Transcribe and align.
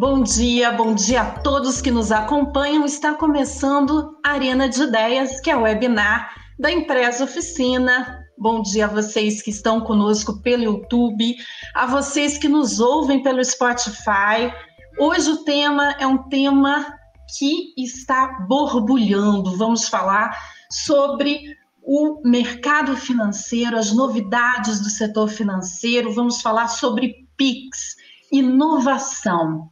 Bom 0.00 0.22
dia, 0.22 0.72
bom 0.72 0.94
dia 0.94 1.20
a 1.20 1.30
todos 1.40 1.82
que 1.82 1.90
nos 1.90 2.10
acompanham. 2.10 2.86
Está 2.86 3.12
começando 3.12 4.16
a 4.24 4.30
Arena 4.30 4.66
de 4.66 4.84
Ideias, 4.84 5.42
que 5.42 5.50
é 5.50 5.54
o 5.54 5.64
webinar 5.64 6.34
da 6.58 6.72
Empresa 6.72 7.24
Oficina. 7.24 8.24
Bom 8.38 8.62
dia 8.62 8.86
a 8.86 8.88
vocês 8.88 9.42
que 9.42 9.50
estão 9.50 9.82
conosco 9.82 10.40
pelo 10.40 10.62
YouTube, 10.62 11.36
a 11.74 11.84
vocês 11.84 12.38
que 12.38 12.48
nos 12.48 12.80
ouvem 12.80 13.22
pelo 13.22 13.44
Spotify. 13.44 14.50
Hoje 14.98 15.32
o 15.32 15.44
tema 15.44 15.94
é 15.98 16.06
um 16.06 16.30
tema 16.30 16.94
que 17.38 17.74
está 17.76 18.46
borbulhando. 18.48 19.54
Vamos 19.58 19.86
falar 19.86 20.34
sobre 20.70 21.42
o 21.82 22.26
mercado 22.26 22.96
financeiro, 22.96 23.76
as 23.76 23.92
novidades 23.92 24.80
do 24.80 24.88
setor 24.88 25.28
financeiro, 25.28 26.10
vamos 26.10 26.40
falar 26.40 26.68
sobre 26.68 27.28
PIX, 27.36 27.96
inovação. 28.32 29.68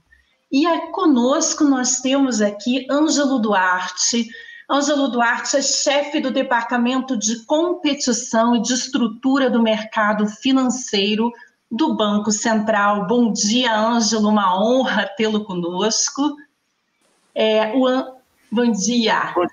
E 0.50 0.66
conosco 0.92 1.64
nós 1.64 2.00
temos 2.00 2.40
aqui 2.40 2.86
Ângelo 2.90 3.38
Duarte. 3.38 4.26
Ângelo 4.70 5.08
Duarte 5.08 5.56
é 5.56 5.62
chefe 5.62 6.20
do 6.20 6.30
Departamento 6.30 7.16
de 7.16 7.44
Competição 7.44 8.56
e 8.56 8.62
de 8.62 8.72
Estrutura 8.72 9.50
do 9.50 9.62
Mercado 9.62 10.26
Financeiro 10.26 11.30
do 11.70 11.94
Banco 11.94 12.30
Central. 12.30 13.06
Bom 13.06 13.30
dia, 13.32 13.74
Ângelo, 13.74 14.28
uma 14.28 14.58
honra 14.58 15.06
tê-lo 15.16 15.44
conosco. 15.44 16.34
É, 17.34 17.72
o, 17.76 18.16
bom 18.50 18.72
dia. 18.72 19.34
Bom 19.36 19.46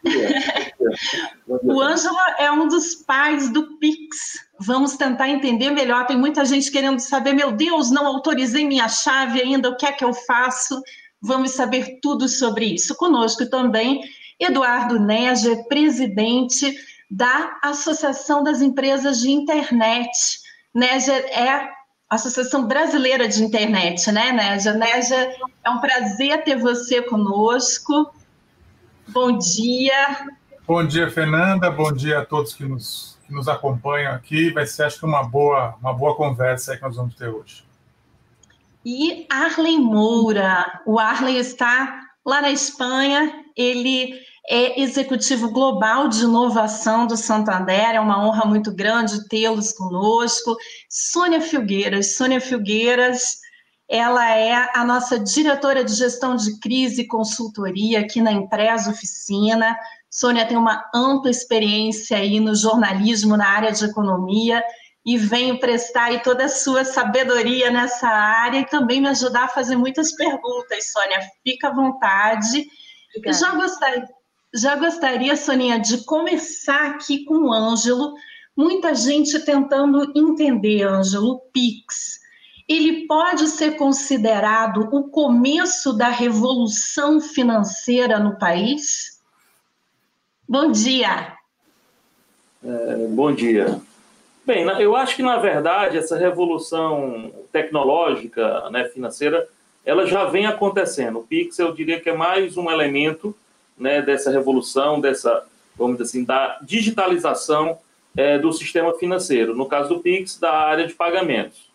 dia. 1.59 1.73
o 1.73 1.82
Ângelo 1.82 2.18
é 2.40 2.52
um 2.52 2.68
dos 2.68 2.96
pais 2.96 3.49
do 3.49 3.77
Pix. 3.77 4.45
Vamos 4.59 4.95
tentar 4.95 5.30
entender 5.30 5.72
melhor. 5.72 6.05
Tem 6.08 6.18
muita 6.18 6.45
gente 6.45 6.72
querendo 6.72 7.00
saber, 7.00 7.34
meu 7.34 7.52
Deus, 7.52 7.91
não 7.91 8.08
autorizei 8.08 8.66
minha 8.66 8.88
chave 8.88 9.41
ainda, 9.41 9.70
o 9.70 9.76
que 9.76 9.85
é 9.85 9.91
que 9.91 10.04
eu 10.04 10.13
faço? 10.13 10.82
Vamos 11.21 11.52
saber 11.52 11.99
tudo 12.02 12.27
sobre 12.27 12.65
isso. 12.65 12.96
Conosco 12.96 13.49
também, 13.49 14.02
Eduardo 14.40 14.99
Neger, 14.99 15.68
presidente 15.68 16.76
da 17.10 17.57
Associação 17.63 18.43
das 18.43 18.62
Empresas 18.62 19.20
de 19.20 19.32
Internet. 19.32 20.40
Neger 20.74 21.26
é 21.37 21.70
Associação 22.10 22.68
Brasileira 22.68 23.27
de 23.27 23.43
Internet, 23.43 24.12
né, 24.12 24.32
Néja? 24.32 24.74
Néja, 24.74 25.35
é 25.63 25.70
um 25.70 25.80
prazer 25.80 26.43
ter 26.43 26.58
você 26.58 27.02
conosco. 27.02 28.13
Bom 29.08 29.37
dia. 29.37 30.27
Bom 30.68 30.85
dia, 30.85 31.10
Fernanda. 31.10 31.70
Bom 31.71 31.91
dia 31.91 32.20
a 32.20 32.26
todos 32.26 32.54
que 32.54 32.63
nos, 32.63 33.15
que 33.26 33.34
nos 33.34 33.48
acompanham 33.48 34.13
aqui. 34.13 34.51
Vai 34.51 34.65
ser, 34.65 34.84
acho 34.84 34.99
que, 34.99 35.05
uma 35.05 35.23
boa, 35.23 35.76
uma 35.81 35.93
boa 35.93 36.15
conversa 36.15 36.76
que 36.76 36.84
nós 36.84 36.95
vamos 36.95 37.15
ter 37.15 37.27
hoje. 37.27 37.63
E 38.85 39.26
Arlen 39.29 39.79
Moura. 39.79 40.81
O 40.85 40.99
Arlen 40.99 41.37
está 41.37 42.01
lá 42.26 42.41
na 42.41 42.51
Espanha. 42.51 43.43
Ele 43.57 44.13
é 44.48 44.79
executivo 44.79 45.51
global 45.51 46.07
de 46.07 46.23
inovação 46.23 47.07
do 47.07 47.18
Santander. 47.18 47.96
É 47.96 47.99
uma 47.99 48.23
honra 48.23 48.46
muito 48.46 48.71
grande 48.71 49.27
tê-los 49.27 49.73
conosco. 49.73 50.55
Sônia 50.87 51.41
Filgueiras. 51.41 52.15
Sônia 52.15 52.40
Filgueiras, 52.40 53.40
ela 53.90 54.29
é 54.35 54.53
a 54.76 54.85
nossa 54.85 55.20
diretora 55.20 55.84
de 55.84 55.93
gestão 55.93 56.35
de 56.35 56.59
crise 56.59 57.01
e 57.01 57.07
consultoria 57.07 58.01
aqui 58.01 58.21
na 58.21 58.31
Empresa 58.31 58.91
Oficina. 58.91 59.76
Sônia 60.16 60.48
tem 60.48 60.55
uma 60.55 60.90
ampla 60.96 61.30
experiência 61.30 62.16
aí 62.16 62.40
no 62.40 62.55
jornalismo 62.55 63.35
na 63.35 63.49
área 63.49 63.74
de 63.74 63.84
economia 63.84 64.63
e 65.06 65.18
venho 65.18 65.59
prestar 65.59 66.06
aí 66.06 66.24
toda 66.24 66.46
a 66.46 66.50
sua 66.50 66.85
sabedoria 66.85 67.69
nessa 67.69 68.08
área 68.08 68.59
e 68.59 68.66
também 68.66 69.02
me 69.02 69.09
ajudar 69.09 69.44
a 69.44 69.50
fazer 69.50 69.75
muitas 69.75 70.16
perguntas, 70.16 70.90
Sônia. 70.90 71.19
Fica 71.44 71.68
à 71.68 71.74
vontade. 71.74 72.66
Obrigada. 73.09 73.38
Já 73.38 73.56
gostaria, 73.56 74.08
já 74.53 74.76
gostaria, 74.78 75.36
Soninha, 75.36 75.80
de 75.80 76.06
começar 76.06 76.92
aqui 76.92 77.26
com 77.26 77.50
o 77.50 77.53
Ângelo. 77.53 78.14
Muita 78.56 78.96
gente 78.96 79.38
tentando 79.40 80.14
entender, 80.16 80.84
Ângelo, 80.84 81.34
o 81.34 81.40
PIX. 81.52 82.22
Ele 82.70 83.06
pode 83.06 83.50
ser 83.50 83.76
considerado 83.76 84.88
o 84.94 85.09
começo 85.09 85.92
da 85.92 86.08
revolução 86.08 87.20
financeira 87.20 88.18
no 88.18 88.40
país? 88.40 89.15
Bom 90.48 90.72
dia. 90.72 91.34
É, 92.64 93.08
bom 93.10 93.34
dia. 93.34 93.82
Bem, 94.46 94.64
eu 94.80 94.96
acho 94.96 95.16
que, 95.16 95.24
na 95.24 95.38
verdade, 95.38 95.98
essa 95.98 96.16
revolução 96.16 97.32
tecnológica, 97.52 98.70
né, 98.70 98.86
financeira, 98.86 99.48
ela 99.84 100.06
já 100.06 100.26
vem 100.26 100.46
acontecendo. 100.46 101.18
O 101.18 101.24
Pix, 101.24 101.58
eu 101.58 101.74
diria 101.74 102.00
que 102.00 102.12
é 102.12 102.14
mais 102.14 102.58
um 102.58 102.70
elemento 102.70 103.36
né, 103.76 104.04
dessa 104.04 104.30
revolução, 104.30 105.02
dessa, 105.02 105.48
vamos 105.76 105.98
dizer 105.98 106.10
assim, 106.10 106.24
da 106.24 106.60
digitalização 106.62 107.80
é, 108.16 108.38
do 108.38 108.54
sistema 108.54 108.94
financeiro. 108.94 109.56
No 109.56 109.66
caso 109.66 109.96
do 109.96 110.00
Pix, 110.00 110.40
da 110.40 110.52
área 110.52 110.86
de 110.86 110.94
pagamentos. 110.94 111.72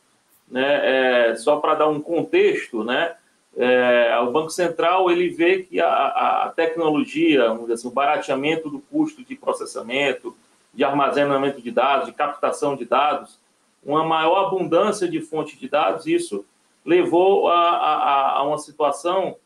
Né, 0.49 1.31
é, 1.31 1.35
só 1.35 1.57
para 1.57 1.75
dar 1.75 1.89
um 1.89 2.01
contexto, 2.01 2.85
né, 2.85 3.15
é, 3.56 4.19
o 4.21 4.31
Banco 4.31 4.50
Central 4.50 5.11
ele 5.11 5.28
vê 5.28 5.62
que 5.62 5.81
a, 5.81 6.44
a 6.44 6.53
tecnologia, 6.55 7.49
vamos 7.49 7.71
assim, 7.71 7.88
o 7.88 7.93
barateamento 7.93 8.71
do 8.71 8.81
custo 8.81 9.25
de 9.25 9.34
processamento, 9.34 10.37
de 10.72 10.84
armazenamento 10.84 11.60
de 11.60 11.71
dados, 11.71 12.06
de 12.06 12.12
captação 12.12 12.77
de 12.77 12.84
dados, 12.84 13.39
uma 13.84 14.05
maior 14.05 14.47
abundância 14.47 15.09
de 15.09 15.21
fontes 15.21 15.59
de 15.59 15.69
dados, 15.69 16.06
isso 16.06 16.44
levou 16.84 17.49
a, 17.49 17.71
a, 17.71 18.31
a 18.39 18.43
uma 18.44 18.59
situação 18.59 19.37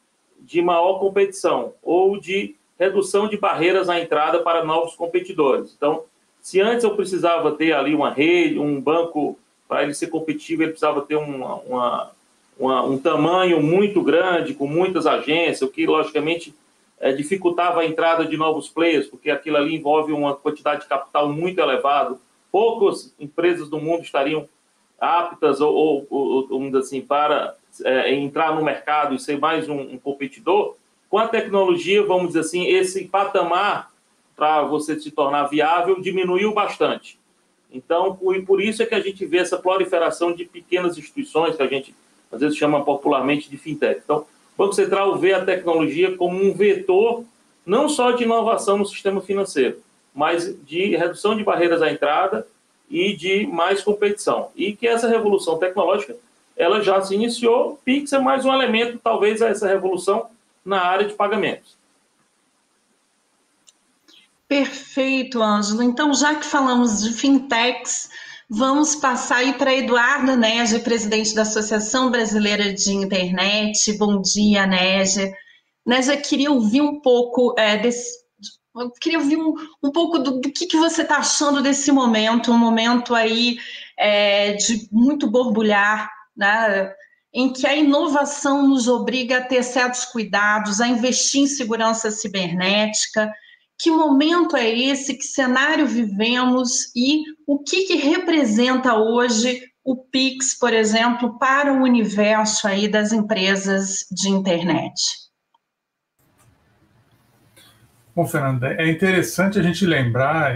de 0.40 0.60
maior 0.60 0.98
competição 0.98 1.72
ou 1.82 2.20
de 2.20 2.54
redução 2.78 3.28
de 3.28 3.36
barreiras 3.36 3.88
à 3.88 3.98
entrada 3.98 4.40
para 4.40 4.64
novos 4.64 4.94
competidores. 4.94 5.72
Então, 5.76 6.04
se 6.40 6.60
antes 6.60 6.84
eu 6.84 6.94
precisava 6.94 7.52
ter 7.52 7.72
ali 7.72 7.94
uma 7.94 8.10
rede, 8.10 8.58
um 8.58 8.80
banco, 8.80 9.38
para 9.66 9.82
ele 9.82 9.94
ser 9.94 10.08
competitivo, 10.08 10.62
ele 10.62 10.72
precisava 10.72 11.00
ter 11.00 11.16
uma, 11.16 11.54
uma, 11.56 12.10
uma, 12.58 12.84
um 12.84 12.98
tamanho 12.98 13.62
muito 13.62 14.02
grande, 14.02 14.54
com 14.54 14.66
muitas 14.66 15.06
agências, 15.06 15.62
o 15.62 15.68
que, 15.68 15.86
logicamente, 15.86 16.54
é, 17.00 17.12
dificultava 17.12 17.80
a 17.80 17.86
entrada 17.86 18.24
de 18.24 18.36
novos 18.36 18.68
players, 18.68 19.06
porque 19.06 19.30
aquilo 19.30 19.56
ali 19.56 19.74
envolve 19.74 20.12
uma 20.12 20.34
quantidade 20.34 20.82
de 20.82 20.88
capital 20.88 21.32
muito 21.32 21.60
elevada. 21.60 22.16
Poucas 22.50 23.14
empresas 23.18 23.68
do 23.68 23.78
mundo 23.78 24.02
estariam 24.02 24.48
aptas 25.00 25.60
ou, 25.60 26.06
ou, 26.08 26.46
ou 26.48 26.76
assim, 26.78 27.00
para 27.00 27.56
é, 27.84 28.14
entrar 28.14 28.54
no 28.54 28.64
mercado 28.64 29.14
e 29.14 29.18
ser 29.18 29.38
mais 29.38 29.68
um, 29.68 29.80
um, 29.80 29.98
competidor. 29.98 30.76
Com 31.10 31.18
a 31.18 31.28
tecnologia, 31.28 32.02
vamos 32.02 32.28
dizer 32.28 32.40
assim, 32.40 32.66
esse 32.66 33.04
patamar 33.06 33.90
para 34.36 34.62
você 34.62 34.98
se 34.98 35.10
tornar 35.10 35.44
viável 35.44 36.00
diminuiu 36.00 36.52
bastante. 36.52 37.18
Então, 37.70 38.14
por, 38.14 38.40
por 38.44 38.60
isso 38.62 38.82
é 38.82 38.86
que 38.86 38.94
a 38.94 39.00
gente 39.00 39.26
vê 39.26 39.38
essa 39.38 39.58
proliferação 39.58 40.32
de 40.32 40.44
pequenas 40.44 40.96
instituições 40.96 41.56
que 41.56 41.62
a 41.62 41.66
gente 41.66 41.94
às 42.34 42.40
vezes 42.40 42.56
chama 42.56 42.84
popularmente 42.84 43.48
de 43.48 43.56
fintech. 43.56 44.00
Então, 44.04 44.18
o 44.18 44.26
Banco 44.58 44.74
Central 44.74 45.16
vê 45.18 45.32
a 45.32 45.44
tecnologia 45.44 46.16
como 46.16 46.42
um 46.42 46.52
vetor 46.52 47.24
não 47.64 47.88
só 47.88 48.12
de 48.12 48.24
inovação 48.24 48.78
no 48.78 48.86
sistema 48.86 49.20
financeiro, 49.20 49.82
mas 50.14 50.54
de 50.64 50.96
redução 50.96 51.36
de 51.36 51.42
barreiras 51.42 51.82
à 51.82 51.90
entrada 51.90 52.46
e 52.90 53.16
de 53.16 53.46
mais 53.46 53.82
competição. 53.82 54.50
E 54.54 54.74
que 54.74 54.86
essa 54.86 55.08
revolução 55.08 55.58
tecnológica 55.58 56.16
ela 56.56 56.80
já 56.80 57.00
se 57.02 57.14
iniciou. 57.14 57.80
Pix 57.84 58.12
é 58.12 58.18
mais 58.18 58.44
um 58.44 58.52
elemento, 58.52 59.00
talvez, 59.02 59.42
a 59.42 59.48
essa 59.48 59.66
revolução 59.66 60.26
na 60.64 60.80
área 60.80 61.06
de 61.06 61.14
pagamentos. 61.14 61.76
Perfeito, 64.46 65.42
Ângelo. 65.42 65.82
Então, 65.82 66.14
já 66.14 66.34
que 66.34 66.46
falamos 66.46 67.02
de 67.02 67.12
fintechs, 67.12 68.08
Vamos 68.48 68.94
passar 68.94 69.36
aí 69.36 69.54
para 69.54 69.74
Eduardo 69.74 70.36
Nege, 70.36 70.78
presidente 70.80 71.34
da 71.34 71.42
Associação 71.42 72.10
Brasileira 72.10 72.74
de 72.74 72.92
Internet. 72.92 73.96
Bom 73.96 74.20
dia, 74.20 74.66
Nege. 74.66 75.32
Nege, 75.84 76.16
queria 76.18 76.50
ouvir 76.50 76.82
um 76.82 77.00
pouco 77.00 77.54
é, 77.58 77.78
desse. 77.78 78.22
Eu 78.76 78.90
queria 78.90 79.18
ouvir 79.18 79.36
um, 79.36 79.54
um 79.82 79.90
pouco 79.90 80.18
do, 80.18 80.40
do 80.40 80.52
que, 80.52 80.66
que 80.66 80.76
você 80.76 81.02
está 81.02 81.18
achando 81.18 81.62
desse 81.62 81.90
momento, 81.90 82.50
um 82.50 82.58
momento 82.58 83.14
aí 83.14 83.56
é, 83.96 84.52
de 84.54 84.88
muito 84.92 85.30
borbulhar, 85.30 86.10
né? 86.36 86.92
em 87.32 87.52
que 87.52 87.66
a 87.66 87.74
inovação 87.74 88.66
nos 88.66 88.86
obriga 88.88 89.38
a 89.38 89.42
ter 89.42 89.62
certos 89.62 90.04
cuidados, 90.04 90.80
a 90.80 90.86
investir 90.86 91.42
em 91.42 91.46
segurança 91.46 92.10
cibernética, 92.10 93.32
que 93.84 93.90
momento 93.90 94.56
é 94.56 94.66
esse? 94.66 95.12
Que 95.12 95.24
cenário 95.24 95.86
vivemos? 95.86 96.90
E 96.96 97.22
o 97.46 97.58
que, 97.58 97.84
que 97.84 97.96
representa 97.96 98.94
hoje 98.94 99.60
o 99.84 99.94
Pix, 99.94 100.58
por 100.58 100.72
exemplo, 100.72 101.38
para 101.38 101.70
o 101.70 101.82
universo 101.82 102.66
aí 102.66 102.88
das 102.88 103.12
empresas 103.12 104.06
de 104.10 104.30
internet? 104.30 104.94
Bom, 108.16 108.26
Fernanda, 108.26 108.72
é 108.72 108.90
interessante 108.90 109.58
a 109.58 109.62
gente 109.62 109.84
lembrar 109.84 110.54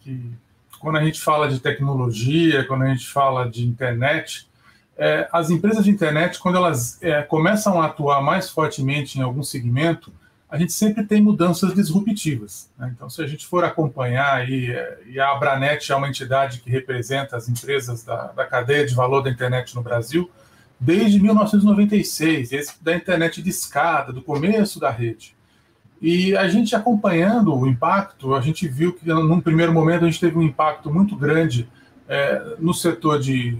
que 0.00 0.30
quando 0.78 0.98
a 0.98 1.04
gente 1.04 1.18
fala 1.18 1.48
de 1.48 1.58
tecnologia, 1.60 2.62
quando 2.64 2.82
a 2.82 2.88
gente 2.88 3.08
fala 3.08 3.48
de 3.48 3.66
internet, 3.66 4.50
é, 4.98 5.26
as 5.32 5.48
empresas 5.48 5.82
de 5.82 5.90
internet, 5.90 6.38
quando 6.38 6.56
elas 6.56 7.02
é, 7.02 7.22
começam 7.22 7.80
a 7.80 7.86
atuar 7.86 8.20
mais 8.20 8.50
fortemente 8.50 9.18
em 9.18 9.22
algum 9.22 9.42
segmento, 9.42 10.12
a 10.48 10.56
gente 10.56 10.72
sempre 10.72 11.04
tem 11.04 11.20
mudanças 11.20 11.74
disruptivas. 11.74 12.70
Né? 12.78 12.92
Então, 12.94 13.10
se 13.10 13.20
a 13.22 13.26
gente 13.26 13.46
for 13.46 13.64
acompanhar, 13.64 14.34
aí, 14.34 14.70
é, 14.70 15.00
e 15.06 15.18
a 15.18 15.32
Abranet 15.32 15.90
é 15.90 15.96
uma 15.96 16.08
entidade 16.08 16.60
que 16.60 16.70
representa 16.70 17.36
as 17.36 17.48
empresas 17.48 18.04
da, 18.04 18.28
da 18.28 18.44
cadeia 18.44 18.86
de 18.86 18.94
valor 18.94 19.22
da 19.22 19.30
internet 19.30 19.74
no 19.74 19.82
Brasil, 19.82 20.30
desde 20.78 21.18
1996, 21.20 22.52
esse 22.52 22.82
da 22.82 22.94
internet 22.94 23.42
de 23.42 23.50
escada, 23.50 24.12
do 24.12 24.22
começo 24.22 24.78
da 24.78 24.90
rede. 24.90 25.34
E 26.00 26.36
a 26.36 26.46
gente 26.48 26.76
acompanhando 26.76 27.54
o 27.54 27.66
impacto, 27.66 28.34
a 28.34 28.40
gente 28.40 28.68
viu 28.68 28.92
que 28.92 29.08
num 29.08 29.40
primeiro 29.40 29.72
momento 29.72 30.04
a 30.04 30.06
gente 30.06 30.20
teve 30.20 30.36
um 30.36 30.42
impacto 30.42 30.92
muito 30.92 31.16
grande 31.16 31.68
é, 32.06 32.56
no 32.58 32.74
setor 32.74 33.18
de, 33.18 33.56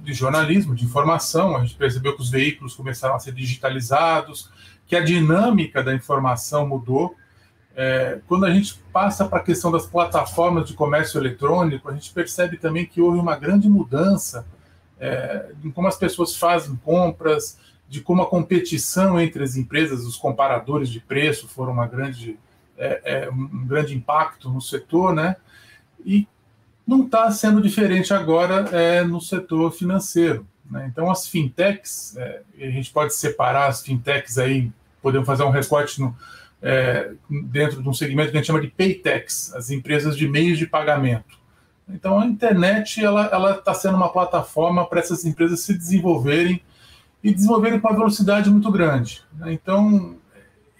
de 0.00 0.12
jornalismo, 0.12 0.74
de 0.74 0.84
informação. 0.84 1.56
A 1.56 1.60
gente 1.60 1.76
percebeu 1.76 2.14
que 2.16 2.20
os 2.20 2.30
veículos 2.30 2.74
começaram 2.74 3.14
a 3.14 3.18
ser 3.20 3.32
digitalizados, 3.32 4.50
que 4.92 4.96
a 4.96 5.00
dinâmica 5.00 5.82
da 5.82 5.94
informação 5.94 6.68
mudou. 6.68 7.16
É, 7.74 8.18
quando 8.28 8.44
a 8.44 8.50
gente 8.50 8.78
passa 8.92 9.24
para 9.26 9.38
a 9.38 9.42
questão 9.42 9.72
das 9.72 9.86
plataformas 9.86 10.68
de 10.68 10.74
comércio 10.74 11.18
eletrônico, 11.18 11.88
a 11.88 11.94
gente 11.94 12.12
percebe 12.12 12.58
também 12.58 12.84
que 12.84 13.00
houve 13.00 13.18
uma 13.18 13.34
grande 13.34 13.70
mudança 13.70 14.44
é, 15.00 15.50
em 15.64 15.70
como 15.70 15.88
as 15.88 15.96
pessoas 15.96 16.36
fazem 16.36 16.76
compras, 16.76 17.58
de 17.88 18.02
como 18.02 18.20
a 18.20 18.28
competição 18.28 19.18
entre 19.18 19.42
as 19.42 19.56
empresas, 19.56 20.04
os 20.04 20.18
comparadores 20.18 20.90
de 20.90 21.00
preço 21.00 21.48
foram 21.48 21.72
uma 21.72 21.86
grande, 21.86 22.38
é, 22.76 23.24
é, 23.24 23.30
um 23.30 23.66
grande 23.66 23.94
impacto 23.96 24.50
no 24.50 24.60
setor, 24.60 25.14
né? 25.14 25.36
E 26.04 26.28
não 26.86 27.06
está 27.06 27.30
sendo 27.30 27.62
diferente 27.62 28.12
agora 28.12 28.68
é, 28.76 29.02
no 29.02 29.22
setor 29.22 29.72
financeiro. 29.72 30.46
Né? 30.70 30.88
Então, 30.90 31.10
as 31.10 31.26
fintechs, 31.26 32.16
é, 32.16 32.42
a 32.58 32.70
gente 32.70 32.90
pode 32.90 33.14
separar 33.14 33.68
as 33.68 33.82
fintechs 33.82 34.38
aí, 34.38 34.72
podemos 35.02 35.26
fazer 35.26 35.42
um 35.42 35.50
recorte 35.50 36.00
no, 36.00 36.16
é, 36.62 37.10
dentro 37.28 37.82
de 37.82 37.88
um 37.88 37.92
segmento 37.92 38.30
que 38.30 38.36
a 38.36 38.40
gente 38.40 38.46
chama 38.46 38.60
de 38.60 38.68
paytechs, 38.68 39.52
as 39.54 39.70
empresas 39.70 40.16
de 40.16 40.28
meios 40.28 40.58
de 40.58 40.66
pagamento. 40.66 41.42
Então, 41.88 42.20
a 42.20 42.26
internet 42.26 43.04
ela 43.04 43.56
está 43.58 43.74
sendo 43.74 43.96
uma 43.96 44.08
plataforma 44.08 44.86
para 44.86 45.00
essas 45.00 45.24
empresas 45.24 45.60
se 45.60 45.74
desenvolverem 45.74 46.62
e 47.22 47.34
desenvolverem 47.34 47.80
com 47.80 47.88
uma 47.88 47.96
velocidade 47.96 48.48
muito 48.48 48.70
grande. 48.70 49.22
Né? 49.34 49.52
Então, 49.52 50.16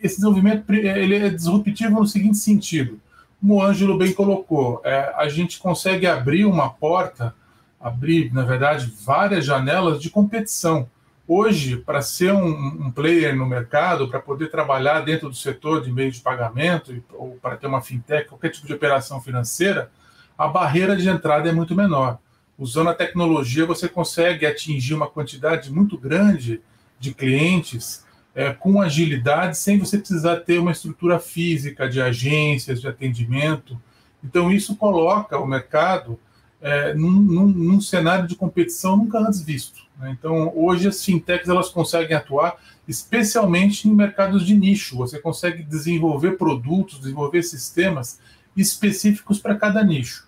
esse 0.00 0.16
desenvolvimento 0.16 0.70
ele 0.72 1.16
é 1.16 1.28
disruptivo 1.28 2.00
no 2.00 2.06
seguinte 2.06 2.38
sentido: 2.38 3.00
como 3.40 3.54
o 3.54 3.62
Ângelo 3.62 3.98
bem 3.98 4.12
colocou, 4.12 4.80
é, 4.84 5.12
a 5.16 5.28
gente 5.28 5.58
consegue 5.58 6.06
abrir 6.06 6.44
uma 6.44 6.70
porta, 6.70 7.34
abrir, 7.80 8.32
na 8.32 8.44
verdade, 8.44 8.92
várias 9.04 9.44
janelas 9.44 10.00
de 10.00 10.10
competição. 10.10 10.88
Hoje, 11.34 11.76
para 11.76 12.02
ser 12.02 12.32
um, 12.32 12.87
um, 12.87 12.90
player 12.90 13.34
no 13.34 13.46
mercado, 13.46 14.08
para 14.08 14.20
poder 14.20 14.50
trabalhar 14.50 15.00
dentro 15.00 15.31
do 15.31 15.34
setor 15.34 15.82
de 15.82 15.90
meio 15.90 16.11
de 16.11 16.20
pagamento, 16.20 17.02
ou 17.14 17.38
para 17.40 17.56
ter 17.56 17.67
uma 17.67 17.81
fintech, 17.81 18.29
qualquer 18.29 18.50
tipo 18.50 18.67
de 18.67 18.75
operação 18.75 19.20
financeira, 19.20 19.90
a 20.37 20.46
barreira 20.46 20.96
de 20.96 21.08
entrada 21.08 21.49
é 21.49 21.52
muito 21.52 21.75
menor 21.75 22.19
usando 22.58 22.90
a 22.90 22.94
tecnologia, 22.94 23.67
você 23.67 23.88
consegue 23.88 24.46
atingir 24.46 24.94
uma 24.94 25.08
quantidade 25.08 25.73
muito 25.73 25.99
grande 25.99 26.61
de 27.00 27.12
clientes 27.12 28.05
é, 28.34 28.52
com 28.52 28.81
agilidade, 28.81 29.58
sem 29.58 29.79
você 29.79 29.99
precisar 29.99 30.37
ter 30.37 30.58
uma 30.58 30.70
estrutura 30.70 31.19
física 31.19 31.88
de 31.88 32.00
agências, 32.00 32.81
de 32.81 32.87
atendimento. 32.87 33.81
Então, 34.23 34.50
isso 34.50 34.76
coloca 34.76 35.38
o 35.38 35.46
mercado 35.46 36.20
é, 36.61 36.94
num, 36.94 37.11
num, 37.11 37.46
num, 37.49 37.81
cenário 37.81 38.29
de 38.29 38.37
competição 38.37 38.96
nunca 38.96 39.19
antes 39.19 39.43
visto. 39.43 39.82
Né? 40.02 40.10
Então, 40.19 40.52
hoje 40.54 40.88
as 40.88 41.02
fintechs 41.02 41.49
elas 41.49 41.70
conseguem 41.70 42.16
atuar 42.16 42.56
especialmente 42.87 43.88
em 43.88 43.94
mercados 43.94 44.44
de 44.44 44.54
nicho. 44.54 44.96
Você 44.96 45.20
consegue 45.20 45.62
desenvolver 45.62 46.32
produtos, 46.32 46.99
desenvolver 46.99 47.43
sistemas 47.44 48.19
específicos 48.56 49.38
para 49.38 49.54
cada 49.54 49.82
nicho. 49.84 50.26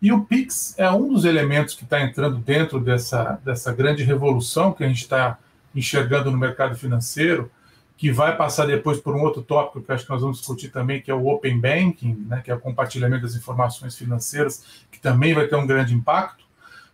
E 0.00 0.12
o 0.12 0.24
Pix 0.24 0.74
é 0.78 0.90
um 0.90 1.08
dos 1.08 1.24
elementos 1.24 1.74
que 1.74 1.84
está 1.84 2.02
entrando 2.02 2.36
dentro 2.36 2.78
dessa, 2.78 3.40
dessa 3.42 3.72
grande 3.72 4.04
revolução 4.04 4.72
que 4.72 4.84
a 4.84 4.88
gente 4.88 5.00
está 5.00 5.38
enxergando 5.74 6.30
no 6.30 6.36
mercado 6.36 6.76
financeiro, 6.76 7.50
que 7.96 8.12
vai 8.12 8.36
passar 8.36 8.66
depois 8.66 9.00
por 9.00 9.16
um 9.16 9.22
outro 9.22 9.40
tópico 9.40 9.80
que 9.80 9.90
acho 9.90 10.04
que 10.04 10.10
nós 10.10 10.20
vamos 10.20 10.38
discutir 10.38 10.68
também, 10.68 11.00
que 11.00 11.10
é 11.10 11.14
o 11.14 11.26
Open 11.26 11.58
Banking, 11.58 12.26
né, 12.28 12.42
que 12.44 12.50
é 12.50 12.54
o 12.54 12.60
compartilhamento 12.60 13.22
das 13.22 13.34
informações 13.34 13.96
financeiras, 13.96 14.84
que 14.90 15.00
também 15.00 15.32
vai 15.32 15.46
ter 15.46 15.56
um 15.56 15.66
grande 15.66 15.94
impacto. 15.94 16.45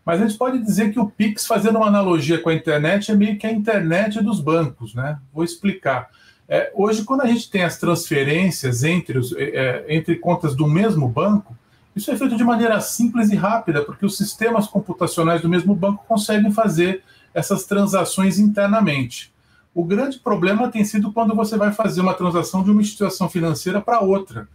Mas 0.04 0.20
a 0.20 0.26
gente 0.26 0.36
pode 0.36 0.58
dizer 0.58 0.92
que 0.92 0.98
o 0.98 1.08
Pix, 1.08 1.46
fazendo 1.46 1.76
uma 1.76 1.86
analogia 1.86 2.40
com 2.40 2.48
a 2.48 2.54
internet, 2.54 3.10
é 3.10 3.14
meio 3.14 3.38
que 3.38 3.46
a 3.46 3.52
internet 3.52 4.20
dos 4.22 4.40
bancos. 4.40 4.94
Né? 4.94 5.18
Vou 5.32 5.44
explicar. 5.44 6.10
É, 6.48 6.72
hoje, 6.74 7.04
quando 7.04 7.22
a 7.22 7.26
gente 7.26 7.50
tem 7.50 7.62
as 7.62 7.78
transferências 7.78 8.82
entre, 8.84 9.18
os, 9.18 9.32
é, 9.34 9.84
é 9.88 9.96
entre 9.96 10.16
contas 10.16 10.56
do 10.56 10.66
mesmo 10.66 11.08
banco, 11.08 11.56
isso 11.94 12.10
é 12.10 12.16
feito 12.16 12.36
de 12.36 12.44
maneira 12.44 12.80
simples 12.80 13.30
e 13.30 13.36
rápida, 13.36 13.82
porque 13.84 14.04
os 14.04 14.16
sistemas 14.16 14.66
computacionais 14.66 15.42
do 15.42 15.48
mesmo 15.48 15.74
banco 15.74 16.04
conseguem 16.08 16.50
fazer 16.50 17.02
essas 17.34 17.64
transações 17.64 18.38
internamente. 18.38 19.32
O 19.74 19.84
grande 19.84 20.18
problema 20.18 20.70
tem 20.70 20.84
sido 20.84 21.12
quando 21.12 21.34
você 21.34 21.56
vai 21.56 21.72
fazer 21.72 22.00
uma 22.00 22.14
transação 22.14 22.62
de 22.62 22.70
uma 22.70 22.82
instituição 22.82 23.28
financeira 23.28 23.80
para 23.80 24.00
outra. 24.00 24.48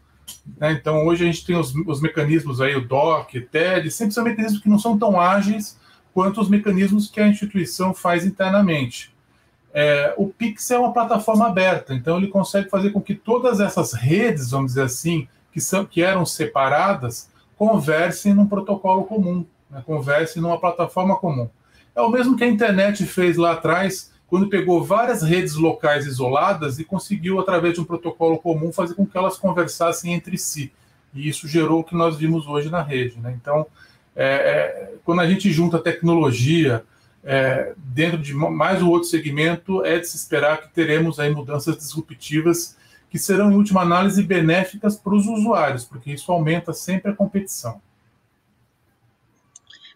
Né? 0.58 0.74
Então, 0.74 1.06
hoje 1.06 1.24
a 1.24 1.28
gente 1.28 1.46
tem 1.46 1.56
os, 1.56 1.74
os, 1.76 2.02
mecanismos 2.02 2.62
aí, 2.62 2.76
o 2.76 2.86
DOC, 2.86 3.42
TED, 3.42 3.92
sempre 3.92 4.14
são 4.14 4.24
mecanismos 4.24 4.62
que 4.62 4.70
não 4.70 4.80
são 4.80 4.98
tão 4.98 5.20
ágeis 5.20 5.78
quanto 6.14 6.42
os 6.42 6.50
mecanismos 6.50 7.10
que 7.10 7.20
a 7.20 7.28
instituição 7.28 7.94
faz 7.94 8.26
internamente. 8.26 9.14
É, 9.74 10.14
o 10.18 10.28
Pix 10.28 10.72
é 10.72 10.80
uma 10.80 10.94
plataforma 10.94 11.46
aberta, 11.46 11.94
então 11.94 12.18
ele 12.18 12.28
consegue 12.28 12.70
fazer 12.70 12.90
com 12.90 13.02
que 13.02 13.14
todas 13.14 13.60
essas 13.60 13.94
redes, 13.94 14.50
vamos 14.50 14.72
dizer 14.72 14.84
assim, 14.84 15.28
que, 15.52 15.62
são, 15.62 15.86
que 15.86 16.02
eram 16.02 16.26
separadas 16.26 17.30
conversem 17.56 18.34
num 18.34 18.48
protocolo 18.48 19.04
comum, 19.04 19.46
né? 19.70 19.84
conversem 19.86 20.42
numa 20.42 20.60
plataforma 20.60 21.16
comum. 21.18 21.50
É 21.96 22.02
o 22.02 22.10
mesmo 22.10 22.36
que 22.36 22.44
a 22.44 22.48
internet 22.48 23.06
fez 23.06 23.38
lá 23.38 23.54
atrás, 23.54 24.12
quando 24.28 24.50
pegou 24.50 24.84
várias 24.84 25.22
redes 25.22 25.56
locais 25.56 26.06
isoladas 26.06 26.80
e 26.80 26.84
conseguiu, 26.84 27.40
através 27.40 27.74
de 27.74 27.82
um 27.82 27.86
protocolo 27.86 28.38
comum, 28.38 28.74
fazer 28.74 28.94
com 28.94 29.06
que 29.06 29.18
elas 29.18 29.38
conversassem 29.38 30.14
entre 30.14 30.38
si. 30.38 30.72
E 31.14 31.30
isso 31.30 31.48
gerou 31.48 31.80
o 31.80 31.84
que 31.84 31.96
nós 31.96 32.18
vimos 32.18 32.46
hoje 32.46 32.70
na 32.70 32.82
rede. 32.82 33.18
Né? 33.20 33.38
Então, 33.42 33.66
é, 34.16 34.26
é, 34.26 34.94
quando 35.06 35.22
a 35.22 35.30
gente 35.30 35.50
junta 35.52 35.80
tecnologia 35.80 36.84
é, 37.24 37.74
dentro 37.78 38.18
de 38.18 38.34
mais 38.34 38.82
um 38.82 38.90
outro 38.90 39.08
segmento, 39.08 39.84
é 39.86 39.98
de 39.98 40.08
se 40.08 40.18
esperar 40.18 40.62
que 40.62 40.74
teremos 40.74 41.20
aí 41.20 41.34
mudanças 41.34 41.78
disruptivas 41.78 42.76
que 43.10 43.18
serão, 43.18 43.52
em 43.52 43.56
última 43.56 43.82
análise, 43.82 44.22
benéficas 44.22 44.98
para 44.98 45.16
os 45.16 45.26
usuários, 45.26 45.86
porque 45.86 46.12
isso 46.12 46.30
aumenta 46.32 46.74
sempre 46.74 47.12
a 47.12 47.16
competição. 47.16 47.82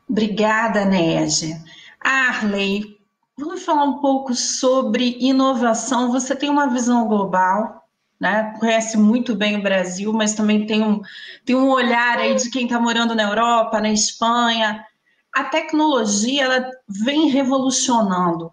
Obrigada, 0.07 0.85
Nege. 0.85 1.53
Arley, 1.99 3.00
vamos 3.41 3.63
falar 3.63 3.83
um 3.83 3.99
pouco 3.99 4.33
sobre 4.33 5.17
inovação. 5.19 6.11
Você 6.11 6.35
tem 6.35 6.49
uma 6.49 6.67
visão 6.67 7.07
global, 7.07 7.83
né? 8.19 8.53
Conhece 8.59 8.97
muito 8.97 9.35
bem 9.35 9.57
o 9.57 9.63
Brasil, 9.63 10.13
mas 10.13 10.33
também 10.33 10.65
tem 10.65 10.83
um, 10.83 11.01
tem 11.43 11.55
um 11.55 11.69
olhar 11.69 12.19
aí 12.19 12.35
de 12.35 12.49
quem 12.49 12.65
está 12.65 12.79
morando 12.79 13.15
na 13.15 13.23
Europa, 13.23 13.81
na 13.81 13.91
Espanha. 13.91 14.85
A 15.33 15.45
tecnologia 15.45 16.43
ela 16.43 16.69
vem 16.87 17.29
revolucionando 17.29 18.51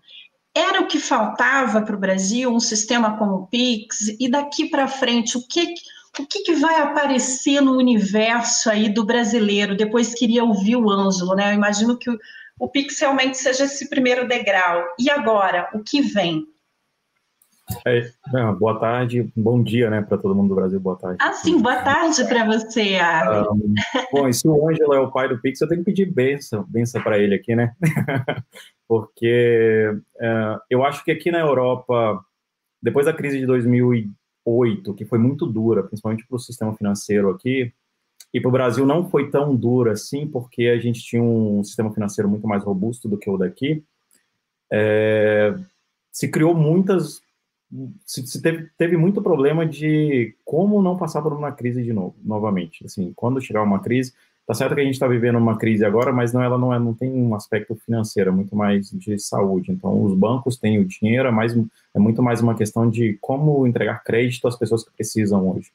era 0.54 0.80
o 0.80 0.88
que 0.88 0.98
faltava 0.98 1.82
para 1.82 1.94
o 1.94 2.00
Brasil, 2.00 2.50
um 2.50 2.58
sistema 2.58 3.16
como 3.16 3.34
o 3.34 3.46
Pix, 3.46 4.08
e 4.18 4.28
daqui 4.28 4.68
para 4.68 4.88
frente, 4.88 5.38
o 5.38 5.46
que, 5.46 5.74
o 6.18 6.26
que, 6.26 6.40
que, 6.42 6.54
vai 6.54 6.80
aparecer 6.80 7.60
no 7.60 7.76
universo 7.76 8.68
aí 8.68 8.88
do 8.88 9.04
brasileiro? 9.04 9.76
Depois 9.76 10.14
queria 10.14 10.42
ouvir 10.42 10.74
o 10.74 10.90
Ângelo, 10.90 11.36
né? 11.36 11.50
Eu 11.50 11.54
imagino 11.54 11.96
que 11.96 12.10
o, 12.58 12.68
Pix 12.68 12.98
realmente 13.00 13.38
seja 13.38 13.64
esse 13.64 13.88
primeiro 13.88 14.26
degrau. 14.26 14.84
E 14.98 15.10
agora, 15.10 15.68
o 15.74 15.80
que 15.82 16.00
vem? 16.00 16.46
É, 17.86 18.10
boa 18.58 18.78
tarde, 18.80 19.30
bom 19.36 19.62
dia, 19.62 19.90
né, 19.90 20.00
para 20.00 20.16
todo 20.16 20.34
mundo 20.34 20.48
do 20.48 20.54
Brasil, 20.54 20.80
boa 20.80 20.96
tarde. 20.96 21.18
Ah, 21.20 21.34
sim, 21.34 21.60
boa 21.60 21.82
tarde 21.82 22.24
para 22.26 22.46
você, 22.46 22.96
Ari. 22.96 23.46
Um, 23.50 23.74
bom, 24.10 24.28
e 24.28 24.32
se 24.32 24.48
o 24.48 24.68
Ângelo 24.68 24.94
é 24.94 25.00
o 25.00 25.10
pai 25.10 25.28
do 25.28 25.38
Pix, 25.38 25.60
eu 25.60 25.68
tenho 25.68 25.80
que 25.80 25.90
pedir 25.90 26.06
benção, 26.06 26.64
benção 26.66 27.02
para 27.02 27.18
ele 27.18 27.34
aqui, 27.34 27.54
né? 27.54 27.74
Porque 28.88 29.92
uh, 30.16 30.60
eu 30.70 30.82
acho 30.82 31.04
que 31.04 31.10
aqui 31.10 31.30
na 31.30 31.40
Europa, 31.40 32.24
depois 32.82 33.04
da 33.04 33.12
crise 33.12 33.38
de 33.38 33.44
2008, 33.44 34.94
que 34.94 35.04
foi 35.04 35.18
muito 35.18 35.46
dura, 35.46 35.82
principalmente 35.82 36.26
para 36.26 36.36
o 36.36 36.40
sistema 36.40 36.74
financeiro 36.74 37.28
aqui, 37.28 37.70
e 38.32 38.40
para 38.40 38.48
o 38.48 38.52
Brasil 38.52 38.84
não 38.84 39.08
foi 39.08 39.30
tão 39.30 39.54
dura 39.54 39.92
assim, 39.92 40.26
porque 40.26 40.66
a 40.66 40.78
gente 40.78 41.00
tinha 41.02 41.22
um 41.22 41.62
sistema 41.64 41.92
financeiro 41.92 42.28
muito 42.28 42.46
mais 42.46 42.62
robusto 42.62 43.08
do 43.08 43.18
que 43.18 43.30
o 43.30 43.36
daqui, 43.36 43.82
é, 44.70 45.54
se 46.12 46.28
criou 46.28 46.54
muitas 46.54 47.20
se, 48.06 48.26
se 48.26 48.40
teve, 48.40 48.70
teve, 48.78 48.96
muito 48.96 49.20
problema 49.20 49.66
de 49.66 50.34
como 50.42 50.80
não 50.80 50.96
passar 50.96 51.20
por 51.20 51.34
uma 51.34 51.52
crise 51.52 51.82
de 51.82 51.92
novo, 51.92 52.16
novamente. 52.24 52.82
Assim, 52.86 53.12
quando 53.14 53.42
chegar 53.42 53.62
uma 53.62 53.80
crise, 53.80 54.14
Tá 54.48 54.54
certo 54.54 54.74
que 54.74 54.80
a 54.80 54.84
gente 54.84 54.94
está 54.94 55.06
vivendo 55.06 55.36
uma 55.36 55.58
crise 55.58 55.84
agora, 55.84 56.10
mas 56.10 56.32
não, 56.32 56.42
ela 56.42 56.56
não, 56.56 56.72
é, 56.72 56.78
não 56.78 56.94
tem 56.94 57.12
um 57.12 57.34
aspecto 57.34 57.76
financeiro, 57.76 58.30
é 58.30 58.32
muito 58.32 58.56
mais 58.56 58.90
de 58.90 59.18
saúde. 59.18 59.70
Então, 59.70 60.02
os 60.02 60.14
bancos 60.14 60.56
têm 60.56 60.78
o 60.78 60.86
dinheiro, 60.86 61.28
é, 61.28 61.30
mais, 61.30 61.54
é 61.94 61.98
muito 61.98 62.22
mais 62.22 62.40
uma 62.40 62.54
questão 62.54 62.88
de 62.88 63.18
como 63.20 63.66
entregar 63.66 64.02
crédito 64.02 64.48
às 64.48 64.56
pessoas 64.56 64.82
que 64.82 64.90
precisam 64.90 65.50
hoje. 65.50 65.70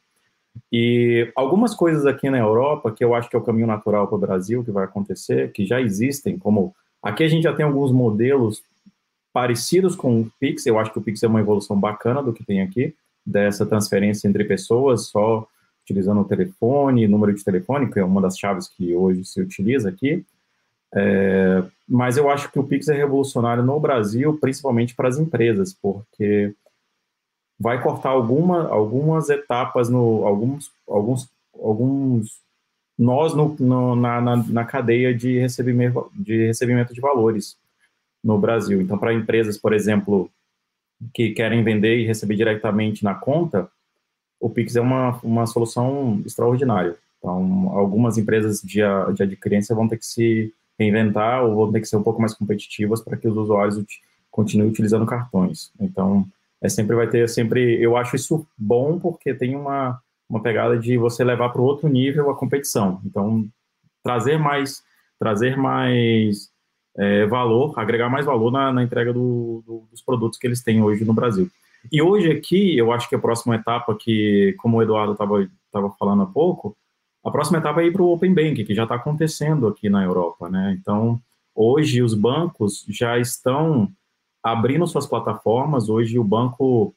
E 0.72 1.32
algumas 1.36 1.76
coisas 1.76 2.06
aqui 2.06 2.30
na 2.30 2.40
Europa, 2.40 2.92
que 2.92 3.04
eu 3.04 3.14
acho 3.14 3.30
que 3.30 3.36
é 3.36 3.40
o 3.40 3.44
caminho 3.44 3.68
natural 3.68 4.08
para 4.08 4.16
o 4.16 4.20
Brasil, 4.20 4.64
que 4.64 4.72
vai 4.72 4.86
acontecer, 4.86 5.52
que 5.52 5.66
já 5.66 5.82
existem, 5.82 6.38
como 6.38 6.76
aqui 7.02 7.24
a 7.24 7.28
gente 7.28 7.44
já 7.44 7.54
tem 7.54 7.66
alguns 7.66 7.92
modelos 7.92 8.64
parecidos 9.32 9.96
com 9.96 10.22
o 10.22 10.32
Pix, 10.40 10.66
eu 10.66 10.78
acho 10.78 10.92
que 10.92 11.00
o 11.00 11.02
Pix 11.02 11.24
é 11.24 11.28
uma 11.28 11.40
evolução 11.40 11.80
bacana 11.80 12.22
do 12.22 12.34
que 12.34 12.44
tem 12.44 12.62
aqui, 12.62 12.96
dessa 13.26 13.66
transferência 13.66 14.28
entre 14.28 14.44
pessoas, 14.44 15.08
só 15.08 15.48
utilizando 15.84 16.22
o 16.22 16.26
telefone, 16.26 17.08
número 17.08 17.34
de 17.34 17.44
telefone, 17.44 17.92
que 17.92 18.00
é 18.00 18.04
uma 18.04 18.22
das 18.22 18.38
chaves 18.38 18.68
que 18.68 18.96
hoje 18.96 19.26
se 19.26 19.42
utiliza 19.42 19.90
aqui. 19.90 20.24
É, 20.96 21.64
mas 21.88 22.18
eu 22.18 22.30
acho 22.30 22.52
que 22.52 22.60
o 22.60 22.64
Pix 22.64 22.88
é 22.88 22.94
revolucionário 22.94 23.64
no 23.64 23.80
Brasil, 23.80 24.38
principalmente 24.40 24.96
para 24.96 25.10
as 25.10 25.18
empresas, 25.18 25.74
porque 25.74 26.54
vai 27.64 27.82
cortar 27.82 28.10
alguma, 28.10 28.68
algumas 28.68 29.30
etapas, 29.30 29.88
no, 29.88 30.28
alguns, 30.28 30.70
alguns, 30.86 31.30
alguns 31.58 32.42
nós 33.00 33.34
no, 33.34 33.56
no, 33.58 33.96
na, 33.96 34.20
na, 34.20 34.36
na, 34.36 34.66
cadeia 34.66 35.16
de 35.16 35.40
recebimento, 35.40 36.12
de 36.14 36.48
recebimento 36.48 36.94
de 36.94 37.00
valores 37.00 37.58
no 38.22 38.38
Brasil. 38.38 38.82
Então, 38.82 38.98
para 38.98 39.14
empresas, 39.14 39.58
por 39.58 39.72
exemplo, 39.72 40.30
que 41.14 41.30
querem 41.30 41.64
vender 41.64 42.00
e 42.00 42.06
receber 42.06 42.36
diretamente 42.36 43.02
na 43.02 43.16
conta, 43.16 43.70
o 44.42 44.50
Pix 44.50 44.76
é 44.76 44.82
uma, 44.82 45.18
uma 45.24 45.46
solução 45.46 46.22
extraordinária. 46.26 46.98
Então, 47.18 47.70
algumas 47.70 48.18
empresas 48.18 48.62
de, 48.62 48.82
de 49.16 49.24
adquirência 49.24 49.74
vão 49.74 49.88
ter 49.88 49.98
que 49.98 50.06
se 50.06 50.54
reinventar 50.78 51.46
ou 51.46 51.56
vão 51.56 51.72
ter 51.72 51.80
que 51.80 51.88
ser 51.88 51.96
um 51.96 52.04
pouco 52.04 52.20
mais 52.20 52.34
competitivas 52.34 53.00
para 53.00 53.16
que 53.16 53.26
os 53.26 53.38
usuários 53.38 53.82
continuem 54.30 54.70
utilizando 54.70 55.06
cartões. 55.06 55.72
Então, 55.80 56.28
é 56.64 56.70
sempre 56.70 56.96
vai 56.96 57.08
ter 57.08 57.28
sempre, 57.28 57.82
eu 57.82 57.98
acho 57.98 58.16
isso 58.16 58.48
bom 58.58 58.98
porque 58.98 59.34
tem 59.34 59.56
uma, 59.56 60.00
uma 60.30 60.42
pegada 60.42 60.80
de 60.80 60.98
você 60.98 61.24
levar 61.24 61.50
para 61.50 61.62
outro 61.62 61.90
nível 61.90 62.30
a 62.30 62.38
competição. 62.38 63.02
Então, 63.06 63.46
trazer 64.02 64.40
mais 64.40 64.82
trazer 65.20 65.56
mais 65.56 66.50
é, 66.98 67.26
valor, 67.28 67.78
agregar 67.78 68.10
mais 68.10 68.26
valor 68.26 68.52
na, 68.52 68.74
na 68.74 68.84
entrega 68.84 69.14
do, 69.14 69.64
do, 69.66 69.88
dos 69.90 70.02
produtos 70.02 70.38
que 70.38 70.46
eles 70.48 70.62
têm 70.62 70.82
hoje 70.82 71.06
no 71.06 71.14
Brasil. 71.14 71.50
E 71.92 72.02
hoje 72.02 72.32
aqui, 72.32 72.78
eu 72.78 72.92
acho 72.92 73.08
que 73.08 73.16
a 73.16 73.20
próxima 73.20 73.56
etapa, 73.56 73.96
que, 73.96 74.54
como 74.58 74.78
o 74.78 74.82
Eduardo 74.82 75.14
estava 75.14 75.90
falando 75.98 76.24
há 76.24 76.26
pouco, 76.26 76.76
a 77.24 77.32
próxima 77.32 77.60
etapa 77.60 77.82
é 77.82 77.86
ir 77.86 77.94
para 77.94 78.02
o 78.02 78.12
Open 78.12 78.34
Bank, 78.34 78.64
que 78.64 78.76
já 78.76 78.84
está 78.84 78.96
acontecendo 78.96 79.68
aqui 79.68 79.90
na 79.90 80.04
Europa, 80.04 80.50
né? 80.50 80.78
Então, 80.80 81.20
hoje 81.56 82.02
os 82.02 82.14
bancos 82.14 82.86
já 82.90 83.18
estão 83.18 83.90
abrindo 84.44 84.86
suas 84.86 85.08
plataformas, 85.08 85.88
hoje 85.88 86.20
o 86.20 86.24
banco, 86.24 86.94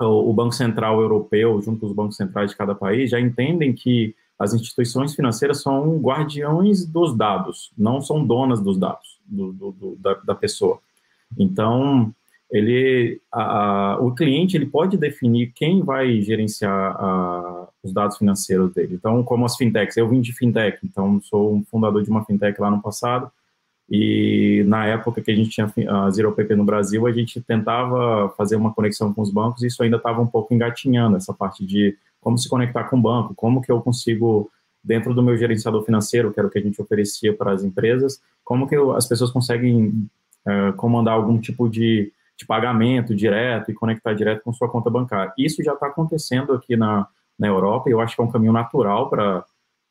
o 0.00 0.32
Banco 0.32 0.52
Central 0.52 1.00
Europeu, 1.00 1.60
junto 1.62 1.80
com 1.80 1.86
os 1.86 1.92
bancos 1.92 2.16
centrais 2.16 2.50
de 2.50 2.56
cada 2.56 2.74
país, 2.74 3.10
já 3.10 3.18
entendem 3.18 3.72
que 3.72 4.14
as 4.38 4.52
instituições 4.52 5.14
financeiras 5.14 5.62
são 5.62 5.98
guardiões 5.98 6.84
dos 6.84 7.16
dados, 7.16 7.72
não 7.78 8.02
são 8.02 8.26
donas 8.26 8.60
dos 8.60 8.76
dados 8.76 9.20
do, 9.24 9.52
do, 9.52 9.72
do, 9.72 9.96
da, 9.96 10.14
da 10.14 10.34
pessoa. 10.34 10.78
Então, 11.38 12.12
ele, 12.50 13.20
a, 13.32 13.98
o 14.00 14.12
cliente 14.14 14.56
ele 14.56 14.66
pode 14.66 14.96
definir 14.96 15.52
quem 15.54 15.82
vai 15.82 16.20
gerenciar 16.20 16.96
a, 16.96 17.68
os 17.82 17.92
dados 17.92 18.18
financeiros 18.18 18.72
dele. 18.72 18.94
Então, 18.94 19.22
como 19.22 19.44
as 19.44 19.56
fintechs, 19.56 19.96
eu 19.96 20.08
vim 20.08 20.20
de 20.20 20.32
fintech, 20.32 20.78
então 20.84 21.20
sou 21.22 21.54
um 21.54 21.64
fundador 21.64 22.02
de 22.02 22.10
uma 22.10 22.24
fintech 22.24 22.60
lá 22.60 22.70
no 22.70 22.82
passado, 22.82 23.30
e 23.90 24.64
na 24.66 24.86
época 24.86 25.20
que 25.20 25.30
a 25.30 25.34
gente 25.34 25.50
tinha 25.50 25.72
a 25.88 26.10
Zero 26.10 26.32
PP 26.32 26.56
no 26.56 26.64
Brasil, 26.64 27.06
a 27.06 27.12
gente 27.12 27.40
tentava 27.40 28.30
fazer 28.36 28.56
uma 28.56 28.72
conexão 28.72 29.12
com 29.12 29.22
os 29.22 29.30
bancos 29.30 29.62
e 29.62 29.66
isso 29.66 29.82
ainda 29.82 29.96
estava 29.96 30.20
um 30.20 30.26
pouco 30.26 30.54
engatinhando, 30.54 31.16
essa 31.16 31.32
parte 31.32 31.64
de 31.64 31.96
como 32.20 32.38
se 32.38 32.48
conectar 32.48 32.84
com 32.84 32.96
o 32.96 33.02
banco, 33.02 33.34
como 33.34 33.60
que 33.60 33.70
eu 33.70 33.80
consigo, 33.82 34.50
dentro 34.82 35.12
do 35.12 35.22
meu 35.22 35.36
gerenciador 35.36 35.84
financeiro, 35.84 36.32
que 36.32 36.40
era 36.40 36.46
o 36.46 36.50
que 36.50 36.58
a 36.58 36.62
gente 36.62 36.80
oferecia 36.80 37.34
para 37.34 37.52
as 37.52 37.62
empresas, 37.62 38.20
como 38.42 38.66
que 38.66 38.74
eu, 38.74 38.96
as 38.96 39.06
pessoas 39.06 39.30
conseguem 39.30 40.08
uh, 40.46 40.72
comandar 40.76 41.14
algum 41.14 41.38
tipo 41.38 41.68
de 41.68 42.10
de 42.36 42.44
pagamento 42.46 43.14
direto 43.14 43.70
e 43.70 43.74
conectar 43.74 44.12
direto 44.12 44.42
com 44.42 44.52
sua 44.52 44.68
conta 44.68 44.90
bancária. 44.90 45.32
Isso 45.38 45.62
já 45.62 45.74
está 45.74 45.86
acontecendo 45.86 46.52
aqui 46.52 46.76
na, 46.76 47.06
na 47.38 47.46
Europa 47.46 47.88
e 47.88 47.92
eu 47.92 48.00
acho 48.00 48.16
que 48.16 48.20
é 48.20 48.24
um 48.24 48.30
caminho 48.30 48.52
natural 48.52 49.08
para 49.08 49.44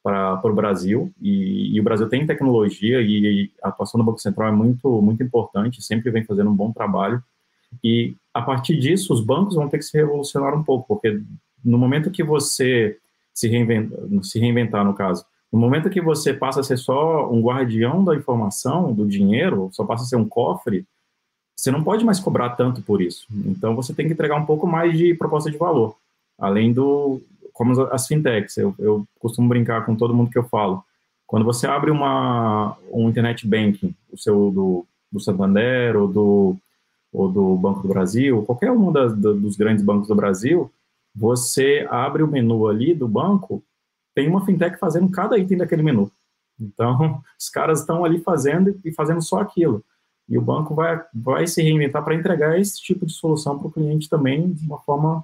para 0.03 0.41
o 0.43 0.53
Brasil 0.53 1.12
e, 1.22 1.74
e, 1.75 1.79
o 1.79 1.83
Brasil 1.83 2.10
tem 2.10 2.27
tecnologia 2.27 3.01
e 3.01 3.50
a 3.63 3.69
atuação 3.69 3.98
do 3.98 4.03
Banco 4.03 4.19
Central 4.19 4.50
é 4.50 4.51
muito 4.51 5.01
muito 5.01 5.24
importante 5.24 5.81
sempre 5.81 6.12
vem 6.12 6.25
fazendo 6.25 6.50
um 6.50 6.55
bom 6.55 6.72
trabalho 6.72 7.24
e 7.83 8.13
a 8.33 8.41
partir 8.41 8.77
disso 8.77 9.13
os 9.13 9.22
bancos 9.22 9.55
vão 9.55 9.69
ter 9.69 9.77
que 9.77 9.86
se 9.86 9.98
revolucionar 9.98 10.53
um 10.53 10.63
pouco 10.63 10.86
porque 10.88 11.22
no 11.63 11.77
momento 11.77 12.12
que 12.12 12.24
você 12.24 12.98
se 13.33 13.48
reinventa, 13.48 13.98
se 14.22 14.39
reinventar 14.39 14.83
no 14.83 14.93
caso 14.93 15.25
no 15.51 15.60
momento 15.60 15.89
que 15.89 16.01
você 16.01 16.33
passa 16.33 16.60
a 16.60 16.63
ser 16.63 16.77
só 16.77 17.31
um 17.31 17.41
guardião 17.41 18.03
da 18.03 18.15
informação 18.15 18.93
do 18.93 19.07
dinheiro 19.07 19.69
só 19.72 19.86
passa 19.86 20.03
a 20.03 20.07
ser 20.07 20.17
um 20.17 20.27
cofre 20.27 20.86
você 21.55 21.72
não 21.72 21.83
pode 21.83 22.03
mais 22.03 22.19
cobrar 22.19 22.51
tanto 22.51 22.81
por 22.81 23.01
isso. 23.01 23.25
Então, 23.45 23.75
você 23.75 23.93
tem 23.93 24.07
que 24.07 24.13
entregar 24.13 24.36
um 24.36 24.45
pouco 24.45 24.67
mais 24.67 24.98
de 24.98 25.13
proposta 25.13 25.50
de 25.50 25.57
valor, 25.57 25.95
além 26.38 26.74
do, 26.74 27.22
como 27.53 27.79
as 27.83 28.07
fintechs. 28.07 28.57
Eu, 28.57 28.75
eu 28.79 29.07
costumo 29.19 29.48
brincar 29.48 29.86
com 29.86 29.95
todo 29.95 30.13
mundo 30.13 30.31
que 30.31 30.38
eu 30.38 30.43
falo. 30.43 30.83
Quando 31.25 31.45
você 31.45 31.67
abre 31.67 31.91
uma, 31.91 32.75
um 32.91 33.07
internet 33.10 33.48
banking, 33.48 33.95
o 34.12 34.17
seu 34.17 34.51
do, 34.51 34.86
do 35.12 35.19
Santander 35.19 35.95
ou 35.95 36.07
do, 36.07 36.57
ou 37.12 37.31
do 37.31 37.55
Banco 37.55 37.81
do 37.81 37.88
Brasil, 37.88 38.43
qualquer 38.43 38.72
um 38.72 38.91
das, 38.91 39.15
dos 39.15 39.55
grandes 39.55 39.83
bancos 39.83 40.07
do 40.07 40.15
Brasil, 40.15 40.72
você 41.15 41.88
abre 41.89 42.24
o 42.24 42.27
menu 42.27 42.67
ali 42.67 42.93
do 42.93 43.07
banco, 43.07 43.63
tem 44.15 44.27
uma 44.27 44.45
fintech 44.45 44.77
fazendo 44.77 45.10
cada 45.10 45.38
item 45.38 45.60
daquele 45.60 45.83
menu. 45.83 46.12
Então, 46.60 47.22
os 47.39 47.50
caras 47.50 47.79
estão 47.81 48.03
ali 48.03 48.19
fazendo 48.19 48.79
e 48.83 48.91
fazendo 48.91 49.22
só 49.22 49.39
aquilo. 49.39 49.83
E 50.27 50.38
o 50.38 50.41
banco 50.41 50.74
vai, 50.74 51.03
vai 51.13 51.48
se 51.48 51.62
reinventar 51.62 52.03
para 52.03 52.15
entregar 52.15 52.60
esse 52.60 52.81
tipo 52.81 53.05
de 53.05 53.13
solução 53.13 53.57
para 53.57 53.67
o 53.67 53.72
cliente 53.72 54.10
também 54.10 54.51
de 54.51 54.65
uma 54.65 54.79
forma 54.79 55.24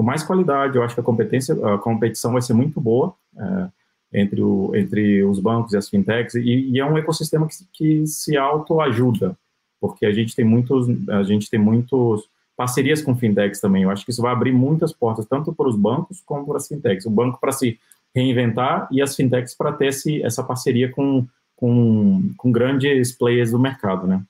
com 0.00 0.04
mais 0.04 0.22
qualidade. 0.22 0.76
Eu 0.76 0.82
acho 0.82 0.94
que 0.94 1.00
a 1.00 1.04
competência, 1.04 1.54
a 1.74 1.76
competição 1.76 2.32
vai 2.32 2.40
ser 2.40 2.54
muito 2.54 2.80
boa 2.80 3.14
é, 3.36 4.20
entre, 4.20 4.40
o, 4.40 4.74
entre 4.74 5.22
os 5.22 5.38
bancos 5.38 5.74
e 5.74 5.76
as 5.76 5.90
fintechs 5.90 6.34
e, 6.36 6.70
e 6.70 6.80
é 6.80 6.86
um 6.86 6.96
ecossistema 6.96 7.46
que, 7.46 7.56
que 7.70 8.06
se 8.06 8.34
autoajuda, 8.34 9.36
porque 9.78 10.06
a 10.06 10.12
gente 10.12 10.34
tem 10.34 10.42
muitos, 10.42 10.86
a 11.10 11.22
gente 11.22 11.50
tem 11.50 11.60
muitos 11.60 12.26
parcerias 12.56 13.02
com 13.02 13.14
fintechs 13.14 13.60
também. 13.60 13.82
Eu 13.82 13.90
acho 13.90 14.02
que 14.02 14.10
isso 14.10 14.22
vai 14.22 14.32
abrir 14.32 14.52
muitas 14.52 14.90
portas 14.90 15.26
tanto 15.26 15.52
para 15.52 15.68
os 15.68 15.76
bancos 15.76 16.22
como 16.24 16.46
para 16.46 16.56
as 16.56 16.66
fintechs. 16.66 17.04
O 17.04 17.10
banco 17.10 17.38
para 17.38 17.52
se 17.52 17.78
reinventar 18.14 18.88
e 18.90 19.02
as 19.02 19.14
fintechs 19.14 19.54
para 19.54 19.70
ter 19.70 19.88
esse, 19.88 20.22
essa 20.22 20.42
parceria 20.42 20.90
com, 20.90 21.26
com, 21.54 22.32
com 22.38 22.50
grandes 22.50 23.12
players 23.12 23.50
do 23.50 23.58
mercado, 23.58 24.06
né? 24.06 24.22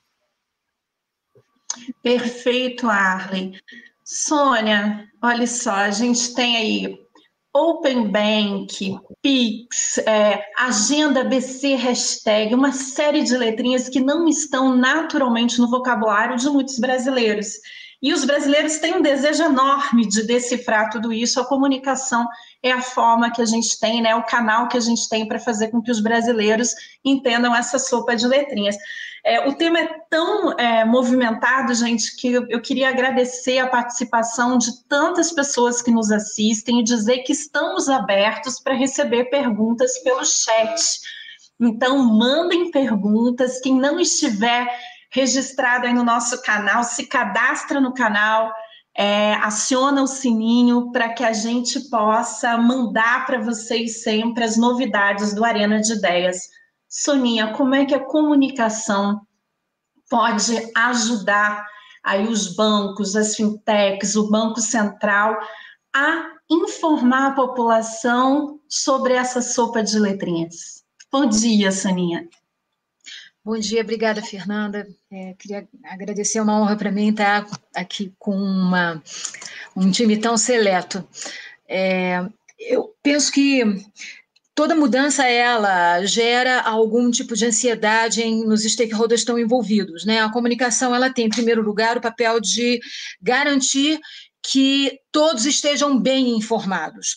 Perfeito, 2.03 2.89
Arlen. 2.89 3.53
Sônia, 4.13 5.07
olha 5.23 5.47
só, 5.47 5.71
a 5.71 5.89
gente 5.89 6.33
tem 6.33 6.57
aí 6.57 6.99
Open 7.55 8.11
Bank, 8.11 8.99
Pix, 9.21 9.99
é, 9.99 10.43
Agenda 10.57 11.23
BC, 11.23 11.75
hashtag, 11.75 12.53
uma 12.53 12.73
série 12.73 13.23
de 13.23 13.37
letrinhas 13.37 13.87
que 13.87 14.01
não 14.01 14.27
estão 14.27 14.75
naturalmente 14.75 15.61
no 15.61 15.69
vocabulário 15.69 16.35
de 16.35 16.49
muitos 16.49 16.77
brasileiros. 16.77 17.53
E 18.01 18.11
os 18.11 18.25
brasileiros 18.25 18.79
têm 18.79 18.95
um 18.95 19.01
desejo 19.01 19.43
enorme 19.43 20.05
de 20.05 20.23
decifrar 20.23 20.89
tudo 20.89 21.13
isso. 21.13 21.39
A 21.39 21.47
comunicação 21.47 22.27
é 22.63 22.71
a 22.71 22.81
forma 22.81 23.31
que 23.31 23.41
a 23.41 23.45
gente 23.45 23.79
tem, 23.79 24.01
né, 24.01 24.15
o 24.15 24.23
canal 24.23 24.67
que 24.67 24.77
a 24.77 24.81
gente 24.81 25.09
tem 25.09 25.27
para 25.27 25.39
fazer 25.39 25.69
com 25.69 25.81
que 25.81 25.91
os 25.91 25.99
brasileiros 25.99 26.75
entendam 27.03 27.55
essa 27.55 27.79
sopa 27.79 28.15
de 28.15 28.27
letrinhas. 28.27 28.75
É, 29.23 29.47
o 29.47 29.53
tema 29.53 29.79
é 29.79 29.87
tão 30.09 30.53
é, 30.53 30.83
movimentado, 30.83 31.73
gente, 31.75 32.15
que 32.15 32.33
eu, 32.33 32.45
eu 32.49 32.59
queria 32.59 32.89
agradecer 32.89 33.59
a 33.59 33.67
participação 33.67 34.57
de 34.57 34.83
tantas 34.87 35.31
pessoas 35.31 35.81
que 35.81 35.91
nos 35.91 36.11
assistem 36.11 36.79
e 36.79 36.83
dizer 36.83 37.19
que 37.19 37.31
estamos 37.31 37.87
abertos 37.87 38.59
para 38.59 38.73
receber 38.73 39.25
perguntas 39.25 39.99
pelo 39.99 40.25
chat. 40.25 40.99
Então, 41.59 41.99
mandem 41.99 42.71
perguntas. 42.71 43.59
Quem 43.59 43.75
não 43.75 43.99
estiver 43.99 44.67
registrado 45.11 45.85
aí 45.85 45.93
no 45.93 46.03
nosso 46.03 46.41
canal, 46.41 46.83
se 46.83 47.05
cadastra 47.05 47.79
no 47.79 47.93
canal, 47.93 48.51
é, 48.97 49.33
aciona 49.35 50.01
o 50.03 50.07
sininho 50.07 50.91
para 50.91 51.13
que 51.13 51.23
a 51.23 51.33
gente 51.33 51.79
possa 51.89 52.57
mandar 52.57 53.25
para 53.25 53.41
vocês 53.41 54.03
sempre 54.03 54.43
as 54.43 54.57
novidades 54.57 55.33
do 55.33 55.45
Arena 55.45 55.79
de 55.79 55.93
Ideias. 55.93 56.49
Soninha, 56.89 57.53
como 57.53 57.73
é 57.73 57.85
que 57.85 57.95
a 57.95 58.03
comunicação 58.03 59.21
pode 60.09 60.53
ajudar 60.75 61.65
aí 62.03 62.27
os 62.27 62.53
bancos, 62.55 63.15
as 63.15 63.35
fintechs, 63.35 64.15
o 64.15 64.29
Banco 64.29 64.59
Central 64.59 65.37
a 65.93 66.31
informar 66.49 67.27
a 67.27 67.35
população 67.35 68.59
sobre 68.67 69.13
essa 69.13 69.41
sopa 69.41 69.81
de 69.81 69.97
letrinhas? 69.97 70.83
Bom 71.11 71.25
dia, 71.25 71.71
Saninha. 71.71 72.27
Bom 73.43 73.57
dia, 73.57 73.81
obrigada, 73.81 74.21
Fernanda. 74.21 74.87
É, 75.11 75.33
queria 75.33 75.67
agradecer, 75.85 76.37
é 76.37 76.43
uma 76.43 76.61
honra 76.61 76.75
para 76.75 76.91
mim 76.91 77.09
estar 77.09 77.47
aqui 77.75 78.13
com 78.19 78.35
uma, 78.35 79.01
um 79.75 79.89
time 79.89 80.15
tão 80.15 80.37
seleto. 80.37 81.03
É, 81.67 82.23
eu 82.59 82.93
penso 83.01 83.31
que 83.31 83.63
toda 84.53 84.75
mudança 84.75 85.25
ela 85.25 86.05
gera 86.05 86.61
algum 86.61 87.09
tipo 87.09 87.35
de 87.35 87.47
ansiedade 87.47 88.21
em, 88.21 88.45
nos 88.45 88.61
stakeholders 88.61 89.21
estão 89.21 89.39
envolvidos, 89.39 90.05
né? 90.05 90.21
A 90.21 90.31
comunicação 90.31 90.93
ela 90.93 91.11
tem 91.11 91.25
em 91.25 91.29
primeiro 91.31 91.63
lugar 91.63 91.97
o 91.97 92.01
papel 92.01 92.39
de 92.39 92.79
garantir 93.19 93.99
que 94.43 94.99
todos 95.11 95.47
estejam 95.47 95.99
bem 95.99 96.37
informados. 96.37 97.15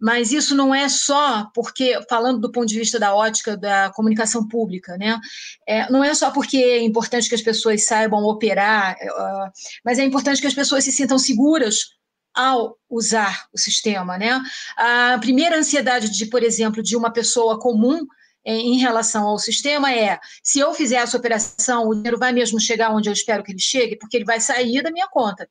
Mas 0.00 0.30
isso 0.30 0.54
não 0.54 0.74
é 0.74 0.88
só 0.88 1.50
porque, 1.54 1.98
falando 2.08 2.40
do 2.40 2.52
ponto 2.52 2.66
de 2.66 2.78
vista 2.78 2.98
da 2.98 3.14
ótica 3.14 3.56
da 3.56 3.90
comunicação 3.90 4.46
pública, 4.46 4.96
né? 4.98 5.18
É, 5.66 5.90
não 5.90 6.04
é 6.04 6.14
só 6.14 6.30
porque 6.30 6.58
é 6.58 6.82
importante 6.82 7.28
que 7.28 7.34
as 7.34 7.42
pessoas 7.42 7.86
saibam 7.86 8.22
operar, 8.24 8.94
uh, 8.94 9.50
mas 9.84 9.98
é 9.98 10.04
importante 10.04 10.40
que 10.40 10.46
as 10.46 10.54
pessoas 10.54 10.84
se 10.84 10.92
sintam 10.92 11.18
seguras 11.18 11.96
ao 12.34 12.76
usar 12.90 13.46
o 13.52 13.58
sistema, 13.58 14.18
né? 14.18 14.38
A 14.76 15.16
primeira 15.18 15.58
ansiedade 15.58 16.10
de, 16.10 16.26
por 16.26 16.42
exemplo, 16.42 16.82
de 16.82 16.94
uma 16.94 17.10
pessoa 17.10 17.58
comum 17.58 18.06
em 18.46 18.78
relação 18.78 19.26
ao 19.26 19.38
sistema 19.38 19.92
é: 19.92 20.18
se 20.42 20.60
eu 20.60 20.72
fizer 20.72 20.96
essa 20.96 21.16
operação, 21.16 21.88
o 21.88 21.94
dinheiro 21.94 22.18
vai 22.18 22.32
mesmo 22.32 22.60
chegar 22.60 22.94
onde 22.94 23.08
eu 23.08 23.12
espero 23.12 23.42
que 23.42 23.52
ele 23.52 23.58
chegue, 23.58 23.96
porque 23.96 24.16
ele 24.16 24.24
vai 24.24 24.40
sair 24.40 24.82
da 24.82 24.90
minha 24.90 25.08
conta. 25.08 25.48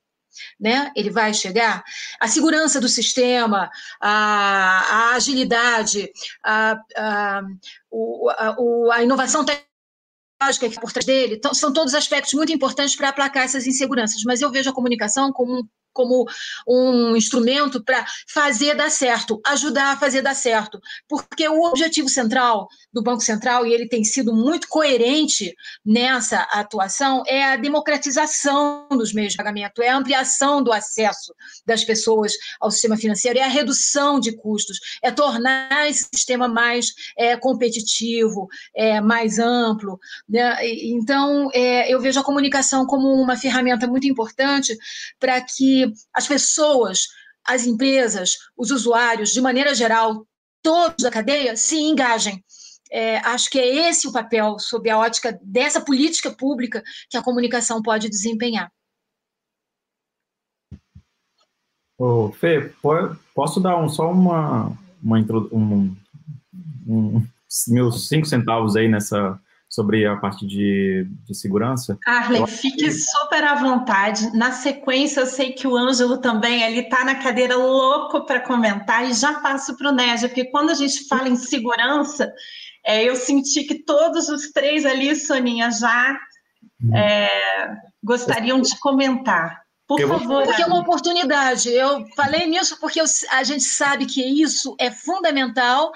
Né? 0.59 0.91
Ele 0.95 1.09
vai 1.09 1.33
chegar. 1.33 1.83
A 2.19 2.27
segurança 2.27 2.79
do 2.79 2.89
sistema, 2.89 3.69
a, 3.99 5.11
a 5.11 5.15
agilidade, 5.15 6.11
a, 6.43 6.79
a, 6.95 7.41
o, 7.89 8.29
a, 8.29 8.95
a 8.95 9.03
inovação 9.03 9.45
tecnológica 9.45 10.69
que 10.69 10.77
é 10.77 10.79
por 10.79 10.91
trás 10.91 11.05
dele, 11.05 11.35
então, 11.35 11.53
são 11.53 11.71
todos 11.71 11.93
aspectos 11.93 12.33
muito 12.33 12.51
importantes 12.51 12.95
para 12.95 13.09
aplacar 13.09 13.43
essas 13.43 13.65
inseguranças. 13.65 14.21
Mas 14.23 14.41
eu 14.41 14.51
vejo 14.51 14.69
a 14.69 14.73
comunicação 14.73 15.31
como 15.31 15.59
um 15.59 15.67
como 15.95 16.27
um 16.67 17.15
instrumento 17.15 17.81
para 17.81 18.05
fazer 18.27 18.75
dar 18.75 18.91
certo, 18.91 19.41
ajudar 19.45 19.93
a 19.93 19.97
fazer 19.97 20.21
dar 20.21 20.35
certo. 20.35 20.79
Porque 21.07 21.47
o 21.47 21.63
objetivo 21.63 22.09
central 22.09 22.67
do 22.93 23.01
Banco 23.01 23.21
Central, 23.21 23.65
e 23.65 23.73
ele 23.73 23.87
tem 23.87 24.03
sido 24.03 24.33
muito 24.33 24.67
coerente 24.67 25.55
nessa 25.85 26.41
atuação, 26.51 27.23
é 27.25 27.43
a 27.45 27.55
democratização 27.55 28.87
dos 28.89 29.13
meios 29.13 29.31
de 29.31 29.37
pagamento, 29.37 29.81
é 29.81 29.89
a 29.89 29.97
ampliação 29.97 30.61
do 30.61 30.71
acesso 30.71 31.33
das 31.65 31.83
pessoas 31.83 32.33
ao 32.59 32.69
sistema 32.69 32.97
financeiro, 32.97 33.39
é 33.39 33.43
a 33.43 33.47
redução 33.47 34.19
de 34.19 34.35
custos, 34.35 34.79
é 35.01 35.11
tornar 35.11 35.89
esse 35.89 36.07
sistema 36.13 36.47
mais 36.47 36.93
é, 37.17 37.37
competitivo, 37.37 38.47
é, 38.75 38.99
mais 38.99 39.39
amplo. 39.39 39.97
Né? 40.27 40.57
Então, 40.83 41.49
é, 41.53 41.91
eu 41.91 42.01
vejo 42.01 42.19
a 42.19 42.23
comunicação 42.23 42.85
como 42.85 43.09
uma 43.13 43.37
ferramenta 43.37 43.87
muito 43.87 44.07
importante 44.07 44.77
para 45.19 45.39
que 45.41 45.84
as 46.13 46.27
pessoas, 46.27 47.07
as 47.45 47.65
empresas, 47.65 48.37
os 48.57 48.71
usuários, 48.71 49.31
de 49.31 49.41
maneira 49.41 49.73
geral, 49.75 50.25
todos 50.61 51.03
da 51.03 51.11
cadeia, 51.11 51.55
se 51.55 51.77
engajem. 51.77 52.43
É, 52.91 53.17
acho 53.17 53.49
que 53.49 53.59
é 53.59 53.89
esse 53.89 54.07
o 54.07 54.11
papel, 54.11 54.57
sob 54.59 54.89
a 54.89 54.97
ótica 54.97 55.37
dessa 55.43 55.81
política 55.81 56.31
pública, 56.31 56.83
que 57.09 57.17
a 57.17 57.23
comunicação 57.23 57.81
pode 57.81 58.09
desempenhar. 58.09 58.71
Ô, 61.97 62.31
Fê, 62.31 62.73
posso 63.33 63.59
dar 63.59 63.77
um, 63.77 63.87
só 63.87 64.11
uma, 64.11 64.77
uma 65.01 65.17
um, 65.51 65.95
um, 66.85 67.27
meus 67.67 68.07
cinco 68.07 68.25
centavos 68.25 68.75
aí 68.75 68.87
nessa 68.87 69.39
sobre 69.75 70.05
a 70.05 70.15
parte 70.15 70.47
de, 70.47 71.05
de 71.25 71.35
segurança. 71.35 71.99
Arlen, 72.07 72.47
fique 72.47 72.89
super 72.89 73.43
à 73.43 73.55
vontade. 73.55 74.31
Na 74.33 74.53
sequência, 74.53 75.19
eu 75.19 75.25
sei 75.25 75.51
que 75.51 75.67
o 75.67 75.75
Ângelo 75.75 76.17
também, 76.17 76.63
ele 76.63 76.79
está 76.79 77.03
na 77.03 77.15
cadeira 77.15 77.57
louco 77.57 78.25
para 78.25 78.39
comentar, 78.39 79.03
e 79.03 79.13
já 79.13 79.33
passo 79.41 79.75
para 79.75 79.89
o 79.89 79.91
Nédia, 79.93 80.29
porque 80.29 80.45
quando 80.45 80.69
a 80.69 80.73
gente 80.73 81.05
fala 81.09 81.27
em 81.27 81.35
segurança, 81.35 82.31
é, 82.85 83.03
eu 83.03 83.17
senti 83.17 83.65
que 83.65 83.83
todos 83.83 84.29
os 84.29 84.49
três 84.51 84.85
ali, 84.85 85.13
Soninha, 85.13 85.69
já 85.69 86.17
hum. 86.81 86.95
é, 86.95 87.29
gostariam 88.01 88.61
de 88.61 88.79
comentar. 88.79 89.64
Por 89.87 89.99
eu 89.99 90.07
favor. 90.07 90.43
Porque 90.43 90.61
é 90.61 90.65
uma 90.65 90.79
oportunidade. 90.79 91.69
Eu 91.69 92.05
falei 92.15 92.47
nisso 92.47 92.79
porque 92.79 92.99
eu, 92.99 93.05
a 93.31 93.43
gente 93.43 93.63
sabe 93.63 94.05
que 94.05 94.21
isso 94.21 94.75
é 94.79 94.89
fundamental, 94.89 95.91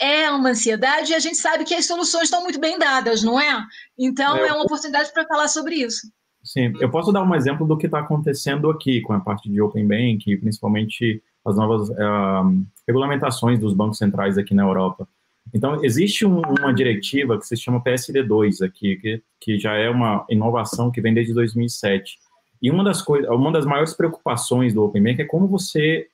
é 0.00 0.30
uma 0.30 0.50
ansiedade, 0.50 1.12
e 1.12 1.14
a 1.14 1.18
gente 1.18 1.36
sabe 1.36 1.64
que 1.64 1.74
as 1.74 1.86
soluções 1.86 2.24
estão 2.24 2.42
muito 2.42 2.58
bem 2.58 2.78
dadas, 2.78 3.22
não 3.22 3.38
é? 3.38 3.64
Então, 3.98 4.36
é, 4.36 4.48
é 4.48 4.52
uma 4.52 4.64
oportunidade 4.64 5.12
para 5.12 5.26
falar 5.26 5.48
sobre 5.48 5.76
isso. 5.76 6.08
Sim, 6.42 6.72
eu 6.80 6.90
posso 6.90 7.12
dar 7.12 7.22
um 7.22 7.34
exemplo 7.34 7.66
do 7.66 7.76
que 7.76 7.86
está 7.86 8.00
acontecendo 8.00 8.70
aqui 8.70 9.00
com 9.02 9.12
a 9.12 9.20
parte 9.20 9.50
de 9.50 9.60
Open 9.60 9.86
Bank, 9.86 10.36
principalmente 10.38 11.22
as 11.44 11.56
novas 11.56 11.88
uh, 11.90 12.66
regulamentações 12.86 13.58
dos 13.58 13.74
bancos 13.74 13.98
centrais 13.98 14.38
aqui 14.38 14.54
na 14.54 14.62
Europa. 14.62 15.06
Então, 15.52 15.84
existe 15.84 16.24
um, 16.24 16.40
uma 16.40 16.72
diretiva 16.72 17.38
que 17.38 17.46
se 17.46 17.56
chama 17.56 17.82
PSD2 17.82 18.66
aqui, 18.66 18.96
que, 18.96 19.22
que 19.40 19.58
já 19.58 19.74
é 19.74 19.88
uma 19.90 20.24
inovação 20.30 20.90
que 20.90 21.00
vem 21.00 21.12
desde 21.12 21.34
2007 21.34 22.18
e 22.64 22.70
uma 22.70 22.82
das 22.82 23.02
coisas, 23.02 23.28
uma 23.30 23.52
das 23.52 23.66
maiores 23.66 23.92
preocupações 23.92 24.72
do 24.72 24.82
Open 24.82 25.02
Bank 25.02 25.20
é 25.20 25.26
como 25.26 25.46
você 25.46 26.08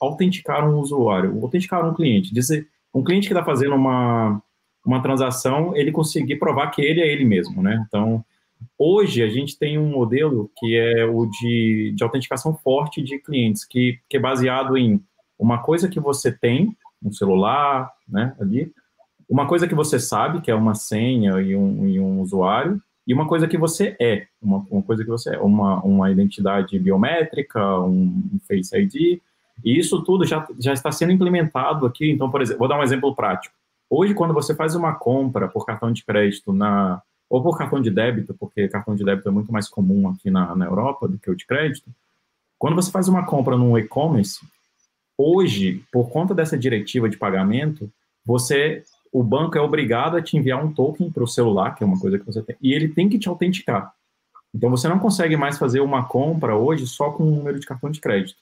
autenticar 0.00 0.66
um 0.66 0.78
usuário, 0.78 1.38
autenticar 1.42 1.86
um 1.86 1.92
cliente. 1.92 2.32
Dizer, 2.32 2.66
um 2.94 3.04
cliente 3.04 3.26
que 3.26 3.34
está 3.34 3.44
fazendo 3.44 3.74
uma, 3.74 4.42
uma 4.86 5.02
transação, 5.02 5.76
ele 5.76 5.92
conseguir 5.92 6.36
provar 6.36 6.70
que 6.70 6.80
ele 6.80 7.02
é 7.02 7.12
ele 7.12 7.26
mesmo, 7.26 7.62
né? 7.62 7.84
Então, 7.86 8.24
hoje 8.78 9.22
a 9.22 9.28
gente 9.28 9.58
tem 9.58 9.78
um 9.78 9.90
modelo 9.90 10.50
que 10.56 10.78
é 10.78 11.04
o 11.04 11.26
de, 11.26 11.92
de 11.94 12.02
autenticação 12.02 12.56
forte 12.56 13.02
de 13.02 13.18
clientes, 13.18 13.66
que, 13.66 14.00
que 14.08 14.16
é 14.16 14.20
baseado 14.20 14.78
em 14.78 14.98
uma 15.38 15.58
coisa 15.58 15.90
que 15.90 16.00
você 16.00 16.32
tem, 16.32 16.74
um 17.02 17.12
celular, 17.12 17.92
né, 18.08 18.34
ali, 18.40 18.72
uma 19.28 19.46
coisa 19.46 19.68
que 19.68 19.74
você 19.74 20.00
sabe, 20.00 20.40
que 20.40 20.50
é 20.50 20.54
uma 20.54 20.74
senha 20.74 21.38
e 21.42 21.54
um, 21.54 21.86
e 21.86 22.00
um 22.00 22.22
usuário, 22.22 22.80
e 23.06 23.12
uma 23.12 23.26
coisa 23.26 23.46
que 23.46 23.58
você 23.58 23.96
é, 24.00 24.26
uma, 24.40 24.64
uma 24.70 24.82
coisa 24.82 25.04
que 25.04 25.10
você 25.10 25.34
é, 25.34 25.38
uma, 25.38 25.82
uma 25.82 26.10
identidade 26.10 26.78
biométrica, 26.78 27.80
um, 27.80 28.22
um 28.32 28.40
Face 28.48 28.74
ID, 28.76 29.20
e 29.62 29.78
isso 29.78 30.02
tudo 30.02 30.24
já, 30.24 30.46
já 30.58 30.72
está 30.72 30.90
sendo 30.90 31.12
implementado 31.12 31.86
aqui. 31.86 32.10
Então, 32.10 32.30
por 32.30 32.40
exemplo, 32.40 32.60
vou 32.60 32.68
dar 32.68 32.78
um 32.78 32.82
exemplo 32.82 33.14
prático. 33.14 33.54
Hoje, 33.88 34.14
quando 34.14 34.34
você 34.34 34.54
faz 34.54 34.74
uma 34.74 34.94
compra 34.94 35.46
por 35.48 35.66
cartão 35.66 35.92
de 35.92 36.04
crédito 36.04 36.52
na 36.52 37.02
ou 37.28 37.42
por 37.42 37.56
cartão 37.56 37.80
de 37.80 37.90
débito, 37.90 38.34
porque 38.34 38.68
cartão 38.68 38.94
de 38.94 39.04
débito 39.04 39.28
é 39.28 39.32
muito 39.32 39.52
mais 39.52 39.68
comum 39.68 40.08
aqui 40.08 40.30
na, 40.30 40.54
na 40.54 40.66
Europa 40.66 41.08
do 41.08 41.18
que 41.18 41.30
o 41.30 41.34
de 41.34 41.46
crédito, 41.46 41.90
quando 42.58 42.76
você 42.76 42.90
faz 42.90 43.08
uma 43.08 43.26
compra 43.26 43.56
no 43.56 43.76
e-commerce, 43.78 44.40
hoje, 45.16 45.82
por 45.90 46.10
conta 46.10 46.34
dessa 46.34 46.56
diretiva 46.56 47.08
de 47.08 47.16
pagamento, 47.16 47.90
você 48.24 48.82
o 49.14 49.22
banco 49.22 49.56
é 49.56 49.60
obrigado 49.60 50.16
a 50.16 50.22
te 50.22 50.36
enviar 50.36 50.62
um 50.62 50.72
token 50.72 51.08
para 51.08 51.22
o 51.22 51.28
celular, 51.28 51.76
que 51.76 51.84
é 51.84 51.86
uma 51.86 52.00
coisa 52.00 52.18
que 52.18 52.26
você 52.26 52.42
tem, 52.42 52.56
e 52.60 52.72
ele 52.72 52.88
tem 52.88 53.08
que 53.08 53.16
te 53.16 53.28
autenticar. 53.28 53.94
Então 54.52 54.68
você 54.68 54.88
não 54.88 54.98
consegue 54.98 55.36
mais 55.36 55.56
fazer 55.56 55.78
uma 55.78 56.04
compra 56.04 56.56
hoje 56.56 56.84
só 56.84 57.12
com 57.12 57.22
um 57.22 57.36
número 57.36 57.60
de 57.60 57.64
cartão 57.64 57.88
de 57.92 58.00
crédito. 58.00 58.36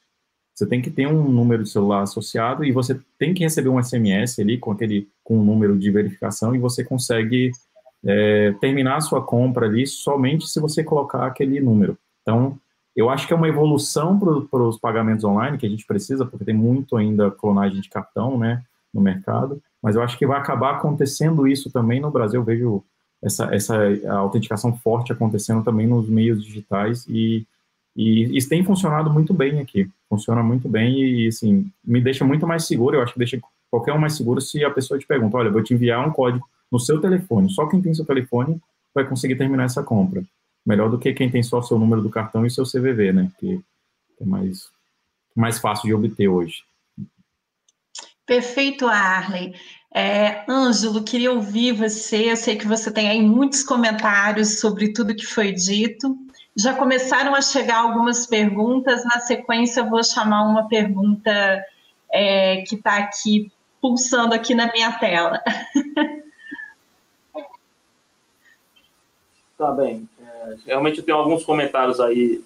Você 0.54 0.66
tem 0.66 0.80
que 0.80 0.90
ter 0.90 1.06
um 1.06 1.28
número 1.28 1.62
de 1.62 1.68
celular 1.68 2.00
associado 2.00 2.64
e 2.64 2.72
você 2.72 2.98
tem 3.18 3.35
que 3.35 3.44
receber 3.44 3.68
um 3.68 3.82
SMS 3.82 4.38
ali 4.38 4.56
com 4.56 4.72
aquele 4.72 5.11
com 5.22 5.38
um 5.38 5.44
número 5.44 5.78
de 5.78 5.90
verificação 5.90 6.54
e 6.54 6.58
você 6.58 6.82
consegue 6.82 7.50
é, 8.02 8.52
terminar 8.58 8.96
a 8.96 9.02
sua 9.02 9.22
compra 9.22 9.66
ali 9.66 9.87
somente 9.87 10.48
se 10.48 10.58
você 10.58 10.82
colocar 10.82 11.26
aquele 11.26 11.61
número. 11.61 11.98
Então, 12.22 12.58
eu 12.96 13.11
acho 13.11 13.26
que 13.26 13.35
é 13.35 13.37
uma 13.37 13.48
evolução 13.48 14.18
para 14.18 14.62
os 14.62 14.78
pagamentos 14.78 15.24
online 15.24 15.58
que 15.58 15.66
a 15.66 15.70
gente 15.70 15.87
precisa, 15.87 16.24
porque 16.24 16.46
tem 16.46 16.54
muito 16.54 16.96
ainda 16.96 17.30
clonagem 17.30 17.80
de 17.80 17.90
cartão, 17.90 18.38
né, 18.38 18.62
no 18.92 19.02
mercado 19.02 19.62
mas 19.83 19.97
eu 19.97 20.03
acho 20.03 20.16
que 20.16 20.27
vai 20.27 20.38
acabar 20.38 20.77
acontecendo 20.77 21.49
isso 21.49 21.71
também 21.71 22.01
no 22.01 22.11
Brasil. 22.11 22.40
Eu 22.40 22.45
vejo 22.45 22.85
essa, 23.23 23.55
essa 23.55 23.77
autenticação 24.11 24.77
forte 24.77 25.12
acontecendo 25.12 25.64
também 25.64 25.87
nos 25.87 26.09
meios 26.09 26.45
digitais 26.45 27.05
e, 27.09 27.45
e 27.97 28.37
isso 28.37 28.49
tem 28.49 28.64
funcionado 28.64 29.11
muito 29.11 29.35
bem 29.35 29.61
aqui. 29.61 29.90
Funciona 30.09 30.42
muito 30.42 30.68
bem 30.68 31.03
e, 31.03 31.27
assim, 31.27 31.71
me 31.85 32.01
deixa 32.01 32.25
muito 32.25 32.47
mais 32.47 32.66
seguro. 32.66 32.97
Eu 32.97 33.03
acho 33.03 33.12
que 33.12 33.18
deixa 33.18 33.40
qualquer 33.71 33.92
um 33.92 33.99
mais 33.99 34.14
seguro 34.14 34.40
se 34.40 34.64
a 34.64 34.71
pessoa 34.71 34.99
te 34.99 35.07
pergunta: 35.07 35.37
olha, 35.37 35.51
vou 35.51 35.62
te 35.62 35.75
enviar 35.75 36.07
um 36.07 36.12
código 36.12 36.47
no 36.71 36.79
seu 36.79 37.01
telefone. 37.01 37.51
Só 37.51 37.66
quem 37.66 37.83
tem 37.83 37.92
seu 37.95 38.05
telefone 38.05 38.61
vai 38.95 39.05
conseguir 39.05 39.37
terminar 39.37 39.64
essa 39.64 39.83
compra. 39.83 40.23
Melhor 40.64 40.88
do 40.88 40.99
que 40.99 41.12
quem 41.12 41.31
tem 41.31 41.42
só 41.42 41.61
seu 41.61 41.79
número 41.79 42.01
do 42.01 42.11
cartão 42.11 42.47
e 42.47 42.51
seu 42.51 42.64
CVV, 42.64 43.12
né? 43.12 43.33
Que 43.38 43.61
é 44.21 44.25
mais, 44.25 44.71
mais 45.35 45.59
fácil 45.59 45.87
de 45.87 45.95
obter 45.95 46.29
hoje. 46.29 46.62
Perfeito, 48.33 48.87
Arley. 48.87 49.55
É, 49.95 50.42
Ângelo, 50.49 51.05
queria 51.05 51.31
ouvir 51.31 51.73
você. 51.73 52.33
Eu 52.33 52.37
sei 52.37 52.57
que 52.57 52.66
você 52.66 52.90
tem 52.90 53.11
aí 53.11 53.21
muitos 53.21 53.62
comentários 53.62 54.59
sobre 54.59 54.90
tudo 54.90 55.14
que 55.14 55.27
foi 55.27 55.53
dito. 55.53 56.16
Já 56.57 56.73
começaram 56.73 57.35
a 57.35 57.42
chegar 57.42 57.81
algumas 57.81 58.27
perguntas. 58.27 59.05
Na 59.05 59.21
sequência, 59.21 59.81
eu 59.81 59.90
vou 59.90 60.03
chamar 60.03 60.45
uma 60.45 60.66
pergunta 60.66 61.31
é, 62.11 62.62
que 62.66 62.77
está 62.77 62.97
aqui 62.97 63.53
pulsando 63.83 64.35
aqui 64.35 64.55
na 64.55 64.73
minha 64.73 64.92
tela. 64.92 65.38
Tá 69.59 69.71
bem. 69.71 70.09
É, 70.21 70.57
realmente 70.66 70.99
eu 70.99 71.05
tenho 71.05 71.18
alguns 71.18 71.45
comentários 71.45 72.01
aí 72.01 72.42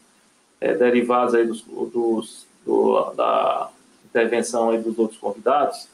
é, 0.61 0.75
derivados 0.75 1.35
aí 1.35 1.47
dos, 1.47 1.63
dos 1.63 2.47
do, 2.63 3.15
da 3.15 3.71
intervenção 4.17 4.71
aí 4.71 4.79
dos 4.79 4.99
outros 4.99 5.19
convidados. 5.21 5.89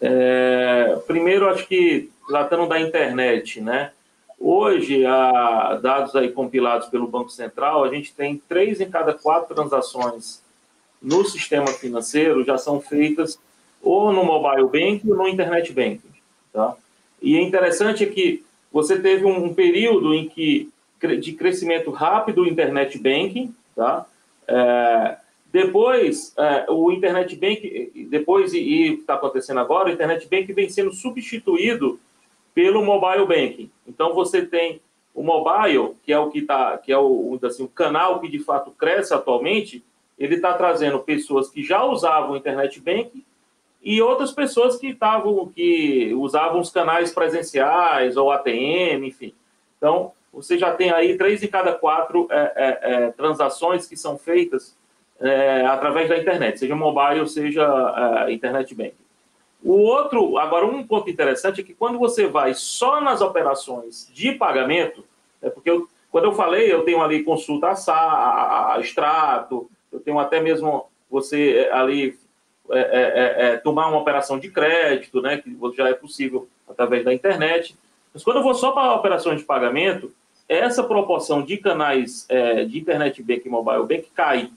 É, 0.00 0.98
primeiro, 1.06 1.48
acho 1.48 1.66
que 1.66 2.10
tratando 2.26 2.66
da 2.66 2.80
internet, 2.80 3.60
né? 3.60 3.92
Hoje, 4.38 5.04
a, 5.04 5.78
dados 5.82 6.16
aí 6.16 6.32
compilados 6.32 6.88
pelo 6.88 7.06
Banco 7.06 7.30
Central, 7.30 7.84
a 7.84 7.94
gente 7.94 8.14
tem 8.14 8.40
três 8.48 8.80
em 8.80 8.88
cada 8.88 9.12
quatro 9.12 9.54
transações 9.54 10.42
no 11.02 11.24
sistema 11.24 11.68
financeiro 11.68 12.44
já 12.44 12.58
são 12.58 12.80
feitas 12.80 13.38
ou 13.82 14.12
no 14.12 14.24
mobile 14.24 14.66
banking 14.66 15.10
ou 15.10 15.16
no 15.16 15.28
internet 15.28 15.72
banking, 15.72 16.10
tá? 16.52 16.74
E 17.22 17.36
é 17.36 17.42
interessante 17.42 18.06
que 18.06 18.44
você 18.72 18.98
teve 18.98 19.24
um, 19.24 19.52
período 19.52 20.14
em 20.14 20.28
que 20.28 20.70
de 21.20 21.32
crescimento 21.32 21.90
rápido 21.90 22.42
do 22.42 22.48
internet 22.48 22.98
banking, 22.98 23.54
tá? 23.74 24.06
É, 24.46 25.16
depois, 25.52 26.32
é, 26.38 26.66
o 26.68 26.92
internet 26.92 27.34
banking, 27.34 28.08
depois 28.08 28.52
e 28.52 28.94
está 28.94 29.14
acontecendo 29.14 29.58
agora, 29.58 29.88
o 29.88 29.92
internet 29.92 30.28
banking 30.28 30.52
vem 30.52 30.68
sendo 30.68 30.92
substituído 30.92 31.98
pelo 32.54 32.84
mobile 32.84 33.26
banking. 33.26 33.70
Então 33.86 34.14
você 34.14 34.46
tem 34.46 34.80
o 35.12 35.22
mobile, 35.22 35.96
que 36.04 36.12
é 36.12 36.18
o 36.18 36.30
que 36.30 36.42
tá, 36.42 36.78
que 36.78 36.92
é 36.92 36.98
o, 36.98 37.38
assim, 37.42 37.64
o 37.64 37.68
canal 37.68 38.20
que 38.20 38.28
de 38.28 38.38
fato 38.38 38.70
cresce 38.70 39.12
atualmente, 39.12 39.84
ele 40.16 40.36
está 40.36 40.52
trazendo 40.54 41.00
pessoas 41.00 41.48
que 41.48 41.64
já 41.64 41.84
usavam 41.84 42.36
internet 42.36 42.80
banking 42.80 43.24
e 43.82 44.00
outras 44.00 44.30
pessoas 44.30 44.76
que 44.76 44.88
estavam 44.88 45.48
que 45.48 46.14
usavam 46.14 46.60
os 46.60 46.70
canais 46.70 47.12
presenciais 47.12 48.16
ou 48.16 48.30
ATM, 48.30 49.04
enfim. 49.04 49.34
Então 49.78 50.12
você 50.32 50.56
já 50.56 50.72
tem 50.72 50.92
aí 50.92 51.16
três 51.16 51.42
em 51.42 51.48
cada 51.48 51.72
quatro 51.72 52.28
é, 52.30 52.52
é, 52.54 52.78
é, 52.82 53.10
transações 53.10 53.88
que 53.88 53.96
são 53.96 54.16
feitas 54.16 54.78
é, 55.20 55.66
através 55.66 56.08
da 56.08 56.18
internet, 56.18 56.58
seja 56.58 56.74
mobile, 56.74 57.28
seja 57.28 58.26
é, 58.26 58.32
internet 58.32 58.74
banking. 58.74 58.94
O 59.62 59.74
outro, 59.74 60.38
agora 60.38 60.64
um 60.64 60.86
ponto 60.86 61.10
interessante 61.10 61.60
é 61.60 61.64
que 61.64 61.74
quando 61.74 61.98
você 61.98 62.26
vai 62.26 62.54
só 62.54 63.00
nas 63.00 63.20
operações 63.20 64.10
de 64.12 64.32
pagamento, 64.32 65.04
é 65.42 65.50
porque 65.50 65.70
eu, 65.70 65.86
quando 66.10 66.24
eu 66.24 66.32
falei, 66.32 66.72
eu 66.72 66.82
tenho 66.82 67.02
ali 67.02 67.22
consulta 67.22 67.68
a, 67.68 67.74
SA, 67.74 67.92
a, 67.92 68.74
a 68.74 68.80
extrato, 68.80 69.70
eu 69.92 70.00
tenho 70.00 70.18
até 70.18 70.40
mesmo 70.40 70.86
você 71.10 71.66
é, 71.68 71.72
ali 71.72 72.16
é, 72.70 72.78
é, 72.78 73.46
é, 73.46 73.56
tomar 73.56 73.88
uma 73.88 73.98
operação 73.98 74.38
de 74.38 74.50
crédito, 74.50 75.20
né, 75.20 75.38
que 75.38 75.56
já 75.76 75.88
é 75.88 75.94
possível 75.94 76.48
através 76.68 77.04
da 77.04 77.12
internet. 77.12 77.76
Mas 78.14 78.22
quando 78.22 78.36
eu 78.36 78.42
vou 78.42 78.54
só 78.54 78.72
para 78.72 78.94
operações 78.94 79.40
de 79.40 79.44
pagamento, 79.44 80.12
essa 80.48 80.82
proporção 80.82 81.42
de 81.42 81.58
canais 81.58 82.26
de 82.68 82.78
internet 82.78 83.22
bank 83.22 83.42
e 83.46 83.48
mobile 83.48 83.86
bank 83.86 84.08
cai. 84.12 84.50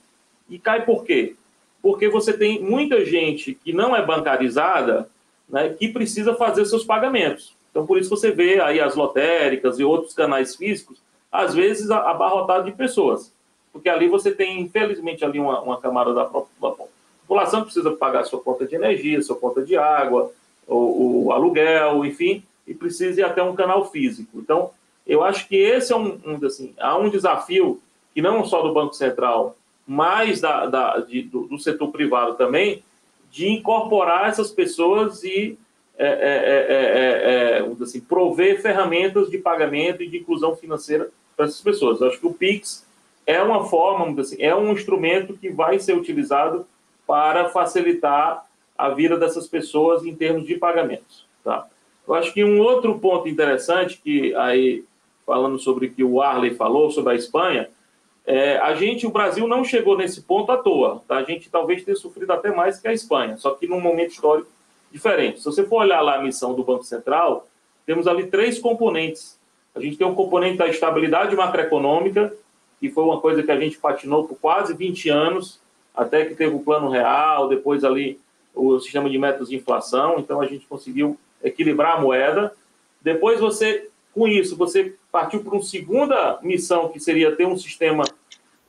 E 0.48 0.58
cai 0.58 0.84
por 0.84 1.04
quê? 1.04 1.36
Porque 1.82 2.08
você 2.08 2.32
tem 2.32 2.62
muita 2.62 3.04
gente 3.04 3.54
que 3.54 3.72
não 3.72 3.94
é 3.94 4.04
bancarizada, 4.04 5.08
né, 5.48 5.68
que 5.70 5.88
precisa 5.88 6.34
fazer 6.34 6.64
seus 6.66 6.84
pagamentos. 6.84 7.54
Então, 7.70 7.86
por 7.86 7.98
isso 7.98 8.10
você 8.10 8.30
vê 8.30 8.60
aí 8.60 8.80
as 8.80 8.94
lotéricas 8.94 9.78
e 9.78 9.84
outros 9.84 10.14
canais 10.14 10.54
físicos, 10.54 10.98
às 11.30 11.54
vezes 11.54 11.90
abarrotados 11.90 12.66
de 12.66 12.72
pessoas. 12.72 13.32
Porque 13.72 13.88
ali 13.88 14.06
você 14.06 14.30
tem, 14.30 14.60
infelizmente, 14.60 15.24
ali 15.24 15.40
uma, 15.40 15.60
uma 15.60 15.80
camada 15.80 16.14
da, 16.14 16.22
da 16.22 16.70
população 17.26 17.60
que 17.60 17.66
precisa 17.66 17.90
pagar 17.90 18.24
sua 18.24 18.40
conta 18.40 18.64
de 18.64 18.76
energia, 18.76 19.20
sua 19.20 19.34
conta 19.34 19.62
de 19.62 19.76
água, 19.76 20.30
o, 20.66 21.26
o 21.26 21.32
aluguel, 21.32 22.04
enfim, 22.04 22.44
e 22.66 22.72
precisa 22.72 23.20
ir 23.20 23.24
até 23.24 23.42
um 23.42 23.56
canal 23.56 23.90
físico. 23.90 24.38
Então, 24.38 24.70
eu 25.04 25.24
acho 25.24 25.48
que 25.48 25.56
esse 25.56 25.92
é 25.92 25.96
um, 25.96 26.20
um 26.24 26.46
assim, 26.46 26.72
há 26.78 26.96
um 26.96 27.10
desafio 27.10 27.80
que 28.14 28.22
não 28.22 28.44
só 28.44 28.62
do 28.62 28.72
Banco 28.72 28.94
Central, 28.94 29.56
mas 29.86 30.40
da, 30.40 30.66
da 30.66 30.98
de, 31.00 31.22
do, 31.22 31.46
do, 31.46 31.58
setor 31.58 31.88
privado 31.88 32.34
também, 32.34 32.82
de 33.30 33.48
incorporar 33.48 34.28
essas 34.28 34.50
pessoas 34.50 35.22
e 35.24 35.58
é, 35.96 36.06
é, 36.06 37.58
é, 37.58 37.82
assim, 37.82 38.00
prover 38.00 38.60
ferramentas 38.60 39.30
de 39.30 39.38
pagamento 39.38 40.02
e 40.02 40.08
de 40.08 40.18
inclusão 40.18 40.56
financeira 40.56 41.10
para 41.36 41.46
essas 41.46 41.60
pessoas. 41.60 42.00
Eu 42.00 42.08
acho 42.08 42.18
que 42.18 42.26
o 42.26 42.32
Pix 42.32 42.86
é 43.26 43.40
uma 43.42 43.64
forma, 43.64 44.20
assim, 44.20 44.36
é 44.40 44.54
um 44.54 44.72
instrumento 44.72 45.34
que 45.34 45.50
vai 45.50 45.78
ser 45.78 45.96
utilizado 45.96 46.66
para 47.06 47.48
facilitar 47.50 48.44
a 48.76 48.88
vida 48.88 49.16
dessas 49.16 49.46
pessoas 49.46 50.04
em 50.04 50.14
termos 50.14 50.46
de 50.46 50.56
pagamentos. 50.56 51.26
Tá? 51.42 51.66
Eu 52.06 52.14
acho 52.14 52.32
que 52.32 52.44
um 52.44 52.60
outro 52.60 52.98
ponto 52.98 53.28
interessante 53.28 54.00
que 54.02 54.34
aí 54.34 54.84
falando 55.26 55.58
sobre 55.58 55.86
o 55.86 55.90
que 55.90 56.04
o 56.04 56.20
Arley 56.20 56.54
falou 56.54 56.90
sobre 56.90 57.14
a 57.14 57.16
Espanha, 57.16 57.68
é, 58.26 58.56
a 58.58 58.74
gente, 58.74 59.06
o 59.06 59.10
Brasil 59.10 59.46
não 59.46 59.62
chegou 59.64 59.96
nesse 59.96 60.22
ponto 60.22 60.50
à 60.50 60.56
toa. 60.56 61.02
Tá? 61.06 61.16
A 61.16 61.24
gente 61.24 61.50
talvez 61.50 61.84
tenha 61.84 61.96
sofrido 61.96 62.32
até 62.32 62.50
mais 62.50 62.80
que 62.80 62.88
a 62.88 62.92
Espanha, 62.92 63.36
só 63.36 63.50
que 63.50 63.66
num 63.66 63.80
momento 63.80 64.12
histórico 64.12 64.48
diferente. 64.90 65.40
Se 65.40 65.44
você 65.44 65.64
for 65.64 65.82
olhar 65.82 66.00
lá 66.00 66.16
a 66.16 66.22
missão 66.22 66.54
do 66.54 66.64
Banco 66.64 66.84
Central, 66.84 67.46
temos 67.84 68.06
ali 68.06 68.26
três 68.26 68.58
componentes. 68.58 69.38
A 69.74 69.80
gente 69.80 69.96
tem 69.96 70.06
um 70.06 70.14
componente 70.14 70.56
da 70.56 70.68
estabilidade 70.68 71.34
macroeconômica, 71.34 72.32
que 72.80 72.88
foi 72.88 73.04
uma 73.04 73.20
coisa 73.20 73.42
que 73.42 73.50
a 73.50 73.58
gente 73.58 73.76
patinou 73.78 74.24
por 74.24 74.38
quase 74.38 74.74
20 74.74 75.08
anos, 75.10 75.60
até 75.94 76.24
que 76.24 76.34
teve 76.34 76.54
o 76.54 76.60
plano 76.60 76.88
real, 76.88 77.48
depois 77.48 77.84
ali 77.84 78.20
o 78.54 78.78
sistema 78.78 79.10
de 79.10 79.18
métodos 79.18 79.48
de 79.48 79.56
inflação, 79.56 80.18
então 80.18 80.40
a 80.40 80.46
gente 80.46 80.64
conseguiu 80.66 81.18
equilibrar 81.42 81.96
a 81.96 82.00
moeda. 82.00 82.54
Depois 83.02 83.40
você 83.40 83.88
com 84.14 84.28
isso, 84.28 84.56
você 84.56 84.94
partiu 85.10 85.42
para 85.42 85.54
uma 85.54 85.62
segunda 85.62 86.38
missão, 86.42 86.88
que 86.88 87.00
seria 87.00 87.34
ter 87.34 87.46
um 87.46 87.58
sistema 87.58 88.04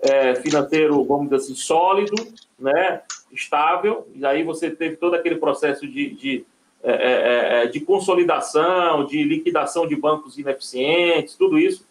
é, 0.01 0.35
financeiro, 0.35 1.03
vamos 1.03 1.25
dizer 1.25 1.35
assim, 1.35 1.55
sólido, 1.55 2.15
né, 2.57 3.01
estável, 3.31 4.07
e 4.15 4.25
aí 4.25 4.43
você 4.43 4.69
teve 4.69 4.95
todo 4.95 5.13
aquele 5.13 5.35
processo 5.35 5.87
de, 5.87 6.09
de, 6.15 6.45
é, 6.83 6.91
é, 6.91 6.97
é, 6.97 7.63
é 7.63 7.67
de 7.67 7.79
consolidação, 7.79 9.05
de 9.05 9.23
liquidação 9.23 9.87
de 9.87 9.95
bancos 9.95 10.37
ineficientes, 10.37 11.35
tudo 11.35 11.59
isso. 11.59 11.85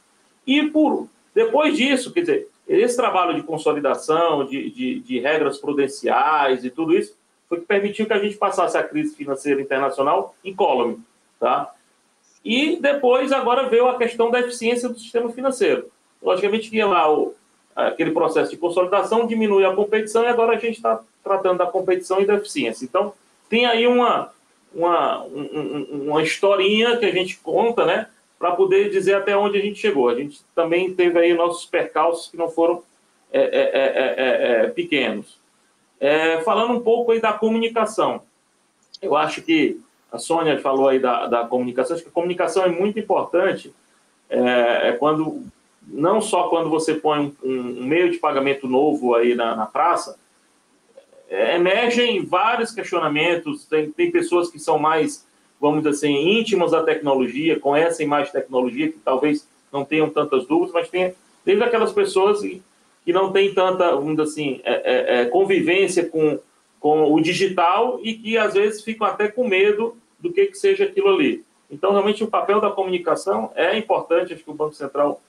E 0.46 0.64
por 0.64 1.08
depois 1.34 1.76
disso, 1.76 2.12
quer 2.12 2.20
dizer, 2.20 2.48
esse 2.66 2.96
trabalho 2.96 3.34
de 3.34 3.42
consolidação, 3.42 4.46
de, 4.46 4.70
de, 4.70 5.00
de 5.00 5.18
regras 5.18 5.58
prudenciais 5.58 6.64
e 6.64 6.70
tudo 6.70 6.96
isso, 6.96 7.16
foi 7.48 7.60
que 7.60 7.66
permitiu 7.66 8.06
que 8.06 8.12
a 8.12 8.18
gente 8.18 8.36
passasse 8.36 8.76
a 8.78 8.82
crise 8.82 9.14
financeira 9.14 9.60
internacional 9.60 10.34
incólume, 10.44 10.98
tá? 11.38 11.74
E 12.44 12.76
depois, 12.76 13.32
agora 13.32 13.68
veio 13.68 13.88
a 13.88 13.96
questão 13.96 14.30
da 14.30 14.40
eficiência 14.40 14.88
do 14.88 14.98
sistema 14.98 15.32
financeiro. 15.32 15.90
Logicamente, 16.22 16.68
que 16.68 16.82
lá 16.84 17.10
o, 17.10 17.34
aquele 17.74 18.10
processo 18.10 18.50
de 18.50 18.56
consolidação 18.56 19.26
diminui 19.26 19.64
a 19.64 19.74
competição 19.74 20.24
e 20.24 20.28
agora 20.28 20.56
a 20.56 20.58
gente 20.58 20.76
está 20.76 21.00
tratando 21.22 21.58
da 21.58 21.66
competição 21.66 22.20
e 22.20 22.26
da 22.26 22.34
eficiência. 22.34 22.84
Então, 22.84 23.14
tem 23.48 23.64
aí 23.64 23.86
uma, 23.86 24.30
uma, 24.74 25.24
um, 25.24 26.08
uma 26.08 26.22
historinha 26.22 26.98
que 26.98 27.06
a 27.06 27.12
gente 27.12 27.38
conta, 27.38 27.86
né, 27.86 28.08
para 28.38 28.52
poder 28.52 28.90
dizer 28.90 29.14
até 29.14 29.34
onde 29.34 29.58
a 29.58 29.62
gente 29.62 29.78
chegou. 29.78 30.08
A 30.10 30.14
gente 30.14 30.42
também 30.54 30.94
teve 30.94 31.18
aí 31.18 31.32
nossos 31.32 31.64
percalços 31.64 32.30
que 32.30 32.36
não 32.36 32.50
foram 32.50 32.82
é, 33.32 33.40
é, 33.40 34.64
é, 34.66 34.66
pequenos. 34.68 35.40
falando 36.44 36.74
um 36.74 36.80
pouco 36.80 37.12
aí 37.12 37.20
da 37.20 37.32
comunicação, 37.32 38.22
eu 39.00 39.16
acho 39.16 39.42
que 39.42 39.80
a 40.14 40.18
Sônia 40.18 40.60
falou 40.60 40.88
aí 40.88 41.00
da, 41.00 41.26
da 41.26 41.44
comunicação, 41.44 41.96
acho 41.96 42.04
que 42.04 42.08
a 42.08 42.12
comunicação 42.12 42.62
é 42.62 42.68
muito 42.68 43.00
importante, 43.00 43.74
é, 44.30 44.90
é 44.90 44.92
quando, 44.92 45.42
não 45.88 46.20
só 46.20 46.48
quando 46.48 46.70
você 46.70 46.94
põe 46.94 47.34
um, 47.42 47.50
um 47.50 47.84
meio 47.84 48.12
de 48.12 48.18
pagamento 48.18 48.68
novo 48.68 49.16
aí 49.16 49.34
na, 49.34 49.56
na 49.56 49.66
praça, 49.66 50.16
é, 51.28 51.56
emergem 51.56 52.24
vários 52.24 52.70
questionamentos, 52.70 53.64
tem, 53.64 53.90
tem 53.90 54.08
pessoas 54.08 54.48
que 54.48 54.58
são 54.60 54.78
mais, 54.78 55.26
vamos 55.60 55.78
dizer 55.78 55.90
assim, 55.90 56.38
íntimas 56.38 56.70
da 56.70 56.84
tecnologia, 56.84 57.58
conhecem 57.58 58.06
mais 58.06 58.30
tecnologia, 58.30 58.92
que 58.92 58.98
talvez 59.04 59.48
não 59.72 59.84
tenham 59.84 60.08
tantas 60.08 60.46
dúvidas, 60.46 60.72
mas 60.72 60.88
tem 60.88 61.12
desde 61.44 61.64
aquelas 61.64 61.92
pessoas 61.92 62.40
que, 62.40 62.62
que 63.04 63.12
não 63.12 63.32
têm 63.32 63.52
tanta, 63.52 63.90
vamos 63.90 64.10
dizer 64.10 64.22
assim, 64.22 64.60
é, 64.62 64.74
é, 64.74 65.22
é, 65.22 65.24
convivência 65.24 66.08
com, 66.08 66.38
com 66.78 67.12
o 67.12 67.20
digital 67.20 67.98
e 68.00 68.14
que 68.14 68.38
às 68.38 68.54
vezes 68.54 68.84
ficam 68.84 69.08
até 69.08 69.26
com 69.26 69.48
medo 69.48 69.96
do 70.24 70.32
que, 70.32 70.46
que 70.46 70.56
seja 70.56 70.84
aquilo 70.84 71.10
ali. 71.10 71.44
Então, 71.70 71.92
realmente, 71.92 72.24
o 72.24 72.28
papel 72.28 72.60
da 72.60 72.70
comunicação 72.70 73.52
é 73.54 73.76
importante. 73.76 74.32
Acho 74.32 74.42
que 74.42 74.50
o 74.50 74.54
Banco 74.54 74.74
Central 74.74 75.20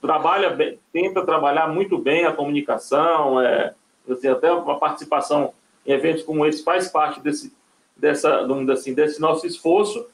trabalha 0.00 0.50
bem, 0.50 0.78
tenta 0.92 1.24
trabalhar 1.24 1.68
muito 1.68 1.96
bem 1.96 2.26
a 2.26 2.32
comunicação, 2.32 3.40
é, 3.40 3.72
assim, 4.08 4.28
até 4.28 4.48
a 4.48 4.60
participação 4.60 5.54
em 5.86 5.92
eventos 5.92 6.22
como 6.22 6.44
esse 6.44 6.62
faz 6.62 6.88
parte 6.88 7.18
desse, 7.20 7.52
dessa, 7.96 8.46
assim, 8.72 8.92
desse 8.92 9.20
nosso 9.20 9.46
esforço 9.46 10.06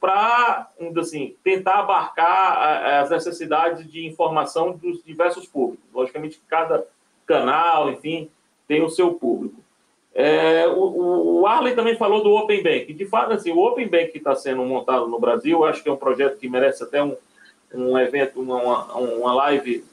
para 0.00 0.70
assim, 0.98 1.36
tentar 1.44 1.80
abarcar 1.80 3.02
as 3.02 3.10
necessidades 3.10 3.88
de 3.90 4.06
informação 4.06 4.72
dos 4.72 5.04
diversos 5.04 5.46
públicos. 5.46 5.84
Logicamente, 5.92 6.40
cada 6.48 6.84
canal, 7.26 7.90
enfim, 7.90 8.30
tem 8.66 8.82
o 8.82 8.88
seu 8.88 9.14
público. 9.14 9.62
É, 10.14 10.66
o, 10.66 11.40
o, 11.40 11.46
Arley 11.46 11.74
também 11.74 11.96
falou 11.96 12.22
do 12.22 12.32
Open 12.32 12.62
Bank. 12.62 12.92
De 12.92 13.04
fato, 13.06 13.32
assim, 13.32 13.52
o 13.52 13.58
Open 13.58 13.88
Bank 13.88 14.08
que 14.08 14.18
está 14.18 14.34
sendo 14.34 14.62
montado 14.64 15.06
no 15.06 15.20
Brasil, 15.20 15.64
acho 15.64 15.82
que 15.82 15.88
é 15.88 15.92
um 15.92 15.96
projeto 15.96 16.38
que 16.38 16.48
merece 16.48 16.82
até 16.82 17.02
um, 17.02 17.16
um 17.72 17.98
evento, 17.98 18.40
uma, 18.40 18.92
uma 18.96 19.34
live 19.34 19.84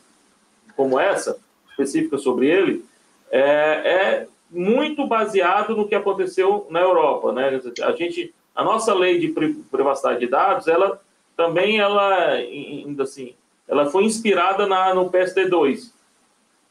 como 0.75 0.99
essa, 0.99 1.39
específica 1.69 2.17
sobre 2.17 2.47
ele, 2.47 2.85
é, 3.31 3.41
é 3.41 4.27
muito 4.49 5.05
baseado 5.05 5.75
no 5.75 5.87
que 5.87 5.95
aconteceu 5.95 6.65
na 6.69 6.79
Europa. 6.79 7.31
Né? 7.31 7.59
A, 7.83 7.91
gente, 7.91 8.33
a 8.55 8.63
nossa 8.63 8.93
lei 8.93 9.19
de 9.19 9.29
privacidade 9.69 10.19
de 10.19 10.27
dados, 10.27 10.67
ela 10.67 11.01
também 11.35 11.79
ela, 11.79 12.31
ainda 12.31 13.03
assim, 13.03 13.35
ela 13.67 13.85
foi 13.87 14.05
inspirada 14.05 14.65
na, 14.65 14.93
no 14.93 15.09
PSD2. 15.11 15.91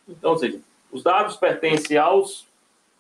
Então, 0.09 0.33
ou 0.33 0.39
seja, 0.39 0.59
os 0.91 1.03
dados 1.03 1.37
pertencem 1.37 1.97
aos, 1.97 2.47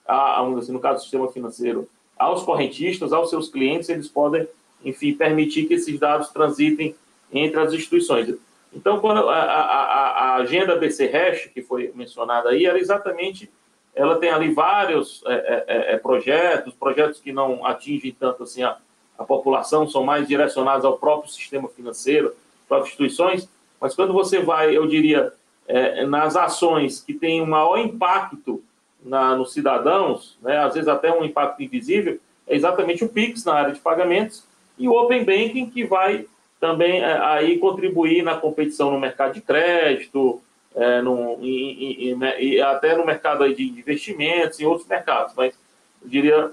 a, 0.06 0.40
assim, 0.58 0.72
no 0.72 0.80
caso 0.80 0.98
do 0.98 1.02
sistema 1.02 1.30
financeiro, 1.30 1.88
aos 2.18 2.42
correntistas, 2.42 3.12
aos 3.12 3.30
seus 3.30 3.48
clientes, 3.48 3.88
eles 3.88 4.08
podem, 4.08 4.48
enfim, 4.84 5.12
permitir 5.12 5.66
que 5.66 5.74
esses 5.74 5.98
dados 5.98 6.28
transitem 6.28 6.94
entre 7.32 7.60
as 7.60 7.72
instituições. 7.72 8.34
Então, 8.72 9.00
quando 9.00 9.28
a, 9.28 9.34
a, 9.34 10.10
a 10.10 10.34
agenda 10.36 10.76
BC 10.76 11.06
Hash, 11.06 11.50
que 11.52 11.62
foi 11.62 11.92
mencionada 11.94 12.50
aí, 12.50 12.66
era 12.66 12.78
exatamente, 12.78 13.50
ela 13.94 14.16
tem 14.18 14.30
ali 14.30 14.52
vários 14.52 15.22
é, 15.26 15.32
é, 15.32 15.64
é, 15.66 15.94
é, 15.94 15.98
projetos, 15.98 16.74
projetos 16.74 17.18
que 17.18 17.32
não 17.32 17.64
atingem 17.64 18.14
tanto 18.18 18.42
assim 18.42 18.62
a, 18.62 18.76
a 19.18 19.24
população, 19.24 19.88
são 19.88 20.04
mais 20.04 20.28
direcionados 20.28 20.84
ao 20.84 20.98
próprio 20.98 21.32
sistema 21.32 21.68
financeiro, 21.68 22.34
próprias 22.68 22.90
instituições, 22.90 23.48
mas 23.80 23.94
quando 23.94 24.12
você 24.12 24.40
vai, 24.40 24.76
eu 24.76 24.86
diria, 24.86 25.32
é, 25.66 26.04
nas 26.04 26.36
ações 26.36 27.00
que 27.00 27.14
têm 27.14 27.40
um 27.40 27.46
maior 27.46 27.78
impacto 27.78 28.62
na, 29.06 29.36
nos 29.36 29.52
cidadãos, 29.52 30.36
né, 30.42 30.58
às 30.58 30.74
vezes 30.74 30.88
até 30.88 31.12
um 31.12 31.24
impacto 31.24 31.62
invisível, 31.62 32.18
é 32.46 32.54
exatamente 32.54 33.04
o 33.04 33.08
PIX 33.08 33.44
na 33.44 33.54
área 33.54 33.72
de 33.72 33.80
pagamentos 33.80 34.44
e 34.78 34.88
o 34.88 34.92
Open 34.92 35.24
Banking, 35.24 35.70
que 35.70 35.84
vai 35.84 36.26
também 36.60 37.00
é, 37.00 37.18
aí 37.18 37.58
contribuir 37.58 38.22
na 38.22 38.34
competição 38.36 38.90
no 38.90 39.00
mercado 39.00 39.34
de 39.34 39.40
crédito, 39.40 40.40
é, 40.74 41.00
no, 41.00 41.38
e, 41.40 42.12
e, 42.12 42.16
e, 42.38 42.60
até 42.60 42.96
no 42.96 43.06
mercado 43.06 43.48
de 43.54 43.62
investimentos, 43.62 44.60
em 44.60 44.66
outros 44.66 44.86
mercados, 44.86 45.32
mas 45.36 45.54
eu 46.02 46.08
diria 46.08 46.50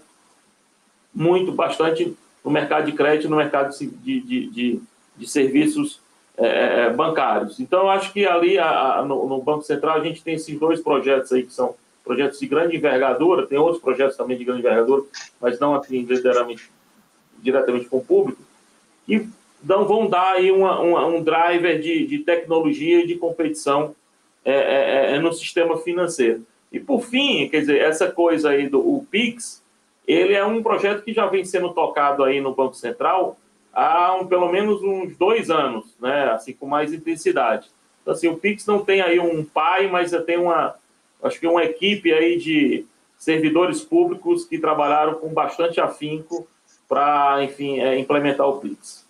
muito, 1.13 1.51
bastante 1.51 2.15
no 2.43 2.51
mercado 2.51 2.85
de 2.85 2.93
crédito, 2.93 3.29
no 3.29 3.37
mercado 3.37 3.77
de, 3.77 3.87
de, 4.19 4.47
de, 4.47 4.81
de 5.17 5.27
serviços 5.27 6.01
é, 6.37 6.47
é, 6.85 6.89
bancários. 6.89 7.59
Então, 7.59 7.89
acho 7.89 8.11
que 8.11 8.25
ali 8.25 8.57
a, 8.57 8.99
a, 8.99 9.05
no, 9.05 9.27
no, 9.27 9.41
Banco 9.41 9.63
Central 9.63 9.97
a 9.97 10.03
gente 10.03 10.23
tem 10.23 10.33
esses 10.33 10.59
dois 10.59 10.81
projetos 10.81 11.31
aí 11.31 11.43
que 11.43 11.53
são 11.53 11.75
projetos 12.03 12.39
de 12.39 12.47
grande 12.47 12.75
envergadura, 12.75 13.47
tem 13.47 13.57
outros 13.57 13.81
projetos 13.81 14.17
também 14.17 14.37
de 14.37 14.43
grande 14.43 14.59
envergadura, 14.59 15.03
mas 15.39 15.59
não 15.59 15.73
assim 15.75 16.03
diretamente, 16.03 16.69
diretamente 17.39 17.85
com 17.85 17.97
o 17.97 18.05
público, 18.05 18.41
que 19.05 19.27
dão, 19.61 19.85
vão 19.85 20.07
dar 20.07 20.33
aí 20.33 20.51
uma, 20.51 20.79
uma, 20.79 21.05
um 21.05 21.23
driver 21.23 21.79
de, 21.79 22.05
de 22.05 22.19
tecnologia 22.19 23.01
e 23.01 23.07
de 23.07 23.15
competição 23.15 23.95
é, 24.43 24.53
é, 24.53 25.15
é, 25.15 25.19
no 25.19 25.31
sistema 25.31 25.77
financeiro. 25.77 26.45
E 26.71 26.79
por 26.79 27.03
fim, 27.03 27.47
quer 27.47 27.61
dizer, 27.61 27.79
essa 27.79 28.11
coisa 28.11 28.49
aí 28.49 28.67
do 28.67 28.79
o 28.79 29.05
Pix, 29.09 29.63
ele 30.05 30.33
é 30.33 30.43
um 30.43 30.61
projeto 30.61 31.03
que 31.03 31.13
já 31.13 31.27
vem 31.27 31.45
sendo 31.45 31.73
tocado 31.73 32.23
aí 32.23 32.41
no 32.41 32.53
Banco 32.53 32.75
Central 32.75 33.37
há 33.73 34.15
um, 34.15 34.27
pelo 34.27 34.51
menos 34.51 34.81
uns 34.83 35.15
dois 35.17 35.49
anos, 35.49 35.85
né? 35.99 36.31
Assim, 36.31 36.53
com 36.53 36.67
mais 36.67 36.93
intensidade. 36.93 37.69
Então, 38.01 38.13
assim, 38.13 38.27
o 38.27 38.37
Pix 38.37 38.65
não 38.65 38.83
tem 38.83 39.01
aí 39.01 39.19
um 39.19 39.43
pai, 39.43 39.87
mas 39.87 40.11
tem 40.25 40.37
uma, 40.37 40.75
acho 41.23 41.39
que 41.39 41.47
uma 41.47 41.63
equipe 41.63 42.11
aí 42.11 42.37
de 42.37 42.85
servidores 43.17 43.81
públicos 43.81 44.45
que 44.45 44.59
trabalharam 44.59 45.15
com 45.15 45.33
bastante 45.33 45.79
afinco 45.79 46.47
para, 46.87 47.43
enfim, 47.43 47.79
é, 47.79 47.97
implementar 47.97 48.47
o 48.47 48.59
Pix. 48.59 49.03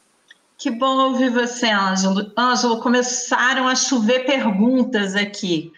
Que 0.57 0.69
bom 0.69 1.09
ouvir 1.09 1.29
você, 1.29 1.67
Ângelo. 1.67 2.31
Ângelo, 2.37 2.79
começaram 2.79 3.67
a 3.67 3.75
chover 3.75 4.25
perguntas 4.25 5.15
aqui. 5.15 5.73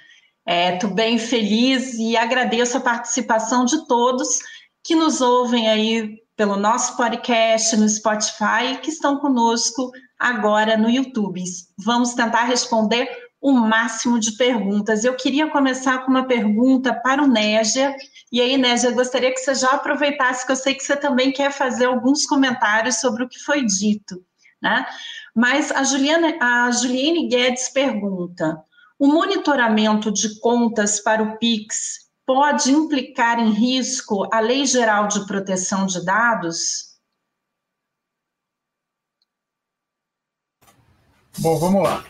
Estou 0.45 0.91
é, 0.91 0.93
bem 0.93 1.17
feliz 1.17 1.95
e 1.95 2.15
agradeço 2.15 2.77
a 2.77 2.81
participação 2.81 3.65
de 3.65 3.87
todos 3.87 4.39
que 4.83 4.93
nos 4.93 5.21
ouvem 5.21 5.67
aí 5.67 6.21
pelo 6.35 6.57
nosso 6.57 6.95
podcast 6.97 7.75
no 7.77 7.89
Spotify 7.89 8.77
que 8.81 8.89
estão 8.89 9.17
conosco 9.17 9.91
agora 10.19 10.77
no 10.77 10.89
YouTube. 10.89 11.41
Vamos 11.77 12.13
tentar 12.13 12.43
responder 12.43 13.09
o 13.41 13.51
máximo 13.51 14.19
de 14.19 14.31
perguntas. 14.37 15.03
Eu 15.03 15.15
queria 15.15 15.49
começar 15.49 15.99
com 15.99 16.11
uma 16.11 16.25
pergunta 16.25 16.93
para 16.93 17.23
o 17.23 17.27
Négia. 17.27 17.95
E 18.31 18.41
aí, 18.41 18.57
Négia, 18.57 18.91
gostaria 18.91 19.31
que 19.31 19.39
você 19.39 19.53
já 19.53 19.69
aproveitasse, 19.69 20.45
que 20.45 20.51
eu 20.51 20.55
sei 20.55 20.73
que 20.73 20.83
você 20.83 20.95
também 20.95 21.31
quer 21.31 21.51
fazer 21.51 21.85
alguns 21.85 22.25
comentários 22.25 22.95
sobre 22.95 23.23
o 23.23 23.29
que 23.29 23.39
foi 23.39 23.63
dito. 23.65 24.23
Né? 24.61 24.85
Mas 25.35 25.71
a, 25.71 25.83
Juliana, 25.83 26.37
a 26.39 26.71
Juliane 26.71 27.27
Guedes 27.27 27.69
pergunta: 27.69 28.63
o 28.97 29.07
monitoramento 29.07 30.11
de 30.11 30.39
contas 30.39 30.99
para 30.99 31.21
o 31.21 31.37
PIX 31.37 32.05
pode 32.25 32.71
implicar 32.71 33.39
em 33.39 33.51
risco 33.51 34.27
a 34.33 34.39
Lei 34.39 34.65
Geral 34.65 35.07
de 35.07 35.25
Proteção 35.27 35.85
de 35.85 36.03
Dados? 36.03 36.95
Bom, 41.37 41.59
vamos 41.59 41.83
lá. 41.83 42.03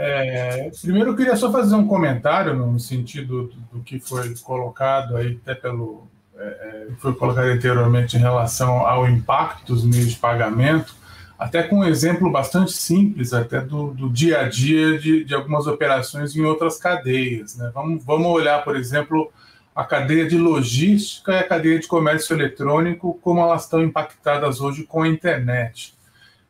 É, 0.00 0.70
primeiro, 0.80 1.10
eu 1.10 1.16
queria 1.16 1.34
só 1.34 1.50
fazer 1.50 1.74
um 1.74 1.88
comentário 1.88 2.54
no 2.54 2.78
sentido 2.78 3.48
do, 3.48 3.78
do 3.78 3.82
que 3.82 3.98
foi 3.98 4.32
colocado 4.36 5.16
aí, 5.16 5.40
até 5.42 5.56
pelo. 5.56 6.06
É, 6.38 6.44
é 6.44 6.86
foi 6.98 7.12
colocado 7.12 7.46
anteriormente 7.46 8.16
em 8.16 8.20
relação 8.20 8.86
ao 8.86 9.08
impacto 9.08 9.74
dos 9.74 9.84
meios 9.84 10.10
de 10.10 10.16
pagamento, 10.16 10.94
até 11.36 11.64
com 11.64 11.78
um 11.80 11.84
exemplo 11.84 12.30
bastante 12.30 12.72
simples, 12.74 13.32
até 13.32 13.60
do, 13.60 13.88
do 13.88 14.08
dia 14.08 14.42
a 14.42 14.48
dia 14.48 14.96
de, 15.00 15.24
de 15.24 15.34
algumas 15.34 15.66
operações 15.66 16.36
em 16.36 16.44
outras 16.44 16.78
cadeias. 16.78 17.56
Né? 17.56 17.68
Vamos, 17.74 18.04
vamos 18.04 18.28
olhar, 18.28 18.62
por 18.62 18.76
exemplo, 18.76 19.32
a 19.74 19.82
cadeia 19.82 20.28
de 20.28 20.38
logística 20.38 21.32
e 21.32 21.38
a 21.38 21.48
cadeia 21.48 21.76
de 21.76 21.88
comércio 21.88 22.36
eletrônico, 22.36 23.18
como 23.20 23.40
elas 23.40 23.64
estão 23.64 23.82
impactadas 23.82 24.60
hoje 24.60 24.84
com 24.84 25.02
a 25.02 25.08
internet. 25.08 25.97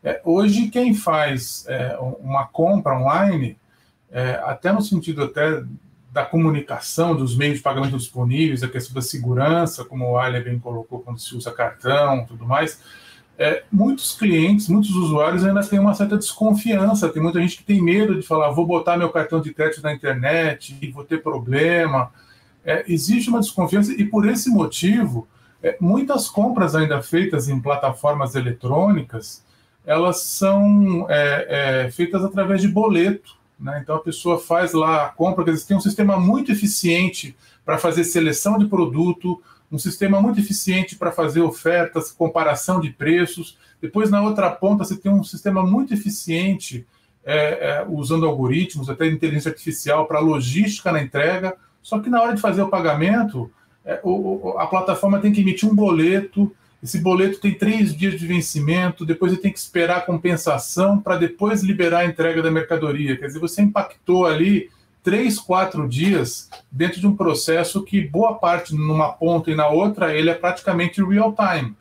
É, 0.02 0.20
hoje, 0.24 0.68
quem 0.68 0.94
faz 0.94 1.64
é, 1.68 1.96
uma 2.20 2.46
compra 2.46 2.98
online, 2.98 3.58
é, 4.10 4.40
até 4.44 4.72
no 4.72 4.80
sentido 4.80 5.24
até 5.24 5.62
da 6.12 6.24
comunicação, 6.24 7.14
dos 7.14 7.36
meios 7.36 7.58
de 7.58 7.62
pagamento 7.62 7.96
disponíveis, 7.96 8.62
a 8.62 8.68
questão 8.68 8.94
da 8.94 9.02
segurança, 9.02 9.84
como 9.84 10.10
o 10.10 10.18
Alia 10.18 10.40
bem 10.40 10.58
colocou, 10.58 11.00
quando 11.00 11.18
se 11.18 11.34
usa 11.36 11.52
cartão 11.52 12.24
tudo 12.26 12.46
mais, 12.46 12.80
é, 13.36 13.62
muitos 13.70 14.16
clientes, 14.16 14.68
muitos 14.68 14.90
usuários 14.90 15.44
ainda 15.44 15.62
têm 15.62 15.78
uma 15.78 15.94
certa 15.94 16.16
desconfiança. 16.16 17.08
Tem 17.08 17.22
muita 17.22 17.40
gente 17.40 17.58
que 17.58 17.64
tem 17.64 17.80
medo 17.80 18.14
de 18.14 18.22
falar, 18.22 18.50
vou 18.50 18.66
botar 18.66 18.96
meu 18.96 19.10
cartão 19.10 19.40
de 19.40 19.52
crédito 19.52 19.82
na 19.82 19.92
internet 19.92 20.76
e 20.80 20.90
vou 20.90 21.04
ter 21.04 21.22
problema 21.22 22.10
é, 22.68 22.84
existe 22.86 23.30
uma 23.30 23.40
desconfiança 23.40 23.92
e 23.92 24.04
por 24.04 24.28
esse 24.28 24.50
motivo, 24.50 25.26
é, 25.62 25.78
muitas 25.80 26.28
compras 26.28 26.74
ainda 26.74 27.02
feitas 27.02 27.48
em 27.48 27.58
plataformas 27.58 28.34
eletrônicas, 28.34 29.42
elas 29.86 30.22
são 30.22 31.06
é, 31.08 31.84
é 31.86 31.90
feitas 31.90 32.24
através 32.24 32.60
de 32.60 32.68
boleto. 32.68 33.36
Né? 33.58 33.80
Então 33.82 33.96
a 33.96 34.00
pessoa 34.00 34.38
faz 34.38 34.72
lá 34.72 35.06
a 35.06 35.08
compra, 35.08 35.44
quer 35.44 35.52
dizer, 35.52 35.66
tem 35.66 35.76
um 35.76 35.80
sistema 35.80 36.18
muito 36.18 36.52
eficiente 36.52 37.36
para 37.64 37.78
fazer 37.78 38.04
seleção 38.04 38.58
de 38.58 38.66
produto, 38.66 39.42
um 39.70 39.78
sistema 39.78 40.20
muito 40.20 40.40
eficiente 40.40 40.96
para 40.96 41.12
fazer 41.12 41.42
ofertas, 41.42 42.10
comparação 42.10 42.80
de 42.80 42.90
preços. 42.90 43.58
Depois, 43.80 44.10
na 44.10 44.22
outra 44.22 44.50
ponta, 44.50 44.84
você 44.84 44.96
tem 44.96 45.12
um 45.12 45.22
sistema 45.22 45.62
muito 45.62 45.92
eficiente 45.92 46.86
é, 47.24 47.36
é, 47.36 47.86
usando 47.86 48.26
algoritmos, 48.26 48.88
até 48.88 49.06
inteligência 49.06 49.50
artificial 49.50 50.06
para 50.06 50.18
logística 50.18 50.90
na 50.90 51.02
entrega. 51.02 51.54
Só 51.82 51.98
que 51.98 52.08
na 52.08 52.22
hora 52.22 52.34
de 52.34 52.40
fazer 52.40 52.62
o 52.62 52.68
pagamento, 52.68 53.50
é, 53.84 54.00
a 54.56 54.66
plataforma 54.66 55.20
tem 55.20 55.32
que 55.32 55.42
emitir 55.42 55.68
um 55.68 55.74
boleto. 55.74 56.50
Esse 56.82 56.98
boleto 56.98 57.40
tem 57.40 57.54
três 57.54 57.94
dias 57.94 58.18
de 58.18 58.26
vencimento, 58.26 59.04
depois 59.04 59.32
ele 59.32 59.40
tem 59.40 59.52
que 59.52 59.58
esperar 59.58 59.98
a 59.98 60.02
compensação 60.02 61.00
para 61.00 61.16
depois 61.16 61.62
liberar 61.62 62.00
a 62.00 62.04
entrega 62.06 62.40
da 62.40 62.50
mercadoria. 62.50 63.16
Quer 63.16 63.26
dizer, 63.26 63.40
você 63.40 63.62
impactou 63.62 64.26
ali 64.26 64.70
três, 65.02 65.38
quatro 65.38 65.88
dias 65.88 66.48
dentro 66.70 67.00
de 67.00 67.06
um 67.06 67.16
processo 67.16 67.82
que 67.82 68.00
boa 68.00 68.34
parte 68.34 68.74
numa 68.74 69.12
ponta 69.12 69.50
e 69.50 69.56
na 69.56 69.66
outra 69.66 70.14
ele 70.14 70.30
é 70.30 70.34
praticamente 70.34 71.02
real 71.02 71.34
time. 71.34 71.74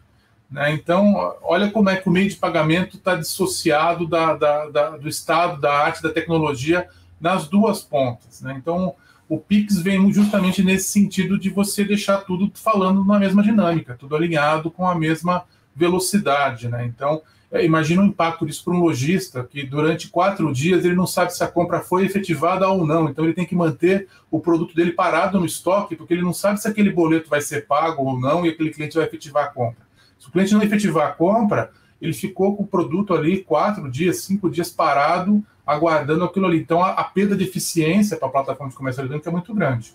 Né? 0.49 0.71
Então, 0.71 1.35
olha 1.43 1.69
como 1.69 1.89
é 1.89 1.97
que 1.97 2.07
o 2.07 2.11
meio 2.11 2.29
de 2.29 2.35
pagamento 2.35 2.97
está 2.97 3.15
dissociado 3.15 4.07
da, 4.07 4.33
da, 4.33 4.69
da, 4.69 4.89
do 4.97 5.07
estado, 5.07 5.59
da 5.61 5.73
arte, 5.73 6.01
da 6.01 6.09
tecnologia 6.09 6.87
nas 7.19 7.47
duas 7.47 7.81
pontas. 7.81 8.41
Né? 8.41 8.55
Então, 8.57 8.95
o 9.29 9.37
Pix 9.37 9.77
vem 9.79 10.11
justamente 10.11 10.63
nesse 10.63 10.89
sentido 10.89 11.37
de 11.37 11.49
você 11.49 11.83
deixar 11.83 12.19
tudo 12.19 12.49
falando 12.53 13.03
na 13.03 13.19
mesma 13.19 13.43
dinâmica, 13.43 13.95
tudo 13.99 14.15
alinhado 14.15 14.71
com 14.71 14.87
a 14.87 14.95
mesma 14.95 15.43
velocidade, 15.75 16.69
né? 16.69 16.85
Então, 16.85 17.21
é, 17.51 17.63
imagina 17.63 18.01
o 18.01 18.05
impacto 18.05 18.45
disso 18.45 18.63
para 18.63 18.73
um 18.73 18.81
lojista, 18.81 19.43
que 19.43 19.63
durante 19.63 20.09
quatro 20.09 20.51
dias 20.51 20.83
ele 20.83 20.95
não 20.95 21.07
sabe 21.07 21.33
se 21.33 21.43
a 21.43 21.47
compra 21.47 21.79
foi 21.79 22.05
efetivada 22.05 22.67
ou 22.67 22.85
não. 22.85 23.09
Então 23.09 23.23
ele 23.23 23.33
tem 23.33 23.45
que 23.45 23.55
manter 23.55 24.07
o 24.29 24.39
produto 24.39 24.75
dele 24.75 24.91
parado 24.91 25.39
no 25.39 25.45
estoque, 25.45 25.95
porque 25.95 26.13
ele 26.13 26.23
não 26.23 26.33
sabe 26.33 26.59
se 26.61 26.67
aquele 26.67 26.89
boleto 26.89 27.29
vai 27.29 27.39
ser 27.39 27.65
pago 27.65 28.03
ou 28.03 28.19
não 28.19 28.45
e 28.45 28.49
aquele 28.49 28.69
cliente 28.69 28.95
vai 28.95 29.05
efetivar 29.05 29.45
a 29.45 29.47
compra. 29.47 29.87
Se 30.19 30.27
o 30.27 30.31
cliente 30.31 30.53
não 30.53 30.61
efetivar 30.61 31.07
a 31.07 31.11
compra, 31.11 31.71
ele 32.01 32.13
ficou 32.13 32.55
com 32.55 32.63
o 32.63 32.67
produto 32.67 33.13
ali 33.13 33.43
quatro 33.43 33.89
dias, 33.89 34.17
cinco 34.17 34.49
dias 34.49 34.69
parado, 34.69 35.43
aguardando 35.67 36.23
aquilo 36.23 36.47
ali. 36.47 36.59
Então 36.59 36.81
a, 36.81 36.91
a 36.91 37.03
perda 37.03 37.35
de 37.35 37.43
eficiência 37.43 38.15
para 38.15 38.29
a 38.29 38.31
plataforma 38.31 38.71
de 38.71 38.77
comércio 38.77 39.01
eletrônico 39.01 39.27
é 39.27 39.31
muito 39.31 39.53
grande. 39.53 39.93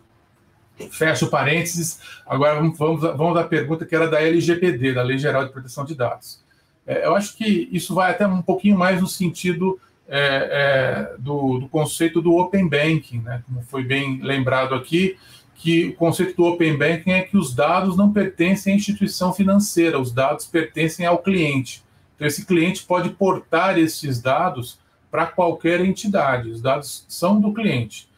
Fecha 0.90 1.24
o 1.24 1.30
parênteses. 1.30 2.00
Agora 2.26 2.56
vamos, 2.56 2.78
vamos, 2.78 3.00
vamos 3.00 3.37
à 3.37 3.44
pergunta 3.44 3.87
que 3.87 3.94
era 3.94 4.08
da 4.08 4.20
LGPD, 4.20 4.92
da 4.92 5.02
Lei 5.02 5.18
Geral 5.18 5.44
de 5.44 5.52
Proteção 5.52 5.85
de 5.85 5.94
Dados. 5.94 6.42
É, 6.87 7.06
eu 7.06 7.14
acho 7.14 7.37
que 7.37 7.68
isso 7.72 7.94
vai 7.94 8.11
até 8.11 8.26
um 8.26 8.42
pouquinho 8.42 8.76
mais 8.76 9.00
no 9.00 9.06
sentido 9.06 9.80
é, 10.08 10.18
é, 10.18 11.16
do, 11.18 11.58
do, 11.61 11.68
conceito 11.68 12.20
do 12.20 12.37
Open 12.37 12.68
Banking, 12.68 13.20
né? 13.20 13.42
como 13.46 13.62
foi 13.62 13.85
bem 13.85 14.20
lembrado 14.20 14.74
aqui, 14.74 15.16
que 15.54 15.88
o 15.88 15.94
conceito 15.94 16.37
do 16.37 16.44
Open 16.44 16.76
Banking 16.76 17.12
é 17.12 17.22
que 17.22 17.37
os 17.37 17.54
dados 17.54 17.96
não 17.96 18.12
pertencem 18.12 18.72
à 18.72 18.76
instituição 18.76 19.32
financeira, 19.32 20.00
os 20.00 20.12
dados 20.12 20.44
pertencem 20.44 21.06
ao 21.06 21.18
cliente. 21.18 21.85
Então, 22.16 22.26
esse 22.26 22.44
cliente 22.44 22.82
pode 22.82 23.11
portar 23.11 23.78
esses 23.78 24.20
dados 24.20 24.78
para 25.12 25.27
qualquer 25.27 25.83
entidade, 25.83 26.48
os 26.48 26.62
dados 26.62 27.05
são 27.07 27.38
do 27.38 27.53
cliente. 27.53 28.09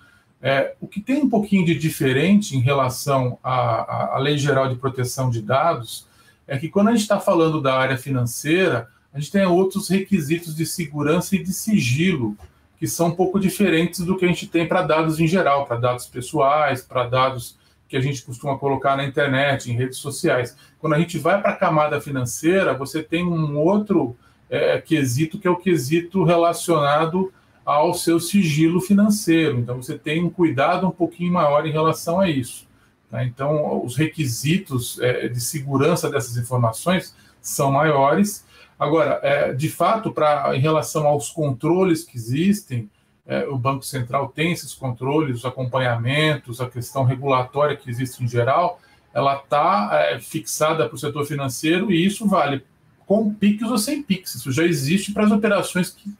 É, 0.41 0.77
o 0.81 0.87
que 0.87 1.01
tem 1.01 1.17
um 1.17 1.29
pouquinho 1.29 1.67
de 1.67 1.75
diferente 1.75 2.57
em 2.57 2.61
relação 2.61 3.37
à, 3.43 4.15
à 4.15 4.19
Lei 4.19 4.39
Geral 4.39 4.69
de 4.69 4.77
Proteção 4.77 5.29
de 5.29 5.43
Dados 5.43 6.07
é 6.47 6.57
que 6.57 6.69
quando 6.69 6.89
a 6.89 6.93
gente 6.93 7.01
está 7.01 7.19
falando 7.19 7.61
da 7.61 7.75
área 7.75 7.99
financeira, 7.99 8.89
a 9.13 9.19
gente 9.19 9.33
tem 9.33 9.45
outros 9.45 9.89
requisitos 9.89 10.55
de 10.55 10.65
segurança 10.65 11.35
e 11.35 11.43
de 11.43 11.53
sigilo 11.53 12.37
que 12.79 12.87
são 12.87 13.09
um 13.09 13.17
pouco 13.17 13.41
diferentes 13.41 14.01
do 14.01 14.17
que 14.17 14.25
a 14.25 14.29
gente 14.29 14.47
tem 14.47 14.69
para 14.69 14.83
dados 14.83 15.19
em 15.19 15.27
geral, 15.27 15.67
para 15.67 15.77
dados 15.77 16.07
pessoais, 16.07 16.81
para 16.81 17.09
dados 17.09 17.59
que 17.89 17.97
a 17.97 18.01
gente 18.01 18.23
costuma 18.23 18.57
colocar 18.57 18.97
na 18.97 19.05
internet, 19.05 19.69
em 19.69 19.75
redes 19.75 19.99
sociais. 19.99 20.57
Quando 20.79 20.93
a 20.93 20.99
gente 21.01 21.19
vai 21.19 21.43
para 21.43 21.51
a 21.51 21.57
camada 21.57 22.01
financeira, 22.01 22.73
você 22.73 23.03
tem 23.03 23.25
um 23.25 23.59
outro 23.59 24.17
é, 24.49 24.81
quesito 24.81 25.39
que 25.39 25.47
é 25.47 25.51
o 25.51 25.57
quesito 25.57 26.25
relacionado 26.25 27.33
ao 27.65 27.95
seu 27.95 28.21
sigilo 28.21 28.81
financeiro. 28.81 29.59
Então, 29.59 29.83
você 29.83 29.99
tem 29.99 30.23
um 30.23 30.31
cuidado 30.31 30.87
um 30.87 30.91
pouquinho 30.91 31.33
maior 31.33 31.67
em 31.67 31.73
relação 31.73 32.21
a 32.21 32.29
isso. 32.29 32.67
Tá? 33.11 33.25
Então, 33.25 33.85
os 33.85 33.97
requisitos 33.97 35.01
é, 35.01 35.29
de 35.29 35.41
segurança 35.41 36.11
dessas 36.11 36.37
informações 36.37 37.15
são 37.41 37.73
maiores. 37.73 38.45
Agora, 38.79 39.21
é, 39.23 39.53
de 39.53 39.69
fato, 39.69 40.13
pra, 40.13 40.55
em 40.55 40.61
relação 40.61 41.07
aos 41.07 41.31
controles 41.31 42.05
que 42.05 42.17
existem, 42.17 42.91
é, 43.27 43.47
o 43.47 43.57
Banco 43.57 43.85
Central 43.85 44.29
tem 44.29 44.53
esses 44.53 44.75
controles, 44.75 45.39
os 45.39 45.45
acompanhamentos, 45.47 46.61
a 46.61 46.69
questão 46.69 47.05
regulatória 47.05 47.77
que 47.77 47.89
existe 47.89 48.23
em 48.23 48.29
geral, 48.29 48.81
ela 49.15 49.37
está 49.37 49.91
é, 49.93 50.19
fixada 50.19 50.87
para 50.87 50.95
o 50.95 50.99
setor 50.99 51.25
financeiro 51.25 51.91
e 51.91 52.05
isso 52.05 52.27
vale 52.27 52.65
com 53.07 53.33
PIX 53.33 53.63
ou 53.71 53.79
sem 53.79 54.03
PIX. 54.03 54.35
Isso 54.35 54.53
já 54.53 54.65
existe 54.65 55.13
para 55.13 55.25
as 55.25 55.31
operações 55.31 55.91
que, 55.91 56.13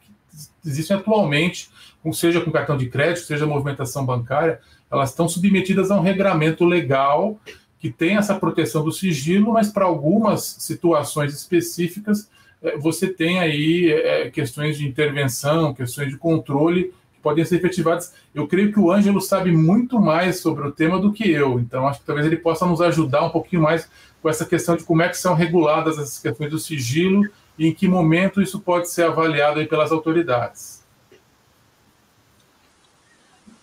existem 0.65 0.97
atualmente, 0.97 1.69
seja 2.13 2.41
com 2.41 2.51
cartão 2.51 2.77
de 2.77 2.87
crédito, 2.87 3.25
seja 3.25 3.45
movimentação 3.45 4.05
bancária 4.05 4.59
elas 4.91 5.09
estão 5.09 5.27
submetidas 5.27 5.91
a 5.91 5.97
um 5.97 6.01
regramento 6.01 6.65
legal 6.65 7.39
que 7.79 7.89
tem 7.91 8.17
essa 8.17 8.35
proteção 8.35 8.83
do 8.83 8.91
sigilo, 8.91 9.53
mas 9.53 9.69
para 9.69 9.85
algumas 9.85 10.43
situações 10.59 11.33
específicas 11.33 12.29
eh, 12.63 12.77
você 12.77 13.07
tem 13.07 13.39
aí 13.39 13.91
é, 13.91 14.29
questões 14.31 14.77
de 14.77 14.87
intervenção, 14.87 15.73
questões 15.73 16.09
de 16.09 16.17
controle 16.17 16.93
que 17.13 17.19
podem 17.21 17.45
ser 17.45 17.57
efetivadas. 17.57 18.13
Eu 18.33 18.47
creio 18.47 18.71
que 18.71 18.79
o 18.79 18.91
Ângelo 18.91 19.21
sabe 19.21 19.51
muito 19.51 19.99
mais 19.99 20.39
sobre 20.39 20.67
o 20.67 20.71
tema 20.71 20.99
do 20.99 21.11
que 21.11 21.29
eu, 21.29 21.59
então 21.59 21.87
acho 21.87 21.99
que 21.99 22.05
talvez 22.05 22.25
ele 22.25 22.37
possa 22.37 22.65
nos 22.65 22.81
ajudar 22.81 23.23
um 23.23 23.29
pouquinho 23.29 23.61
mais 23.61 23.89
com 24.25 24.29
essa 24.29 24.43
questão 24.43 24.75
de 24.75 24.83
como 24.83 25.03
é 25.03 25.07
que 25.07 25.19
são 25.19 25.35
reguladas 25.35 25.99
essas 25.99 26.17
questões 26.17 26.49
do 26.49 26.57
sigilo 26.57 27.29
e 27.59 27.67
em 27.67 27.71
que 27.71 27.87
momento 27.87 28.41
isso 28.41 28.59
pode 28.59 28.89
ser 28.89 29.03
avaliado 29.03 29.59
aí 29.59 29.67
pelas 29.67 29.91
autoridades. 29.91 30.83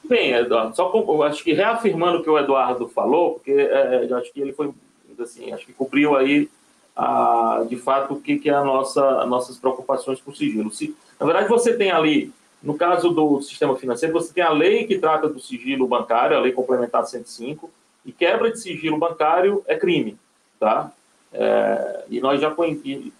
Bem, 0.04 0.30
Eduardo, 0.30 0.76
só 0.76 0.88
com, 0.88 1.20
acho 1.24 1.42
que 1.42 1.52
reafirmando 1.52 2.18
o 2.18 2.22
que 2.22 2.30
o 2.30 2.38
Eduardo 2.38 2.86
falou, 2.86 3.32
porque 3.34 3.50
é, 3.50 4.08
acho 4.14 4.32
que 4.32 4.40
ele 4.40 4.52
foi, 4.52 4.72
assim, 5.18 5.52
acho 5.52 5.66
que 5.66 5.72
cobriu 5.72 6.14
aí, 6.14 6.48
a, 6.94 7.64
de 7.68 7.74
fato, 7.74 8.14
o 8.14 8.20
que, 8.20 8.38
que 8.38 8.48
é 8.48 8.54
a 8.54 8.62
nossa, 8.62 9.26
nossas 9.26 9.58
preocupações 9.58 10.20
com 10.20 10.30
o 10.30 10.36
sigilo. 10.36 10.70
Se, 10.70 10.94
na 11.18 11.26
verdade, 11.26 11.48
você 11.48 11.76
tem 11.76 11.90
ali, 11.90 12.32
no 12.62 12.74
caso 12.74 13.10
do 13.10 13.42
sistema 13.42 13.74
financeiro, 13.74 14.14
você 14.14 14.32
tem 14.32 14.44
a 14.44 14.52
lei 14.52 14.86
que 14.86 14.96
trata 14.96 15.28
do 15.28 15.40
sigilo 15.40 15.88
bancário, 15.88 16.36
a 16.36 16.40
lei 16.40 16.52
complementar 16.52 17.04
105, 17.04 17.68
e 18.06 18.12
quebra 18.12 18.52
de 18.52 18.60
sigilo 18.60 18.96
bancário 18.96 19.64
é 19.66 19.76
crime, 19.76 20.16
tá? 20.62 20.92
É, 21.32 22.04
e 22.08 22.20
nós 22.20 22.40
já 22.40 22.48
conhecemos, 22.52 23.10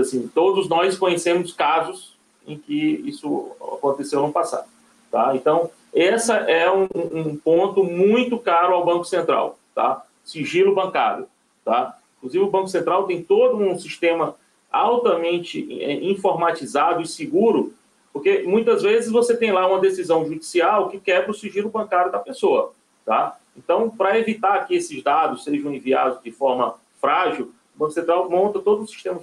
assim, 0.00 0.28
todos 0.34 0.68
nós 0.68 0.98
conhecemos 0.98 1.52
casos 1.52 2.16
em 2.44 2.58
que 2.58 3.04
isso 3.06 3.52
aconteceu 3.60 4.20
no 4.20 4.32
passado, 4.32 4.66
tá? 5.08 5.30
Então, 5.36 5.70
esse 5.94 6.32
é 6.32 6.68
um, 6.72 6.88
um, 6.92 7.36
ponto 7.36 7.84
muito 7.84 8.36
caro 8.36 8.74
ao 8.74 8.84
Banco 8.84 9.04
Central, 9.04 9.56
tá? 9.72 10.02
Sigilo 10.24 10.74
bancário, 10.74 11.28
tá? 11.64 11.96
Inclusive, 12.18 12.42
o 12.42 12.50
Banco 12.50 12.66
Central 12.66 13.04
tem 13.04 13.22
todo 13.22 13.58
um 13.58 13.78
sistema 13.78 14.34
altamente 14.68 15.80
é, 15.80 15.92
informatizado 16.04 17.00
e 17.00 17.06
seguro, 17.06 17.74
porque 18.12 18.42
muitas 18.42 18.82
vezes 18.82 19.08
você 19.08 19.36
tem 19.36 19.52
lá 19.52 19.68
uma 19.68 19.78
decisão 19.78 20.26
judicial 20.26 20.88
que 20.88 20.98
quebra 20.98 21.30
o 21.30 21.34
sigilo 21.34 21.70
bancário 21.70 22.10
da 22.10 22.18
pessoa, 22.18 22.72
tá? 23.04 23.36
Então, 23.56 23.90
para 23.90 24.18
evitar 24.18 24.66
que 24.66 24.74
esses 24.74 25.02
dados 25.02 25.44
sejam 25.44 25.72
enviados 25.72 26.22
de 26.22 26.30
forma 26.30 26.76
frágil, 27.00 27.52
o 27.74 27.78
Banco 27.78 27.92
Central 27.92 28.30
monta 28.30 28.60
todo 28.60 28.82
um 28.82 28.86
sistema, 28.86 29.20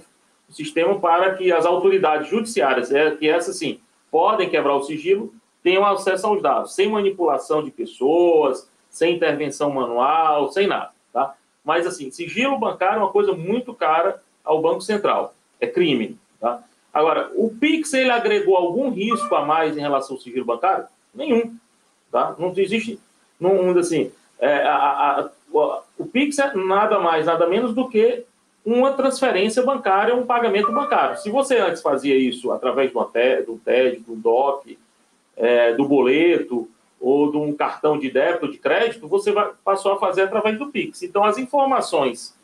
sistema 0.48 0.98
para 0.98 1.34
que 1.34 1.52
as 1.52 1.66
autoridades 1.66 2.28
judiciárias, 2.28 2.92
é, 2.92 3.10
que 3.12 3.28
essas 3.28 3.56
sim, 3.56 3.80
podem 4.10 4.48
quebrar 4.48 4.76
o 4.76 4.82
sigilo, 4.82 5.32
tenham 5.62 5.84
acesso 5.84 6.26
aos 6.26 6.42
dados, 6.42 6.74
sem 6.74 6.88
manipulação 6.88 7.62
de 7.62 7.70
pessoas, 7.70 8.68
sem 8.88 9.16
intervenção 9.16 9.70
manual, 9.70 10.50
sem 10.50 10.66
nada. 10.66 10.92
Tá? 11.12 11.34
Mas, 11.64 11.86
assim, 11.86 12.10
sigilo 12.10 12.58
bancário 12.58 12.96
é 12.96 13.02
uma 13.02 13.12
coisa 13.12 13.32
muito 13.32 13.74
cara 13.74 14.22
ao 14.44 14.60
Banco 14.60 14.80
Central. 14.80 15.34
É 15.60 15.66
crime. 15.66 16.18
Tá? 16.40 16.62
Agora, 16.92 17.30
o 17.34 17.50
Pix, 17.50 17.92
ele 17.92 18.10
agregou 18.10 18.56
algum 18.56 18.90
risco 18.90 19.34
a 19.34 19.44
mais 19.44 19.76
em 19.76 19.80
relação 19.80 20.16
ao 20.16 20.22
sigilo 20.22 20.44
bancário? 20.44 20.86
Nenhum. 21.14 21.56
Tá? 22.10 22.34
Não 22.38 22.52
existe, 22.56 22.98
não, 23.40 23.70
assim, 23.78 24.12
é, 24.38 24.62
a, 24.62 25.30
a, 25.54 25.82
o 25.98 26.06
Pix 26.06 26.38
é 26.38 26.54
nada 26.54 26.98
mais, 26.98 27.26
nada 27.26 27.46
menos 27.46 27.74
do 27.74 27.88
que 27.88 28.24
uma 28.64 28.92
transferência 28.92 29.62
bancária, 29.62 30.14
um 30.14 30.26
pagamento 30.26 30.72
bancário. 30.72 31.18
Se 31.18 31.30
você 31.30 31.58
antes 31.58 31.82
fazia 31.82 32.16
isso 32.16 32.52
através 32.52 32.92
do 32.92 33.04
TED, 33.64 34.00
do 34.00 34.14
DOC, 34.14 34.78
é, 35.36 35.72
do 35.72 35.86
boleto 35.86 36.68
ou 37.00 37.30
de 37.30 37.38
um 37.38 37.54
cartão 37.54 37.98
de 37.98 38.10
débito 38.10 38.50
de 38.50 38.58
crédito, 38.58 39.08
você 39.08 39.32
vai, 39.32 39.50
passou 39.64 39.92
a 39.92 39.98
fazer 39.98 40.22
através 40.22 40.58
do 40.58 40.66
Pix. 40.66 41.02
Então, 41.02 41.24
as 41.24 41.38
informações 41.38 42.36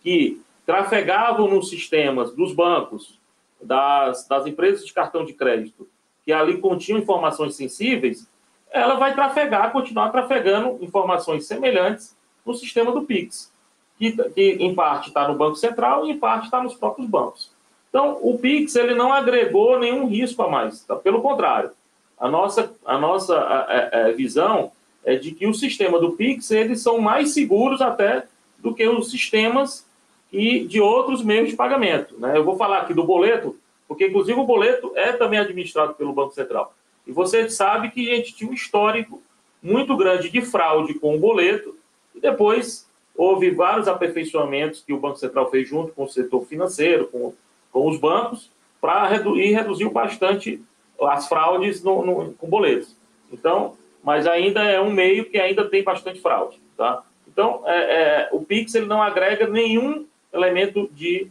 que 0.00 0.40
trafegavam 0.64 1.48
nos 1.48 1.68
sistemas 1.68 2.32
dos 2.32 2.54
bancos, 2.54 3.18
das, 3.60 4.26
das 4.28 4.46
empresas 4.46 4.84
de 4.84 4.92
cartão 4.92 5.24
de 5.24 5.32
crédito, 5.32 5.88
que 6.24 6.32
ali 6.32 6.58
continham 6.58 7.00
informações 7.00 7.56
sensíveis, 7.56 8.28
ela 8.74 8.96
vai 8.96 9.14
trafegar, 9.14 9.72
continuar 9.72 10.10
trafegando 10.10 10.78
informações 10.82 11.46
semelhantes 11.46 12.14
no 12.44 12.54
sistema 12.54 12.92
do 12.92 13.02
Pix, 13.02 13.50
que, 13.98 14.12
que 14.30 14.56
em 14.60 14.74
parte 14.74 15.08
está 15.08 15.26
no 15.26 15.34
Banco 15.34 15.56
Central 15.56 16.06
e 16.06 16.10
em 16.10 16.18
parte 16.18 16.44
está 16.44 16.62
nos 16.62 16.74
próprios 16.74 17.08
bancos. 17.08 17.50
Então, 17.88 18.18
o 18.20 18.36
Pix 18.36 18.74
ele 18.74 18.94
não 18.94 19.12
agregou 19.12 19.78
nenhum 19.78 20.06
risco 20.06 20.42
a 20.42 20.48
mais, 20.48 20.82
tá? 20.84 20.96
pelo 20.96 21.22
contrário 21.22 21.70
a 22.18 22.28
nossa, 22.28 22.74
a 22.84 22.98
nossa 22.98 23.36
a, 23.36 24.06
a, 24.06 24.12
visão 24.12 24.72
é 25.04 25.16
de 25.16 25.32
que 25.32 25.46
o 25.46 25.54
sistema 25.54 25.98
do 25.98 26.12
Pix 26.12 26.50
eles 26.50 26.80
são 26.80 26.98
mais 26.98 27.34
seguros 27.34 27.82
até 27.82 28.26
do 28.58 28.74
que 28.74 28.86
os 28.88 29.10
sistemas 29.10 29.86
e 30.32 30.64
de 30.64 30.80
outros 30.80 31.22
meios 31.22 31.50
de 31.50 31.56
pagamento. 31.56 32.18
Né? 32.18 32.36
Eu 32.36 32.44
vou 32.44 32.56
falar 32.56 32.78
aqui 32.78 32.94
do 32.94 33.04
boleto, 33.04 33.56
porque 33.86 34.06
inclusive 34.06 34.38
o 34.38 34.46
boleto 34.46 34.92
é 34.94 35.12
também 35.12 35.38
administrado 35.38 35.94
pelo 35.94 36.12
Banco 36.12 36.32
Central. 36.32 36.74
E 37.06 37.12
você 37.12 37.48
sabe 37.48 37.90
que 37.90 38.10
a 38.10 38.16
gente 38.16 38.34
tinha 38.34 38.50
um 38.50 38.54
histórico 38.54 39.22
muito 39.62 39.96
grande 39.96 40.28
de 40.28 40.42
fraude 40.42 40.94
com 40.94 41.14
o 41.14 41.18
boleto, 41.18 41.76
e 42.14 42.20
depois 42.20 42.88
houve 43.16 43.50
vários 43.50 43.88
aperfeiçoamentos 43.88 44.82
que 44.82 44.92
o 44.92 44.98
Banco 44.98 45.18
Central 45.18 45.50
fez 45.50 45.68
junto 45.68 45.92
com 45.92 46.04
o 46.04 46.08
setor 46.08 46.44
financeiro, 46.46 47.06
com, 47.06 47.32
com 47.72 47.88
os 47.88 47.98
bancos, 47.98 48.50
para 48.80 49.06
reduzir, 49.06 49.52
reduziu 49.52 49.90
bastante 49.90 50.62
as 51.00 51.26
fraudes 51.28 51.82
no, 51.82 52.04
no, 52.04 52.34
com 52.34 52.48
boletos. 52.48 52.94
Então, 53.32 53.76
mas 54.02 54.26
ainda 54.26 54.62
é 54.62 54.80
um 54.80 54.90
meio 54.90 55.24
que 55.24 55.38
ainda 55.38 55.64
tem 55.68 55.82
bastante 55.82 56.20
fraude, 56.20 56.60
tá? 56.76 57.02
Então, 57.26 57.62
é, 57.64 57.78
é, 57.78 58.28
o 58.32 58.40
Pix 58.40 58.74
ele 58.74 58.86
não 58.86 59.02
agrega 59.02 59.48
nenhum 59.48 60.06
elemento 60.32 60.88
de, 60.92 61.28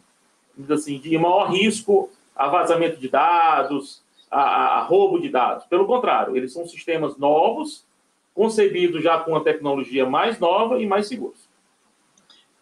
assim, 0.70 0.98
de 0.98 1.18
maior 1.18 1.52
risco 1.52 2.10
a 2.36 2.48
vazamento 2.48 2.98
de 3.00 3.08
dados, 3.08 4.02
a, 4.34 4.80
a, 4.80 4.84
roubo 4.84 5.20
de 5.20 5.30
dados. 5.30 5.66
Pelo 5.66 5.86
contrário, 5.86 6.36
eles 6.36 6.52
são 6.52 6.66
sistemas 6.68 7.18
novos, 7.18 7.86
concebidos 8.34 9.04
já 9.04 9.20
com 9.20 9.32
uma 9.32 9.44
tecnologia 9.44 10.06
mais 10.06 10.40
nova 10.40 10.82
e 10.82 10.88
mais 10.88 11.08
seguros. 11.08 11.40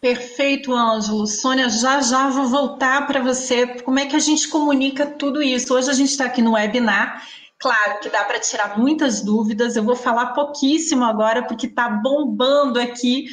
Perfeito, 0.00 0.74
Ângelo. 0.74 1.26
Sônia, 1.26 1.68
já 1.68 2.00
já 2.00 2.28
vou 2.28 2.48
voltar 2.48 3.06
para 3.06 3.22
você. 3.22 3.80
Como 3.82 3.98
é 3.98 4.06
que 4.06 4.16
a 4.16 4.18
gente 4.18 4.48
comunica 4.48 5.06
tudo 5.06 5.40
isso? 5.40 5.74
Hoje 5.74 5.90
a 5.90 5.94
gente 5.94 6.10
está 6.10 6.24
aqui 6.24 6.42
no 6.42 6.54
webinar. 6.54 7.22
Claro 7.56 8.00
que 8.00 8.08
dá 8.08 8.24
para 8.24 8.40
tirar 8.40 8.76
muitas 8.76 9.22
dúvidas. 9.22 9.76
Eu 9.76 9.84
vou 9.84 9.94
falar 9.94 10.32
pouquíssimo 10.32 11.04
agora, 11.04 11.44
porque 11.44 11.66
está 11.66 11.88
bombando 11.88 12.80
aqui. 12.80 13.26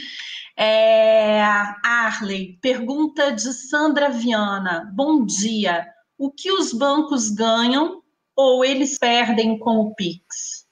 É... 0.56 1.42
Arley, 1.84 2.60
pergunta 2.62 3.32
de 3.32 3.52
Sandra 3.52 4.10
Viana. 4.10 4.92
Bom 4.94 5.26
dia. 5.26 5.88
O 6.20 6.30
que 6.30 6.52
os 6.52 6.72
bancos 6.72 7.32
ganham 7.32 7.99
ou 8.40 8.64
eles 8.64 8.98
perdem 8.98 9.60
com 9.60 9.82
o 9.82 9.94
Pix? 9.94 10.66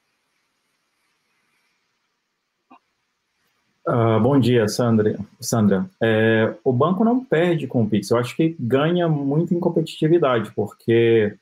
Uh, 3.85 4.21
bom 4.21 4.39
dia, 4.39 4.69
Sandra. 4.69 5.19
Sandra, 5.41 5.89
é, 6.01 6.55
o 6.63 6.71
banco 6.71 7.03
não 7.03 7.23
perde 7.23 7.67
com 7.67 7.83
o 7.83 7.89
Pix. 7.89 8.09
Eu 8.09 8.17
acho 8.17 8.37
que 8.37 8.55
ganha 8.57 9.09
muito 9.09 9.53
em 9.53 9.59
competitividade, 9.59 10.49
porque 10.55 11.35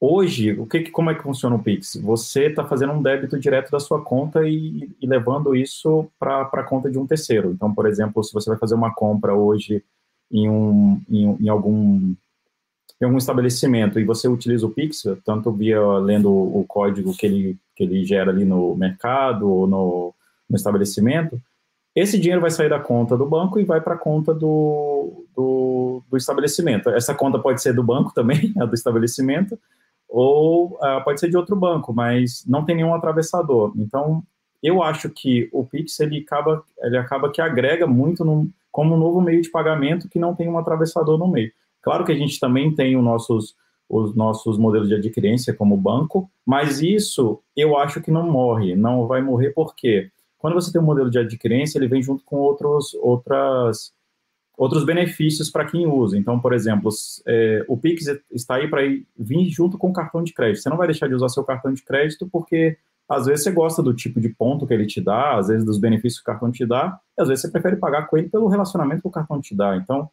hoje, 0.00 0.52
o 0.58 0.66
que, 0.66 0.90
como 0.90 1.10
é 1.10 1.14
que 1.14 1.22
funciona 1.22 1.56
o 1.56 1.62
Pix? 1.62 1.96
Você 1.96 2.46
está 2.46 2.64
fazendo 2.64 2.94
um 2.94 3.02
débito 3.02 3.38
direto 3.38 3.70
da 3.70 3.78
sua 3.78 4.02
conta 4.02 4.48
e, 4.48 4.90
e 5.02 5.06
levando 5.06 5.54
isso 5.54 6.10
para 6.18 6.42
a 6.44 6.64
conta 6.64 6.90
de 6.90 6.98
um 6.98 7.06
terceiro. 7.06 7.50
Então, 7.50 7.74
por 7.74 7.86
exemplo, 7.86 8.24
se 8.24 8.32
você 8.32 8.48
vai 8.48 8.58
fazer 8.58 8.74
uma 8.74 8.94
compra 8.94 9.34
hoje 9.34 9.84
em, 10.30 10.48
um, 10.48 10.98
em, 11.10 11.44
em 11.44 11.48
algum 11.50 12.14
em 13.02 13.04
algum 13.04 13.18
estabelecimento 13.18 13.98
e 13.98 14.04
você 14.04 14.28
utiliza 14.28 14.64
o 14.64 14.70
Pix, 14.70 15.02
tanto 15.24 15.50
via 15.50 15.80
lendo 15.98 16.30
o 16.30 16.64
código 16.68 17.16
que 17.16 17.26
ele, 17.26 17.56
que 17.74 17.82
ele 17.82 18.04
gera 18.04 18.30
ali 18.30 18.44
no 18.44 18.76
mercado 18.76 19.50
ou 19.50 19.66
no, 19.66 20.14
no 20.48 20.56
estabelecimento, 20.56 21.40
esse 21.96 22.16
dinheiro 22.16 22.40
vai 22.40 22.50
sair 22.50 22.70
da 22.70 22.78
conta 22.78 23.16
do 23.16 23.26
banco 23.26 23.58
e 23.58 23.64
vai 23.64 23.80
para 23.80 23.94
a 23.94 23.98
conta 23.98 24.32
do, 24.32 25.26
do, 25.36 26.02
do, 26.08 26.16
estabelecimento. 26.16 26.90
Essa 26.90 27.12
conta 27.12 27.40
pode 27.40 27.60
ser 27.60 27.74
do 27.74 27.82
banco 27.82 28.14
também, 28.14 28.54
a 28.58 28.64
do 28.64 28.74
estabelecimento, 28.74 29.58
ou 30.08 30.74
uh, 30.74 31.02
pode 31.04 31.18
ser 31.18 31.28
de 31.28 31.36
outro 31.36 31.56
banco, 31.56 31.92
mas 31.92 32.44
não 32.46 32.64
tem 32.64 32.76
nenhum 32.76 32.94
atravessador. 32.94 33.72
Então, 33.76 34.22
eu 34.62 34.80
acho 34.80 35.10
que 35.10 35.48
o 35.52 35.64
Pix 35.64 35.98
ele 35.98 36.18
acaba, 36.18 36.62
ele 36.82 36.96
acaba 36.96 37.32
que 37.32 37.40
agrega 37.40 37.86
muito 37.86 38.24
como 38.70 38.94
um 38.94 38.98
novo 38.98 39.20
meio 39.20 39.42
de 39.42 39.50
pagamento 39.50 40.08
que 40.08 40.20
não 40.20 40.36
tem 40.36 40.48
um 40.48 40.56
atravessador 40.56 41.18
no 41.18 41.26
meio. 41.26 41.52
Claro 41.82 42.04
que 42.04 42.12
a 42.12 42.16
gente 42.16 42.38
também 42.38 42.74
tem 42.74 42.96
os 42.96 43.04
nossos, 43.04 43.56
os 43.88 44.14
nossos 44.14 44.56
modelos 44.56 44.88
de 44.88 44.94
adquirência 44.94 45.52
como 45.52 45.76
banco, 45.76 46.30
mas 46.46 46.80
isso 46.80 47.40
eu 47.56 47.76
acho 47.76 48.00
que 48.00 48.10
não 48.10 48.30
morre. 48.30 48.74
Não 48.74 49.06
vai 49.06 49.20
morrer 49.20 49.50
por 49.50 49.74
quê? 49.74 50.10
Quando 50.38 50.54
você 50.54 50.72
tem 50.72 50.80
um 50.80 50.84
modelo 50.84 51.10
de 51.10 51.18
adquirência, 51.18 51.78
ele 51.78 51.88
vem 51.88 52.02
junto 52.02 52.24
com 52.24 52.36
outros, 52.36 52.94
outras, 52.94 53.92
outros 54.56 54.84
benefícios 54.84 55.50
para 55.50 55.64
quem 55.64 55.86
usa. 55.86 56.16
Então, 56.16 56.40
por 56.40 56.52
exemplo, 56.52 56.90
é, 57.26 57.64
o 57.68 57.76
Pix 57.76 58.06
está 58.30 58.56
aí 58.56 58.68
para 58.68 58.82
vir 59.16 59.50
junto 59.50 59.78
com 59.78 59.90
o 59.90 59.92
cartão 59.92 60.22
de 60.22 60.32
crédito. 60.32 60.62
Você 60.62 60.70
não 60.70 60.76
vai 60.76 60.86
deixar 60.86 61.08
de 61.08 61.14
usar 61.14 61.28
seu 61.28 61.44
cartão 61.44 61.72
de 61.72 61.82
crédito 61.84 62.28
porque 62.28 62.76
às 63.08 63.26
vezes 63.26 63.44
você 63.44 63.50
gosta 63.50 63.82
do 63.82 63.94
tipo 63.94 64.20
de 64.20 64.30
ponto 64.30 64.66
que 64.66 64.72
ele 64.72 64.86
te 64.86 65.00
dá, 65.00 65.36
às 65.36 65.48
vezes 65.48 65.64
dos 65.64 65.78
benefícios 65.78 66.20
que 66.20 66.30
o 66.30 66.32
cartão 66.32 66.50
te 66.50 66.64
dá, 66.64 66.98
e 67.16 67.22
às 67.22 67.28
vezes 67.28 67.42
você 67.42 67.50
prefere 67.50 67.76
pagar 67.76 68.06
com 68.06 68.16
ele 68.16 68.28
pelo 68.28 68.48
relacionamento 68.48 69.02
que 69.02 69.08
o 69.08 69.12
cartão 69.12 69.40
te 69.40 69.54
dá. 69.54 69.76
Então, 69.76 70.10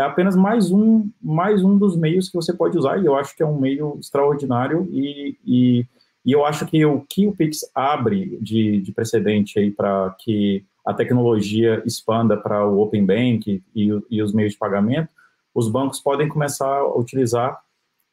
é 0.00 0.04
apenas 0.04 0.34
mais 0.34 0.70
um, 0.70 1.08
mais 1.20 1.62
um 1.62 1.76
dos 1.76 1.96
meios 1.96 2.28
que 2.28 2.36
você 2.36 2.52
pode 2.52 2.76
usar, 2.76 2.98
e 2.98 3.06
eu 3.06 3.16
acho 3.16 3.36
que 3.36 3.42
é 3.42 3.46
um 3.46 3.58
meio 3.58 3.98
extraordinário 4.00 4.88
e, 4.90 5.36
e 5.46 5.86
e 6.24 6.32
eu 6.32 6.44
acho 6.44 6.66
que 6.66 6.84
o 6.84 7.00
que 7.08 7.26
o 7.26 7.32
Pix 7.32 7.60
abre 7.74 8.38
de, 8.40 8.80
de 8.80 8.92
precedente 8.92 9.58
aí 9.58 9.70
para 9.70 10.14
que 10.18 10.64
a 10.86 10.92
tecnologia 10.92 11.82
expanda 11.86 12.36
para 12.36 12.66
o 12.66 12.80
Open 12.80 13.04
Bank 13.04 13.62
e, 13.74 14.02
e, 14.10 14.22
os 14.22 14.32
meios 14.32 14.52
de 14.52 14.58
pagamento, 14.58 15.08
os 15.54 15.68
bancos 15.68 16.00
podem 16.00 16.28
começar 16.28 16.66
a 16.66 16.94
utilizar 16.96 17.58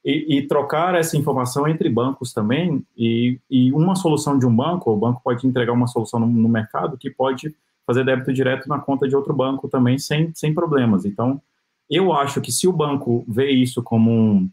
e, 0.04 0.38
e 0.38 0.48
trocar 0.48 0.96
essa 0.96 1.18
informação 1.18 1.68
entre 1.68 1.90
bancos 1.90 2.34
também. 2.34 2.86
E, 2.98 3.40
e, 3.50 3.72
uma 3.74 3.96
solução 3.96 4.38
de 4.38 4.46
um 4.46 4.56
banco, 4.56 4.92
o 4.92 4.98
banco 4.98 5.22
pode 5.24 5.46
entregar 5.46 5.74
uma 5.74 5.88
solução 5.88 6.20
no, 6.20 6.28
no, 6.28 6.50
mercado 6.50 6.98
que 6.98 7.10
pode 7.10 7.54
fazer 7.86 8.06
débito 8.06 8.34
direto 8.34 8.68
na 8.68 8.80
conta 8.80 9.08
de 9.08 9.16
outro 9.16 9.34
banco 9.34 9.68
também 9.68 9.98
sem, 9.98 10.32
sem 10.34 10.54
problemas. 10.54 11.06
Então, 11.06 11.42
eu 11.90 12.14
acho 12.14 12.42
que 12.42 12.52
se 12.52 12.68
o 12.68 12.74
banco 12.74 13.26
vê 13.28 13.50
isso 13.52 13.82
como 13.82 14.12
um, 14.12 14.50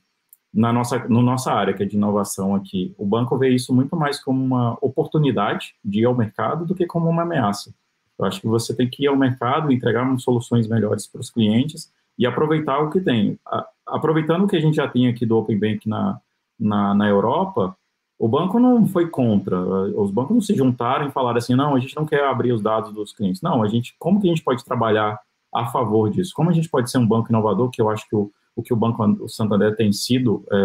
na 0.53 0.73
nossa, 0.73 0.99
no 1.09 1.21
nossa 1.21 1.53
área, 1.53 1.75
que 1.75 1.83
é 1.83 1.87
de 1.87 1.97
inovação 1.97 2.55
aqui, 2.55 2.95
o 2.97 3.05
banco 3.05 3.37
vê 3.37 3.49
isso 3.49 3.75
muito 3.75 3.97
mais 3.97 4.23
como 4.23 4.43
uma 4.43 4.79
oportunidade 4.81 5.75
de 5.85 6.01
ir 6.01 6.05
ao 6.05 6.15
mercado 6.15 6.65
do 6.65 6.75
que 6.75 6.87
como 6.87 7.09
uma 7.09 7.23
ameaça. 7.23 7.75
Eu 8.17 8.25
acho 8.25 8.41
que 8.41 8.47
você 8.47 8.75
tem 8.75 8.89
que 8.89 9.03
ir 9.03 9.07
ao 9.09 9.17
mercado, 9.17 9.73
entregar 9.73 10.07
soluções 10.21 10.69
melhores 10.69 11.07
para 11.09 11.21
os 11.21 11.31
clientes 11.31 11.93
e 12.17 12.25
aproveitar 12.25 12.79
o 12.79 12.91
que 12.91 13.01
tem. 13.01 13.37
aproveitando 13.85 14.45
o 14.45 14.47
que 14.47 14.57
a 14.57 14.61
gente 14.61 14.77
já 14.77 14.87
tem 14.87 15.09
aqui 15.09 15.27
do 15.27 15.37
Open 15.37 15.59
Bank 15.59 15.89
na, 15.89 16.21
na, 16.59 16.95
na 16.95 17.09
Europa, 17.09 17.77
o 18.17 18.29
banco 18.29 18.61
não 18.61 18.87
foi 18.87 19.09
contra, 19.09 19.61
os 19.61 20.13
bancos 20.13 20.35
não 20.35 20.41
se 20.41 20.55
juntaram 20.55 21.09
e 21.09 21.11
falaram 21.11 21.39
assim, 21.39 21.57
não, 21.57 21.75
a 21.75 21.81
gente 21.81 21.97
não 21.97 22.07
quer 22.07 22.25
abrir 22.25 22.53
os 22.53 22.63
dados 22.63 22.93
dos 22.93 23.13
clientes. 23.13 23.43
Não, 23.43 23.61
a 23.61 23.69
gente, 23.69 23.97
como 23.99 24.21
que 24.21 24.29
a 24.29 24.31
gente 24.31 24.45
pode 24.45 24.65
trabalhar 24.65 25.19
a 25.55 25.67
favor 25.67 26.11
disso? 26.11 26.33
Como 26.35 26.51
a 26.51 26.53
gente 26.53 26.69
pode 26.69 26.91
ser 26.91 26.99
um 26.99 27.07
banco 27.07 27.31
inovador, 27.31 27.71
que 27.71 27.81
eu 27.81 27.89
acho 27.89 28.09
que 28.09 28.17
o, 28.17 28.31
o 28.57 28.63
que 28.63 28.73
o 28.73 28.77
Banco 28.77 29.29
Santander 29.29 29.77
tem 29.77 29.93
sido 29.93 30.45
é, 30.51 30.57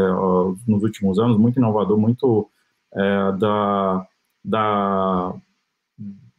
nos 0.67 0.83
últimos 0.83 1.19
anos, 1.19 1.37
muito 1.37 1.57
inovador, 1.57 1.97
muito 1.97 2.49
é, 2.93 3.31
da, 3.33 4.07
da, 4.43 5.35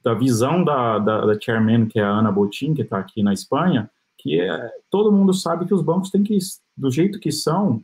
da 0.02 0.14
visão 0.14 0.64
da, 0.64 0.98
da, 0.98 1.26
da, 1.26 1.40
chairman, 1.40 1.86
que 1.86 2.00
é 2.00 2.02
a 2.02 2.10
Ana 2.10 2.32
Botin, 2.32 2.74
que 2.74 2.82
está 2.82 2.98
aqui 2.98 3.22
na 3.22 3.32
Espanha, 3.32 3.90
que 4.18 4.40
é, 4.40 4.70
todo 4.90 5.12
mundo 5.12 5.32
sabe 5.32 5.64
que 5.64 5.74
os 5.74 5.82
bancos 5.82 6.10
têm 6.10 6.22
que, 6.22 6.38
do 6.76 6.90
jeito 6.90 7.20
que 7.20 7.30
são, 7.30 7.82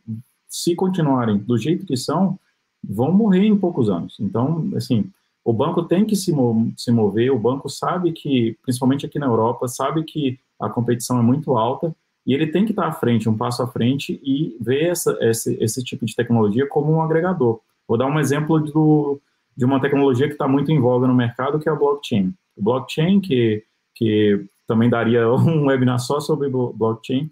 se 0.48 0.74
continuarem 0.74 1.38
do 1.38 1.56
jeito 1.56 1.86
que 1.86 1.96
são, 1.96 2.38
vão 2.82 3.12
morrer 3.12 3.46
em 3.46 3.56
poucos 3.56 3.88
anos. 3.88 4.16
Então, 4.20 4.68
assim, 4.76 5.10
o 5.44 5.52
banco 5.52 5.82
tem 5.84 6.04
que 6.04 6.16
se, 6.16 6.32
se 6.76 6.90
mover, 6.90 7.32
o 7.32 7.38
banco 7.38 7.68
sabe 7.68 8.12
que, 8.12 8.58
principalmente 8.62 9.06
aqui 9.06 9.18
na 9.18 9.26
Europa, 9.26 9.68
sabe 9.68 10.02
que 10.04 10.38
a 10.60 10.68
competição 10.68 11.18
é 11.18 11.22
muito 11.22 11.56
alta, 11.56 11.94
e 12.26 12.34
ele 12.34 12.48
tem 12.48 12.64
que 12.64 12.72
estar 12.72 12.86
à 12.86 12.92
frente, 12.92 13.28
um 13.28 13.36
passo 13.36 13.62
à 13.62 13.66
frente, 13.66 14.20
e 14.22 14.56
ver 14.60 14.90
essa, 14.90 15.16
esse, 15.20 15.56
esse 15.62 15.84
tipo 15.84 16.04
de 16.04 16.14
tecnologia 16.14 16.66
como 16.66 16.92
um 16.92 17.00
agregador. 17.00 17.60
Vou 17.86 17.96
dar 17.96 18.06
um 18.06 18.18
exemplo 18.18 18.58
do, 18.58 19.20
de 19.56 19.64
uma 19.64 19.80
tecnologia 19.80 20.26
que 20.26 20.32
está 20.32 20.48
muito 20.48 20.72
em 20.72 20.80
voga 20.80 21.06
no 21.06 21.14
mercado, 21.14 21.58
que 21.58 21.68
é 21.68 21.72
a 21.72 21.76
blockchain. 21.76 22.34
O 22.56 22.62
blockchain, 22.62 23.20
que, 23.20 23.62
que 23.94 24.44
também 24.66 24.90
daria 24.90 25.30
um 25.32 25.66
webinar 25.66 26.00
só 26.00 26.18
sobre 26.18 26.48
blockchain, 26.48 27.30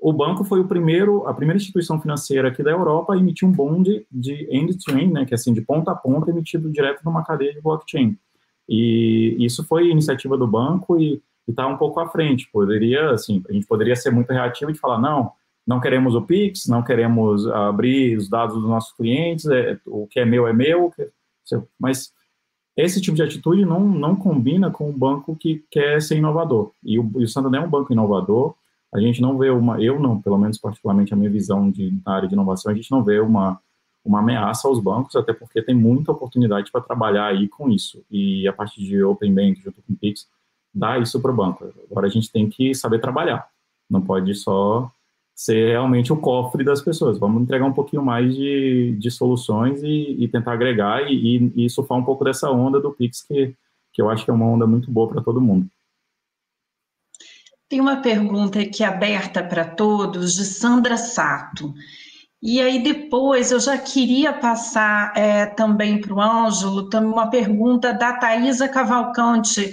o 0.00 0.12
banco 0.14 0.44
foi 0.44 0.60
o 0.60 0.66
primeiro, 0.66 1.26
a 1.26 1.34
primeira 1.34 1.58
instituição 1.58 2.00
financeira 2.00 2.48
aqui 2.48 2.62
da 2.62 2.70
Europa 2.70 3.12
a 3.12 3.18
emitir 3.18 3.46
um 3.46 3.52
bond 3.52 4.06
de 4.10 4.48
end-to-end, 4.50 5.12
né, 5.12 5.26
que 5.26 5.34
é 5.34 5.36
assim, 5.36 5.52
de 5.52 5.60
ponta 5.60 5.92
a 5.92 5.94
ponta, 5.94 6.30
emitido 6.30 6.70
direto 6.70 7.04
numa 7.04 7.22
cadeia 7.22 7.52
de 7.52 7.60
blockchain. 7.60 8.16
E 8.66 9.36
isso 9.38 9.62
foi 9.66 9.90
iniciativa 9.90 10.38
do 10.38 10.46
banco 10.46 10.98
e 10.98 11.20
está 11.50 11.66
um 11.66 11.76
pouco 11.76 12.00
à 12.00 12.08
frente. 12.08 12.48
Poderia, 12.52 13.10
assim, 13.10 13.42
a 13.48 13.52
gente 13.52 13.66
poderia 13.66 13.96
ser 13.96 14.10
muito 14.10 14.32
reativo 14.32 14.72
de 14.72 14.78
falar, 14.78 14.98
não, 14.98 15.32
não 15.66 15.80
queremos 15.80 16.14
o 16.14 16.22
Pix, 16.22 16.66
não 16.66 16.82
queremos 16.82 17.46
abrir 17.46 18.16
os 18.16 18.28
dados 18.28 18.56
dos 18.56 18.68
nossos 18.68 18.92
clientes, 18.92 19.46
é, 19.46 19.78
o 19.86 20.06
que 20.06 20.20
é 20.20 20.24
meu 20.24 20.46
é 20.46 20.52
meu, 20.52 20.92
mas 21.78 22.12
esse 22.76 23.00
tipo 23.00 23.16
de 23.16 23.22
atitude 23.22 23.64
não, 23.64 23.80
não 23.80 24.16
combina 24.16 24.70
com 24.70 24.88
um 24.88 24.96
banco 24.96 25.36
que 25.36 25.64
quer 25.70 26.00
ser 26.00 26.16
inovador. 26.16 26.72
E 26.82 26.98
o, 26.98 27.10
e 27.16 27.24
o 27.24 27.28
Santander 27.28 27.60
é 27.60 27.64
um 27.64 27.70
banco 27.70 27.92
inovador, 27.92 28.54
a 28.92 28.98
gente 28.98 29.20
não 29.20 29.38
vê 29.38 29.50
uma, 29.50 29.80
eu 29.80 30.00
não, 30.00 30.20
pelo 30.20 30.38
menos 30.38 30.58
particularmente 30.58 31.14
a 31.14 31.16
minha 31.16 31.30
visão 31.30 31.70
de, 31.70 32.00
na 32.04 32.14
área 32.14 32.28
de 32.28 32.34
inovação, 32.34 32.72
a 32.72 32.74
gente 32.74 32.90
não 32.90 33.04
vê 33.04 33.20
uma, 33.20 33.60
uma 34.04 34.20
ameaça 34.20 34.66
aos 34.66 34.80
bancos, 34.80 35.14
até 35.14 35.32
porque 35.32 35.62
tem 35.62 35.74
muita 35.74 36.12
oportunidade 36.12 36.72
para 36.72 36.80
trabalhar 36.80 37.26
aí 37.26 37.48
com 37.48 37.70
isso. 37.70 38.02
E 38.10 38.48
a 38.48 38.52
partir 38.52 38.82
de 38.82 39.02
Open 39.02 39.32
Bank, 39.32 39.60
junto 39.62 39.80
com 39.82 39.92
o 39.92 39.96
Pix, 39.96 40.26
dá 40.72 40.98
isso 40.98 41.20
para 41.20 41.30
o 41.30 41.36
banco. 41.36 41.72
Agora 41.90 42.06
a 42.06 42.10
gente 42.10 42.30
tem 42.30 42.48
que 42.48 42.74
saber 42.74 43.00
trabalhar. 43.00 43.48
Não 43.88 44.00
pode 44.00 44.34
só 44.34 44.90
ser 45.34 45.70
realmente 45.70 46.12
o 46.12 46.16
cofre 46.16 46.62
das 46.62 46.82
pessoas. 46.82 47.18
Vamos 47.18 47.42
entregar 47.42 47.64
um 47.64 47.72
pouquinho 47.72 48.02
mais 48.02 48.34
de, 48.34 48.94
de 48.98 49.10
soluções 49.10 49.82
e, 49.82 50.16
e 50.22 50.28
tentar 50.28 50.52
agregar 50.52 51.10
e, 51.10 51.38
e, 51.54 51.64
e, 51.64 51.70
surfar 51.70 51.96
um 51.96 52.04
pouco 52.04 52.24
dessa 52.24 52.50
onda 52.50 52.78
do 52.78 52.92
Pix, 52.92 53.22
que, 53.22 53.54
que 53.92 54.02
eu 54.02 54.10
acho 54.10 54.24
que 54.24 54.30
é 54.30 54.34
uma 54.34 54.46
onda 54.46 54.66
muito 54.66 54.90
boa 54.90 55.08
para 55.08 55.22
todo 55.22 55.40
mundo. 55.40 55.66
Tem 57.70 57.80
uma 57.80 58.02
pergunta 58.02 58.60
aqui 58.60 58.84
aberta 58.84 59.42
para 59.42 59.64
todos, 59.64 60.34
de 60.34 60.44
Sandra 60.44 60.96
Sato. 60.96 61.72
E 62.42 62.60
aí 62.60 62.82
depois 62.82 63.50
eu 63.50 63.60
já 63.60 63.78
queria 63.78 64.32
passar 64.32 65.12
é, 65.16 65.46
também 65.46 66.00
para 66.00 66.12
o 66.12 66.20
Ângelo 66.20 66.88
uma 66.94 67.28
pergunta 67.28 67.92
da 67.92 68.14
Thaisa 68.14 68.68
Cavalcante, 68.68 69.72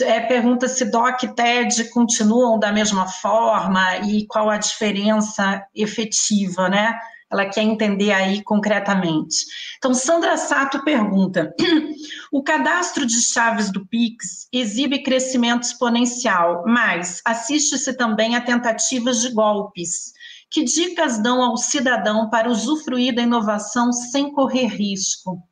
é, 0.00 0.20
pergunta 0.20 0.68
se 0.68 0.84
DOC 0.84 1.24
e 1.24 1.34
TED 1.34 1.90
continuam 1.90 2.58
da 2.58 2.72
mesma 2.72 3.06
forma 3.06 3.98
e 3.98 4.26
qual 4.26 4.50
a 4.50 4.58
diferença 4.58 5.64
efetiva, 5.74 6.68
né? 6.68 6.98
ela 7.34 7.46
quer 7.46 7.62
entender 7.62 8.12
aí 8.12 8.42
concretamente. 8.42 9.44
Então, 9.78 9.92
Sandra 9.92 10.36
Sato 10.36 10.84
pergunta: 10.84 11.52
o 12.32 12.42
cadastro 12.42 13.04
de 13.04 13.20
chaves 13.20 13.70
do 13.72 13.84
Pix 13.86 14.48
exibe 14.52 15.02
crescimento 15.02 15.64
exponencial, 15.64 16.62
mas 16.66 17.20
assiste-se 17.24 17.96
também 17.96 18.36
a 18.36 18.40
tentativas 18.40 19.20
de 19.20 19.30
golpes. 19.30 20.12
Que 20.50 20.62
dicas 20.62 21.20
dão 21.20 21.42
ao 21.42 21.56
cidadão 21.56 22.30
para 22.30 22.48
usufruir 22.48 23.14
da 23.14 23.22
inovação 23.22 23.92
sem 23.92 24.32
correr 24.32 24.66
risco? 24.66 25.42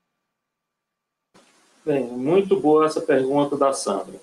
Bem, 1.85 2.05
muito 2.05 2.55
boa 2.61 2.87
essa 2.87 3.01
pergunta 3.01 3.57
da 3.57 3.73
Sandra. 3.73 4.15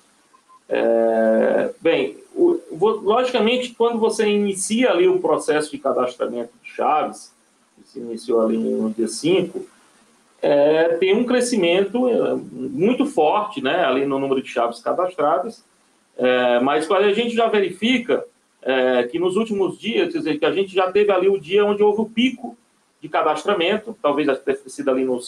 É, 0.70 1.72
bem, 1.82 2.16
o, 2.34 2.58
logicamente, 2.80 3.74
quando 3.78 4.00
você 4.00 4.30
inicia 4.30 4.92
ali 4.92 5.10
o 5.10 5.20
processo 5.20 5.70
de 5.70 5.78
cadastramento 5.78 6.52
de 6.64 6.70
chaves, 6.70 7.34
que 7.76 7.90
se 7.90 8.00
iniciou 8.00 8.42
ali 8.42 8.58
no 8.58 8.92
dia 8.92 9.10
5, 9.10 9.66
é, 10.42 10.96
tem 11.00 11.14
um 11.14 11.26
crescimento 11.26 12.08
é, 12.08 12.34
muito 12.34 13.06
forte 13.06 13.62
né, 13.62 13.84
ali 13.84 14.06
no 14.06 14.20
número 14.20 14.42
de 14.42 14.48
chaves 14.48 14.80
cadastradas, 14.80 15.62
é, 16.18 16.62
mas 16.62 16.90
a 16.90 17.12
gente 17.12 17.36
já 17.36 17.48
verifica 17.48 18.24
é, 18.62 19.04
que 19.04 19.20
nos 19.20 19.36
últimos 19.36 19.78
dias, 19.78 20.14
quer 20.14 20.20
dizer, 20.20 20.40
que 20.40 20.46
a 20.46 20.52
gente 20.54 20.74
já 20.74 20.90
teve 20.90 21.12
ali 21.12 21.28
o 21.28 21.40
dia 21.40 21.66
onde 21.66 21.84
houve 21.84 22.02
o 22.02 22.10
pico 22.10 22.58
de 23.02 23.10
cadastramento, 23.10 23.98
talvez 24.02 24.28
tenha 24.40 24.58
sido 24.68 24.92
ali 24.92 25.04
no 25.04 25.20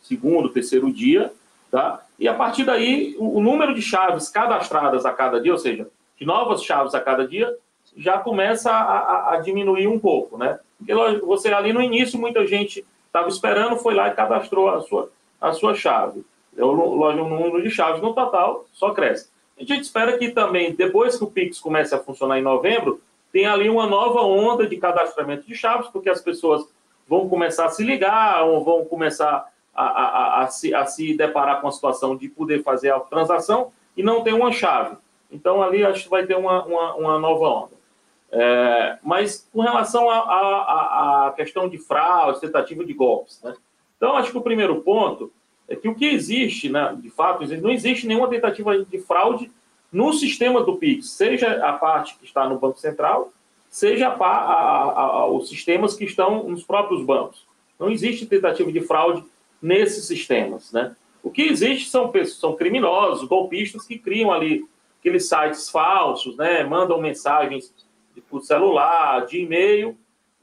segundo, 0.00 0.48
terceiro 0.50 0.92
dia, 0.92 1.32
tá? 1.74 2.04
E 2.20 2.28
a 2.28 2.34
partir 2.34 2.62
daí, 2.62 3.16
o, 3.18 3.40
número 3.40 3.74
de 3.74 3.82
chaves 3.82 4.28
cadastradas 4.28 5.04
a 5.04 5.12
cada 5.12 5.40
dia, 5.40 5.50
ou 5.50 5.58
seja, 5.58 5.88
de 6.16 6.24
novas 6.24 6.62
chaves 6.62 6.94
a 6.94 7.00
cada 7.00 7.26
dia, 7.26 7.52
já 7.96 8.16
começa 8.16 8.70
a, 8.70 8.98
a, 8.98 9.32
a 9.32 9.40
diminuir 9.40 9.88
um 9.88 9.98
pouco, 9.98 10.38
né? 10.38 10.60
Porque 10.78 10.94
você 11.26 11.52
ali 11.52 11.72
no 11.72 11.82
início, 11.82 12.16
muita 12.16 12.46
gente 12.46 12.86
estava 13.08 13.26
esperando, 13.26 13.76
foi 13.76 13.92
lá 13.92 14.06
e 14.06 14.14
cadastrou 14.14 14.68
a 14.68 14.82
sua, 14.82 15.10
a 15.40 15.52
sua 15.52 15.74
chave. 15.74 16.24
O, 16.56 16.64
o 16.64 17.12
número 17.12 17.60
de 17.60 17.70
chaves 17.70 18.00
no 18.00 18.14
total 18.14 18.66
só 18.72 18.92
cresce. 18.92 19.28
A 19.58 19.64
gente 19.64 19.80
espera 19.80 20.16
que 20.16 20.30
também, 20.30 20.76
depois 20.76 21.18
que 21.18 21.24
o 21.24 21.30
Pix 21.30 21.58
comece 21.58 21.92
a 21.92 21.98
funcionar 21.98 22.38
em 22.38 22.42
novembro, 22.42 23.02
tenha 23.32 23.52
ali 23.52 23.68
uma 23.68 23.88
nova 23.88 24.20
onda 24.20 24.64
de 24.64 24.76
cadastramento 24.76 25.44
de 25.44 25.56
chaves, 25.56 25.88
porque 25.88 26.08
as 26.08 26.20
pessoas 26.20 26.64
vão 27.08 27.28
começar 27.28 27.64
a 27.64 27.70
se 27.70 27.82
ligar, 27.82 28.44
ou 28.44 28.62
vão 28.62 28.84
começar 28.84 29.52
a, 29.74 29.84
a, 29.84 30.42
a, 30.42 30.46
se, 30.48 30.74
a 30.74 30.86
se 30.86 31.16
deparar 31.16 31.60
com 31.60 31.68
a 31.68 31.72
situação 31.72 32.16
de 32.16 32.28
poder 32.28 32.62
fazer 32.62 32.90
a 32.92 33.00
transação 33.00 33.72
e 33.96 34.02
não 34.02 34.22
ter 34.22 34.32
uma 34.32 34.52
chave. 34.52 34.96
Então, 35.30 35.62
ali 35.62 35.84
acho 35.84 36.04
que 36.04 36.10
vai 36.10 36.26
ter 36.26 36.36
uma, 36.36 36.64
uma, 36.64 36.94
uma 36.94 37.18
nova 37.18 37.46
onda. 37.46 37.74
É, 38.30 38.98
mas 39.02 39.48
com 39.52 39.60
relação 39.60 40.10
à 40.10 41.32
questão 41.36 41.68
de 41.68 41.78
fraude, 41.78 42.40
tentativa 42.40 42.84
de 42.84 42.92
golpes, 42.92 43.40
né? 43.42 43.54
Então, 43.96 44.16
acho 44.16 44.32
que 44.32 44.38
o 44.38 44.42
primeiro 44.42 44.80
ponto 44.80 45.32
é 45.68 45.76
que 45.76 45.88
o 45.88 45.94
que 45.94 46.04
existe, 46.06 46.68
né, 46.68 46.96
de 47.00 47.10
fato, 47.10 47.46
não 47.56 47.70
existe 47.70 48.06
nenhuma 48.06 48.28
tentativa 48.28 48.84
de 48.84 48.98
fraude 48.98 49.50
no 49.90 50.12
sistema 50.12 50.62
do 50.62 50.76
PIX, 50.76 51.08
seja 51.08 51.64
a 51.64 51.72
parte 51.72 52.16
que 52.18 52.24
está 52.24 52.48
no 52.48 52.58
Banco 52.58 52.78
Central, 52.78 53.32
seja 53.70 54.08
a, 54.08 54.26
a, 54.26 54.90
a, 54.90 55.26
os 55.26 55.48
sistemas 55.48 55.94
que 55.94 56.04
estão 56.04 56.44
nos 56.48 56.64
próprios 56.64 57.04
bancos. 57.04 57.46
Não 57.78 57.90
existe 57.90 58.26
tentativa 58.26 58.70
de 58.70 58.80
fraude 58.80 59.24
nesses 59.64 60.04
sistemas, 60.04 60.70
né? 60.72 60.94
O 61.22 61.30
que 61.30 61.40
existe 61.40 61.88
são, 61.88 62.12
são 62.26 62.54
criminosos, 62.54 63.26
golpistas 63.26 63.86
que 63.86 63.98
criam 63.98 64.30
ali 64.30 64.68
aqueles 65.00 65.26
sites 65.26 65.70
falsos, 65.70 66.36
né? 66.36 66.62
Mandam 66.64 67.00
mensagens 67.00 67.74
por 68.28 68.42
celular, 68.42 69.24
de 69.24 69.40
e-mail, 69.40 69.96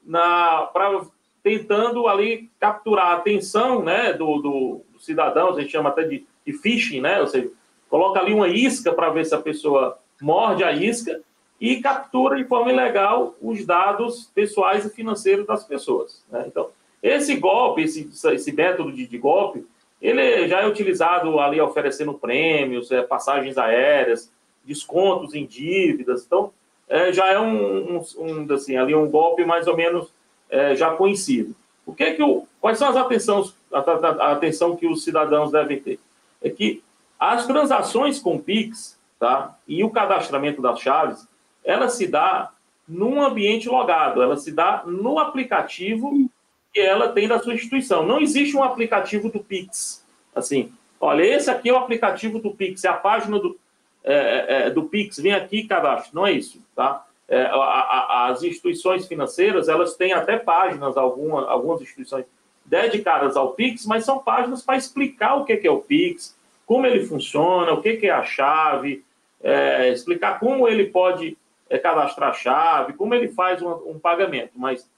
na 0.04 0.64
para 0.74 1.06
tentando 1.44 2.08
ali 2.08 2.50
capturar 2.60 3.08
a 3.08 3.14
atenção, 3.14 3.84
né, 3.84 4.14
do, 4.14 4.38
do, 4.38 4.82
do 4.94 5.00
cidadão, 5.00 5.50
a 5.50 5.60
gente 5.60 5.72
chama 5.72 5.90
até 5.90 6.04
de, 6.04 6.26
de 6.46 6.54
phishing, 6.54 7.02
né? 7.02 7.20
Ou 7.20 7.28
seja, 7.28 7.50
coloca 7.90 8.20
ali 8.20 8.34
uma 8.34 8.48
isca 8.48 8.92
para 8.92 9.10
ver 9.10 9.26
se 9.26 9.34
a 9.34 9.42
pessoa 9.42 9.98
morde 10.22 10.64
a 10.64 10.72
isca 10.72 11.22
e 11.60 11.82
captura 11.82 12.38
de 12.38 12.46
forma 12.46 12.72
ilegal 12.72 13.36
os 13.42 13.66
dados 13.66 14.32
pessoais 14.34 14.86
e 14.86 14.90
financeiros 14.90 15.46
das 15.46 15.64
pessoas. 15.64 16.24
Né? 16.32 16.46
Então, 16.48 16.70
esse 17.02 17.36
golpe, 17.36 17.82
esse, 17.84 18.10
esse 18.34 18.52
método 18.52 18.92
de, 18.92 19.08
de, 19.08 19.18
golpe, 19.18 19.66
ele 20.02 20.48
já 20.48 20.62
é 20.62 20.68
utilizado 20.68 21.40
ali 21.40 21.60
oferecendo 21.60 22.14
prêmios, 22.14 22.92
é, 22.92 23.02
passagens 23.02 23.58
aéreas, 23.58 24.32
descontos 24.64 25.34
em 25.34 25.46
dívidas. 25.46 26.24
Então, 26.26 26.52
é, 26.88 27.12
já 27.12 27.28
é 27.28 27.40
um, 27.40 27.98
um, 27.98 28.04
um, 28.18 28.54
assim, 28.54 28.76
ali 28.76 28.94
um 28.94 29.10
golpe 29.10 29.46
mais 29.46 29.68
ou 29.68 29.76
menos 29.76 30.14
é, 30.50 30.76
já 30.76 30.92
conhecido. 30.92 31.56
O 31.86 31.94
que 31.94 32.04
é 32.04 32.14
que 32.14 32.22
o, 32.22 32.46
quais 32.60 32.78
são 32.78 32.90
as 32.90 32.96
atenções, 32.96 33.56
a, 33.72 33.80
a, 33.80 34.32
atenção 34.34 34.76
que 34.76 34.86
os 34.86 35.04
cidadãos 35.04 35.52
devem 35.52 35.80
ter? 35.80 36.00
É 36.42 36.50
que 36.50 36.84
as 37.20 37.48
transações 37.48 38.20
com 38.20 38.38
Pix 38.38 39.00
tá, 39.20 39.56
e 39.68 39.84
o 39.84 39.90
cadastramento 39.90 40.62
das 40.62 40.80
chaves, 40.80 41.28
ela 41.64 41.88
se 41.90 42.08
dá 42.08 42.52
num 42.88 43.24
ambiente 43.24 43.70
logado, 43.70 44.22
ela 44.22 44.36
se 44.36 44.52
dá 44.52 44.84
no 44.86 45.20
aplicativo 45.20 46.30
que 46.74 46.80
ela 46.80 47.10
tem 47.10 47.28
da 47.28 47.40
sua 47.40 47.54
instituição. 47.54 48.06
Não 48.06 48.20
existe 48.20 48.56
um 48.56 48.64
aplicativo 48.64 49.30
do 49.30 49.40
Pix. 49.40 50.06
Assim, 50.34 50.72
olha, 51.00 51.24
esse 51.24 51.50
aqui 51.50 51.70
é 51.70 51.74
o 51.74 51.78
aplicativo 51.78 52.40
do 52.40 52.52
Pix, 52.52 52.84
é 52.84 52.88
a 52.88 52.94
página 52.94 53.40
do, 53.40 53.60
é, 54.04 54.14
é, 54.14 54.68
é 54.68 54.70
do 54.70 54.84
Pix, 54.84 55.18
vem 55.18 55.34
aqui 55.34 55.60
e 55.60 55.68
cadastre. 55.68 56.16
Não 56.16 56.26
é 56.26 56.32
isso, 56.32 56.62
tá? 56.76 57.06
É, 57.28 57.44
a, 57.44 57.56
a, 57.56 58.28
as 58.28 58.44
instituições 58.44 59.08
financeiras, 59.08 59.70
elas 59.70 59.96
têm 59.96 60.14
até 60.14 60.38
páginas, 60.38 60.98
alguma, 60.98 61.50
algumas 61.50 61.82
instituições 61.82 62.26
dedicadas 62.66 63.36
ao 63.36 63.54
Pix, 63.54 63.86
mas 63.86 64.06
são 64.06 64.20
páginas 64.20 64.62
para 64.62 64.78
explicar 64.78 65.36
o 65.36 65.46
que 65.46 65.66
é 65.66 65.72
o 65.72 65.82
Pix, 65.82 66.38
como 66.66 66.86
ele 66.86 67.06
funciona, 67.06 67.74
o 67.74 67.82
que 67.82 68.00
é 68.04 68.10
a 68.10 68.24
chave, 68.24 69.04
é, 69.44 69.90
explicar 69.90 70.40
como 70.40 70.68
ele 70.68 70.86
pode 70.86 71.38
é, 71.70 71.78
cadastrar 71.78 72.30
a 72.30 72.34
chave, 72.34 72.94
como 72.94 73.14
ele 73.14 73.30
faz 73.30 73.62
um, 73.62 73.72
um 73.92 74.00
pagamento. 74.00 74.52
Mas 74.56 74.90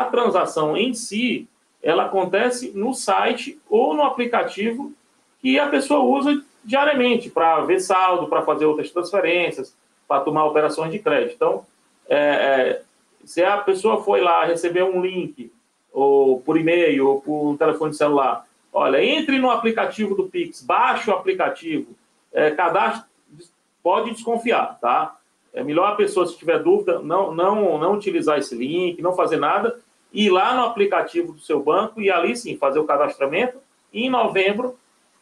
a 0.00 0.04
transação 0.04 0.76
em 0.76 0.94
si, 0.94 1.48
ela 1.82 2.04
acontece 2.04 2.72
no 2.74 2.94
site 2.94 3.60
ou 3.68 3.94
no 3.94 4.02
aplicativo 4.02 4.92
que 5.40 5.58
a 5.58 5.68
pessoa 5.68 6.00
usa 6.00 6.42
diariamente 6.64 7.28
para 7.28 7.60
ver 7.62 7.80
saldo, 7.80 8.28
para 8.28 8.42
fazer 8.42 8.64
outras 8.64 8.90
transferências, 8.90 9.76
para 10.06 10.22
tomar 10.22 10.44
operações 10.46 10.92
de 10.92 10.98
crédito. 10.98 11.34
Então, 11.34 11.66
é, 12.08 12.16
é, 12.16 12.82
se 13.24 13.42
a 13.42 13.58
pessoa 13.58 14.02
foi 14.02 14.20
lá 14.20 14.44
receber 14.44 14.84
um 14.84 15.00
link, 15.00 15.52
ou 15.92 16.40
por 16.40 16.56
e-mail, 16.56 17.08
ou 17.08 17.20
por 17.20 17.56
telefone 17.58 17.92
celular, 17.92 18.46
olha, 18.72 19.04
entre 19.04 19.38
no 19.38 19.50
aplicativo 19.50 20.14
do 20.14 20.28
Pix, 20.28 20.62
baixe 20.62 21.10
o 21.10 21.14
aplicativo, 21.14 21.94
é, 22.32 22.50
cadastre, 22.50 23.04
pode 23.82 24.12
desconfiar, 24.12 24.78
tá? 24.80 25.16
É 25.52 25.62
melhor 25.62 25.92
a 25.92 25.94
pessoa, 25.94 26.26
se 26.26 26.36
tiver 26.36 26.62
dúvida, 26.62 26.98
não, 27.00 27.34
não, 27.34 27.78
não 27.78 27.94
utilizar 27.94 28.38
esse 28.38 28.54
link, 28.54 29.02
não 29.02 29.14
fazer 29.14 29.36
nada, 29.36 29.78
ir 30.12 30.30
lá 30.30 30.54
no 30.54 30.64
aplicativo 30.64 31.32
do 31.32 31.40
seu 31.40 31.62
banco 31.62 32.00
e 32.00 32.10
ali 32.10 32.36
sim 32.36 32.56
fazer 32.56 32.78
o 32.78 32.84
cadastramento 32.84 33.58
e 33.92 34.06
em 34.06 34.10
novembro 34.10 34.76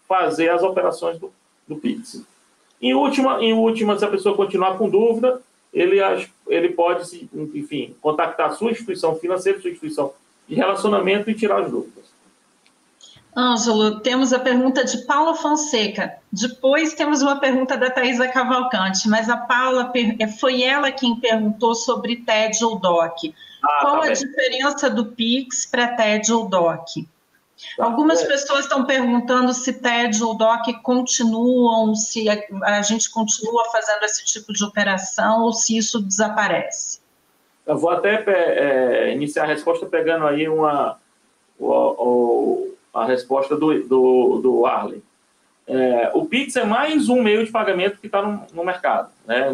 fazer 0.08 0.48
as 0.48 0.62
operações 0.62 1.18
do, 1.18 1.32
do 1.66 1.76
Pix. 1.76 2.24
Em 2.80 2.94
última, 2.94 3.42
em 3.42 3.52
última, 3.52 3.98
se 3.98 4.04
a 4.04 4.08
pessoa 4.08 4.36
continuar 4.36 4.78
com 4.78 4.88
dúvida, 4.88 5.40
ele, 5.72 5.98
ele 6.48 6.70
pode, 6.70 7.28
enfim, 7.54 7.94
contactar 8.00 8.50
a 8.50 8.52
sua 8.52 8.70
instituição 8.70 9.14
financeira, 9.16 9.60
sua 9.60 9.70
instituição 9.70 10.12
de 10.48 10.54
relacionamento 10.54 11.30
e 11.30 11.34
tirar 11.34 11.62
as 11.62 11.70
dúvidas. 11.70 12.04
Ângelo, 13.36 14.00
temos 14.00 14.32
a 14.32 14.38
pergunta 14.38 14.84
de 14.84 14.98
Paula 15.06 15.34
Fonseca. 15.34 16.16
Depois 16.32 16.94
temos 16.94 17.22
uma 17.22 17.38
pergunta 17.38 17.76
da 17.76 17.90
Thaisa 17.90 18.28
Cavalcante, 18.28 19.08
mas 19.08 19.28
a 19.28 19.36
Paula 19.36 19.92
é, 20.18 20.26
foi 20.26 20.62
ela 20.62 20.90
quem 20.90 21.16
perguntou 21.16 21.74
sobre 21.74 22.16
TED 22.16 22.64
ou 22.64 22.78
DOC. 22.78 23.34
Ah, 23.62 23.78
Qual 23.82 24.00
tá 24.00 24.08
a 24.08 24.12
diferença 24.12 24.90
do 24.90 25.06
PIX 25.06 25.66
para 25.66 25.94
TED 25.94 26.32
ou 26.32 26.48
DOC? 26.48 27.06
Tá 27.76 27.84
Algumas 27.84 28.22
pessoas 28.22 28.64
estão 28.64 28.84
perguntando 28.84 29.52
se 29.52 29.74
TED 29.74 30.22
ou 30.24 30.36
DOC 30.36 30.82
continuam, 30.82 31.94
se 31.94 32.28
a, 32.28 32.38
a, 32.64 32.82
gente 32.82 33.10
continua 33.10 33.64
fazendo 33.70 34.02
esse 34.04 34.24
tipo 34.24 34.52
de 34.52 34.64
operação 34.64 35.42
ou 35.42 35.52
se 35.52 35.76
isso 35.76 36.00
desaparece. 36.00 37.00
Eu 37.66 37.78
vou 37.78 37.90
até 37.90 38.24
é, 38.26 39.12
iniciar 39.12 39.44
a 39.44 39.46
resposta 39.46 39.86
pegando 39.86 40.26
aí 40.26 40.48
uma, 40.48 40.98
o, 41.58 41.68
o 41.68 42.74
a 42.92 43.04
resposta 43.04 43.56
do, 43.56 43.82
do, 43.84 44.40
do 44.42 44.66
Arlen. 44.66 45.02
É, 45.66 46.10
o 46.14 46.26
Pix 46.26 46.56
é 46.56 46.64
mais 46.64 47.08
um 47.08 47.22
meio 47.22 47.44
de 47.44 47.52
pagamento 47.52 47.98
que 47.98 48.06
está 48.06 48.20
no, 48.22 48.44
no, 48.52 48.64
mercado. 48.64 49.10
Né? 49.24 49.48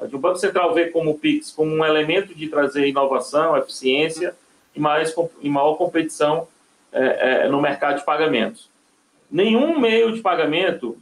O 0.00 0.18
Banco 0.18 0.36
Central 0.36 0.72
vê 0.72 0.86
como 0.86 1.10
o 1.10 1.18
Pix 1.18 1.50
como 1.50 1.70
um 1.70 1.84
elemento 1.84 2.34
de 2.34 2.48
trazer 2.48 2.88
inovação, 2.88 3.56
eficiência 3.56 4.34
e, 4.74 4.80
mais, 4.80 5.14
e 5.40 5.50
maior 5.50 5.74
competição 5.74 6.48
é, 6.90 7.44
é, 7.44 7.48
no 7.48 7.60
mercado 7.60 7.98
de 7.98 8.04
pagamentos. 8.04 8.70
Nenhum 9.30 9.78
meio 9.78 10.12
de 10.12 10.20
pagamento, 10.20 10.96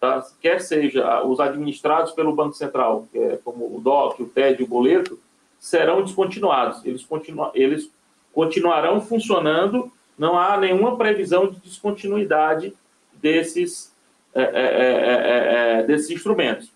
tá, 0.00 0.24
quer 0.40 0.60
seja 0.60 1.22
os 1.22 1.40
administrados 1.40 2.12
pelo 2.12 2.34
Banco 2.34 2.54
Central, 2.54 3.06
é 3.14 3.38
como 3.44 3.76
o 3.76 3.80
DOC, 3.80 4.22
o 4.22 4.26
TED, 4.26 4.62
o 4.62 4.66
boleto, 4.66 5.18
serão 5.58 6.02
descontinuados. 6.02 6.84
Eles, 6.84 7.04
continu, 7.04 7.50
eles 7.54 7.90
continuarão 8.32 9.00
funcionando, 9.00 9.90
não 10.18 10.38
há 10.38 10.56
nenhuma 10.56 10.96
previsão 10.96 11.48
de 11.48 11.58
descontinuidade 11.58 12.72
desses, 13.14 13.94
é, 14.34 14.42
é, 14.42 15.80
é, 15.80 15.82
desses 15.82 16.10
instrumentos. 16.10 16.70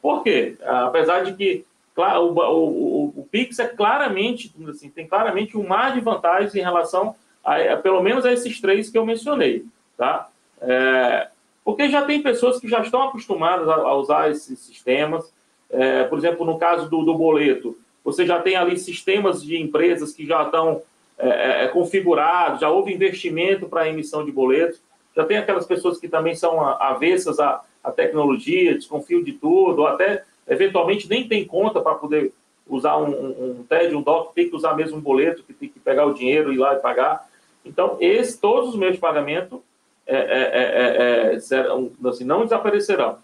Por 0.00 0.22
quê? 0.22 0.56
Apesar 0.62 1.24
de 1.24 1.34
que 1.34 1.64
claro, 1.94 2.26
o, 2.26 2.38
o, 2.38 3.04
o, 3.20 3.28
Pix 3.30 3.58
é 3.58 3.68
claramente, 3.68 4.52
assim, 4.68 4.90
tem 4.90 5.06
claramente 5.06 5.56
um 5.56 5.66
mar 5.66 5.94
de 5.94 6.00
vantagens 6.00 6.54
em 6.54 6.60
relação 6.60 7.14
a, 7.44 7.56
a, 7.56 7.76
pelo 7.76 8.02
menos 8.02 8.26
a 8.26 8.32
esses 8.32 8.60
três 8.60 8.90
que 8.90 8.98
eu 8.98 9.06
mencionei, 9.06 9.64
tá? 9.96 10.28
É, 10.60 11.28
porque 11.64 11.88
já 11.88 12.04
tem 12.04 12.22
pessoas 12.22 12.58
que 12.58 12.68
já 12.68 12.80
estão 12.80 13.02
acostumadas 13.02 13.68
a, 13.68 13.74
a 13.74 13.94
usar 13.94 14.30
esses 14.30 14.58
sistemas. 14.58 15.32
É, 15.70 16.04
por 16.04 16.18
exemplo, 16.18 16.44
no 16.44 16.58
caso 16.58 16.88
do, 16.88 17.02
do, 17.02 17.14
boleto, 17.14 17.78
você 18.04 18.26
já 18.26 18.40
tem 18.40 18.54
ali 18.54 18.78
sistemas 18.78 19.42
de 19.42 19.56
empresas 19.56 20.12
que 20.12 20.26
já 20.26 20.42
estão 20.42 20.82
é, 21.18 21.28
é, 21.28 21.64
é 21.64 21.68
configurados, 21.68 22.60
já 22.60 22.70
houve 22.70 22.92
investimento 22.92 23.68
para 23.68 23.88
emissão 23.88 24.24
de 24.24 24.32
boletos. 24.32 24.80
Já 25.14 25.24
tem 25.24 25.36
aquelas 25.36 25.66
pessoas 25.66 25.98
que 25.98 26.08
também 26.08 26.34
são 26.34 26.60
avessas 26.60 27.38
à, 27.38 27.62
à 27.82 27.92
tecnologia, 27.92 28.74
desconfiam 28.74 29.22
de 29.22 29.32
tudo, 29.32 29.82
ou 29.82 29.86
até 29.86 30.24
eventualmente 30.48 31.08
nem 31.08 31.26
tem 31.26 31.44
conta 31.44 31.80
para 31.80 31.94
poder 31.94 32.32
usar 32.68 32.96
um, 32.96 33.10
um, 33.10 33.50
um 33.60 33.64
TED, 33.68 33.94
um 33.94 34.02
DOC, 34.02 34.34
tem 34.34 34.48
que 34.48 34.56
usar 34.56 34.74
mesmo 34.74 34.98
um 34.98 35.00
boleto, 35.00 35.42
que 35.42 35.52
tem 35.52 35.68
que 35.68 35.78
pegar 35.78 36.06
o 36.06 36.14
dinheiro 36.14 36.52
e 36.52 36.56
ir 36.56 36.58
lá 36.58 36.74
e 36.74 36.80
pagar. 36.80 37.28
Então, 37.64 37.96
esse, 38.00 38.40
todos 38.40 38.70
os 38.70 38.76
meios 38.76 38.94
de 38.94 39.00
pagamento 39.00 39.62
é, 40.06 40.16
é, 40.16 41.32
é, 41.32 42.08
assim, 42.08 42.24
não 42.24 42.42
desaparecerão. 42.42 43.18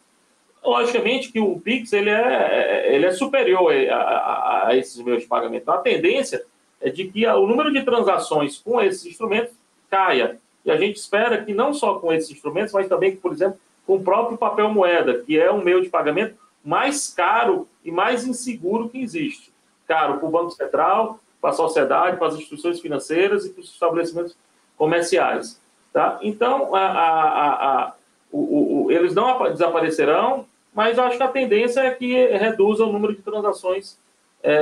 Logicamente 0.64 1.32
que 1.32 1.40
o 1.40 1.58
Pix 1.58 1.92
ele 1.92 2.10
é, 2.10 2.94
ele 2.94 3.06
é 3.06 3.10
superior 3.10 3.72
a, 3.90 3.96
a, 3.96 4.68
a 4.68 4.76
esses 4.76 5.02
meios 5.02 5.22
de 5.22 5.28
pagamento. 5.28 5.70
A 5.70 5.78
tendência 5.78 6.44
é 6.80 6.90
de 6.90 7.04
que 7.08 7.26
o 7.26 7.46
número 7.46 7.72
de 7.72 7.82
transações 7.82 8.58
com 8.58 8.80
esses 8.80 9.04
instrumentos 9.06 9.52
caia. 9.90 10.38
E 10.64 10.70
a 10.70 10.76
gente 10.76 10.96
espera 10.96 11.44
que 11.44 11.52
não 11.52 11.72
só 11.74 11.98
com 11.98 12.12
esses 12.12 12.30
instrumentos, 12.30 12.72
mas 12.72 12.88
também, 12.88 13.16
por 13.16 13.32
exemplo, 13.32 13.58
com 13.86 13.96
o 13.96 14.02
próprio 14.02 14.38
papel 14.38 14.68
moeda, 14.70 15.22
que 15.22 15.38
é 15.38 15.50
um 15.50 15.62
meio 15.62 15.82
de 15.82 15.88
pagamento 15.88 16.36
mais 16.64 17.12
caro 17.12 17.66
e 17.84 17.90
mais 17.90 18.26
inseguro 18.26 18.88
que 18.88 19.02
existe. 19.02 19.52
Caro 19.86 20.18
para 20.18 20.28
o 20.28 20.30
Banco 20.30 20.50
Central, 20.50 21.18
para 21.40 21.50
a 21.50 21.54
sociedade, 21.54 22.16
para 22.16 22.28
as 22.28 22.34
instituições 22.34 22.80
financeiras 22.80 23.46
e 23.46 23.50
para 23.50 23.60
os 23.62 23.72
estabelecimentos 23.72 24.36
comerciais. 24.76 25.60
Tá? 25.92 26.18
Então, 26.22 26.74
a, 26.74 26.86
a, 26.86 27.48
a, 27.86 27.94
o, 28.30 28.84
o, 28.84 28.92
eles 28.92 29.14
não 29.14 29.50
desaparecerão, 29.50 30.46
mas 30.72 30.98
eu 30.98 31.04
acho 31.04 31.16
que 31.16 31.22
a 31.22 31.28
tendência 31.28 31.80
é 31.80 31.90
que 31.90 32.26
reduza 32.28 32.84
o 32.84 32.92
número 32.92 33.14
de 33.14 33.22
transações 33.22 33.98
é, 34.42 34.52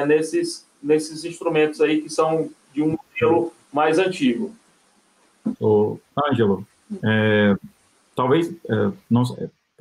é, 0.00 0.06
nesses, 0.06 0.66
nesses 0.82 1.24
instrumentos 1.24 1.80
aí 1.80 2.02
que 2.02 2.08
são 2.08 2.50
de 2.72 2.82
um 2.82 2.96
modelo 2.96 3.52
mais 3.72 3.98
antigo. 3.98 4.54
Ângelo, 6.28 6.66
é, 7.02 7.56
talvez, 8.14 8.50
é, 8.68 8.92
não, 9.08 9.22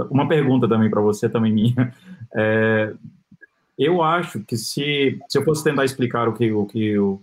uma 0.09 0.27
pergunta 0.27 0.67
também 0.67 0.89
para 0.89 1.01
você, 1.01 1.29
também 1.29 1.51
minha. 1.53 1.93
É, 2.35 2.93
eu 3.77 4.03
acho 4.03 4.41
que 4.41 4.55
se, 4.57 5.19
se 5.27 5.37
eu 5.37 5.43
fosse 5.43 5.63
tentar 5.63 5.85
explicar 5.85 6.27
o 6.27 6.33
que, 6.33 6.51
o 6.51 6.65
que 6.65 6.99
o, 6.99 7.19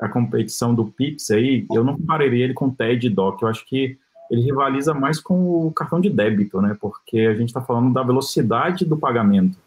a 0.00 0.08
competição 0.08 0.74
do 0.74 0.86
Pix 0.86 1.30
aí, 1.30 1.66
eu 1.72 1.84
não 1.84 1.96
compararia 1.96 2.44
ele 2.44 2.54
com 2.54 2.66
o 2.66 2.74
TED 2.74 3.08
DOC. 3.10 3.42
Eu 3.42 3.48
acho 3.48 3.66
que 3.66 3.98
ele 4.30 4.42
rivaliza 4.42 4.94
mais 4.94 5.20
com 5.20 5.66
o 5.66 5.72
cartão 5.72 6.00
de 6.00 6.10
débito, 6.10 6.60
né? 6.60 6.76
Porque 6.80 7.20
a 7.20 7.34
gente 7.34 7.48
está 7.48 7.60
falando 7.60 7.92
da 7.92 8.02
velocidade 8.02 8.84
do 8.84 8.96
pagamento. 8.96 9.58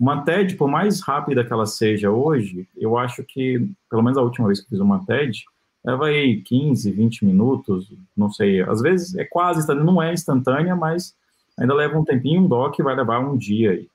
Uma 0.00 0.22
TED, 0.22 0.56
por 0.56 0.66
mais 0.66 1.02
rápida 1.02 1.44
que 1.44 1.52
ela 1.52 1.66
seja 1.66 2.10
hoje, 2.10 2.66
eu 2.74 2.96
acho 2.96 3.22
que, 3.22 3.68
pelo 3.90 4.02
menos 4.02 4.16
a 4.16 4.22
última 4.22 4.46
vez 4.46 4.58
que 4.58 4.70
fiz 4.70 4.80
uma 4.80 5.04
TED, 5.04 5.44
leva 5.84 6.06
aí 6.06 6.40
15, 6.40 6.90
20 6.90 7.26
minutos, 7.26 7.92
não 8.16 8.30
sei. 8.32 8.62
Às 8.62 8.80
vezes 8.80 9.14
é 9.14 9.26
quase 9.26 9.68
não 9.74 10.02
é 10.02 10.14
instantânea, 10.14 10.74
mas 10.74 11.14
ainda 11.58 11.74
leva 11.74 11.98
um 11.98 12.04
tempinho, 12.04 12.40
um 12.40 12.48
DOC 12.48 12.82
vai 12.82 12.96
levar 12.96 13.18
um 13.18 13.36
dia 13.36 13.72
aí. 13.72 13.88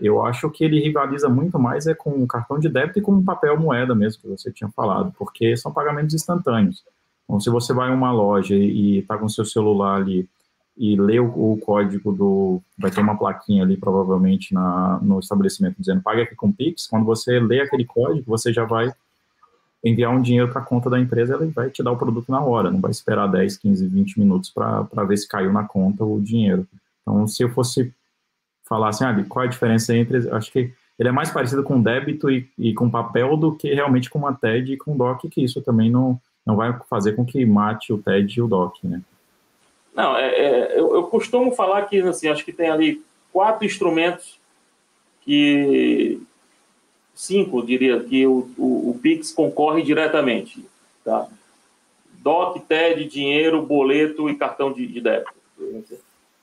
Eu 0.00 0.24
acho 0.24 0.48
que 0.48 0.62
ele 0.62 0.78
rivaliza 0.78 1.28
muito 1.28 1.58
mais 1.58 1.88
é 1.88 1.94
com 1.94 2.10
o 2.10 2.26
cartão 2.28 2.56
de 2.60 2.68
débito 2.68 3.00
e 3.00 3.02
com 3.02 3.16
o 3.16 3.24
papel 3.24 3.58
moeda 3.58 3.96
mesmo, 3.96 4.22
que 4.22 4.28
você 4.28 4.52
tinha 4.52 4.70
falado, 4.70 5.12
porque 5.18 5.56
são 5.56 5.72
pagamentos 5.72 6.14
instantâneos. 6.14 6.84
Então, 7.24 7.40
se 7.40 7.50
você 7.50 7.72
vai 7.74 7.90
em 7.90 7.94
uma 7.94 8.12
loja 8.12 8.54
e 8.54 8.98
está 8.98 9.18
com 9.18 9.28
seu 9.28 9.44
celular 9.44 9.96
ali 9.96 10.28
e 10.78 10.96
lê 10.96 11.18
o, 11.18 11.26
o, 11.26 11.58
código 11.58 12.12
do... 12.12 12.62
vai 12.78 12.90
ter 12.90 13.00
uma 13.00 13.18
plaquinha 13.18 13.64
ali, 13.64 13.76
provavelmente, 13.76 14.54
na, 14.54 14.98
no 15.02 15.18
estabelecimento, 15.18 15.76
dizendo 15.78 16.00
pague 16.00 16.22
aqui 16.22 16.34
com 16.34 16.52
Pix, 16.52 16.86
quando 16.86 17.04
você 17.04 17.40
lê 17.40 17.60
aquele 17.60 17.84
código, 17.84 18.24
você 18.26 18.52
já 18.52 18.64
vai 18.64 18.92
enviar 19.84 20.14
um 20.14 20.22
dinheiro 20.22 20.48
para 20.48 20.60
a 20.60 20.64
conta 20.64 20.88
da 20.88 20.98
empresa, 20.98 21.34
ela 21.34 21.46
vai 21.46 21.70
te 21.70 21.82
dar 21.82 21.92
o 21.92 21.96
produto 21.96 22.30
na 22.30 22.40
hora, 22.40 22.70
não 22.70 22.80
vai 22.80 22.90
esperar 22.90 23.28
10, 23.28 23.56
15, 23.56 23.86
20 23.86 24.18
minutos 24.18 24.50
para 24.50 25.04
ver 25.04 25.16
se 25.16 25.28
caiu 25.28 25.52
na 25.52 25.64
conta 25.64 26.04
o 26.04 26.20
dinheiro. 26.20 26.66
Então, 27.02 27.26
se 27.26 27.42
eu 27.42 27.50
fosse 27.50 27.92
falar 28.68 28.90
assim, 28.90 29.04
ah, 29.04 29.24
qual 29.28 29.44
a 29.44 29.48
diferença 29.48 29.96
entre. 29.96 30.28
Acho 30.30 30.52
que 30.52 30.72
ele 30.98 31.08
é 31.08 31.12
mais 31.12 31.30
parecido 31.30 31.62
com 31.62 31.80
débito 31.80 32.30
e, 32.30 32.48
e 32.58 32.74
com 32.74 32.90
papel 32.90 33.36
do 33.36 33.54
que 33.54 33.72
realmente 33.72 34.10
com 34.10 34.18
uma 34.18 34.34
TED 34.34 34.72
e 34.72 34.76
com 34.76 34.96
DOC, 34.96 35.28
que 35.28 35.42
isso 35.42 35.62
também 35.62 35.90
não, 35.90 36.20
não 36.44 36.54
vai 36.56 36.76
fazer 36.90 37.12
com 37.12 37.24
que 37.24 37.44
mate 37.46 37.92
o 37.92 37.98
TED 37.98 38.38
e 38.38 38.42
o 38.42 38.48
DOC, 38.48 38.86
né? 38.86 39.00
Não, 39.94 40.16
é, 40.16 40.28
é, 40.28 40.78
eu, 40.78 40.94
eu, 40.94 41.02
costumo 41.04 41.52
falar 41.52 41.86
que, 41.86 42.00
assim, 42.00 42.28
acho 42.28 42.44
que 42.44 42.52
tem 42.52 42.68
ali 42.68 43.02
quatro 43.32 43.64
instrumentos 43.64 44.38
que... 45.22 46.20
Cinco, 47.14 47.66
diria, 47.66 47.98
que 47.98 48.24
o, 48.26 48.48
o, 48.56 48.90
o 48.90 48.98
Pix 49.02 49.32
concorre 49.32 49.82
diretamente, 49.82 50.64
tá? 51.04 51.28
DOC, 52.18 52.60
TED, 52.60 53.06
dinheiro, 53.06 53.60
boleto 53.60 54.30
e 54.30 54.36
cartão 54.36 54.72
de, 54.72 54.86
de 54.86 55.00
débito. 55.00 55.32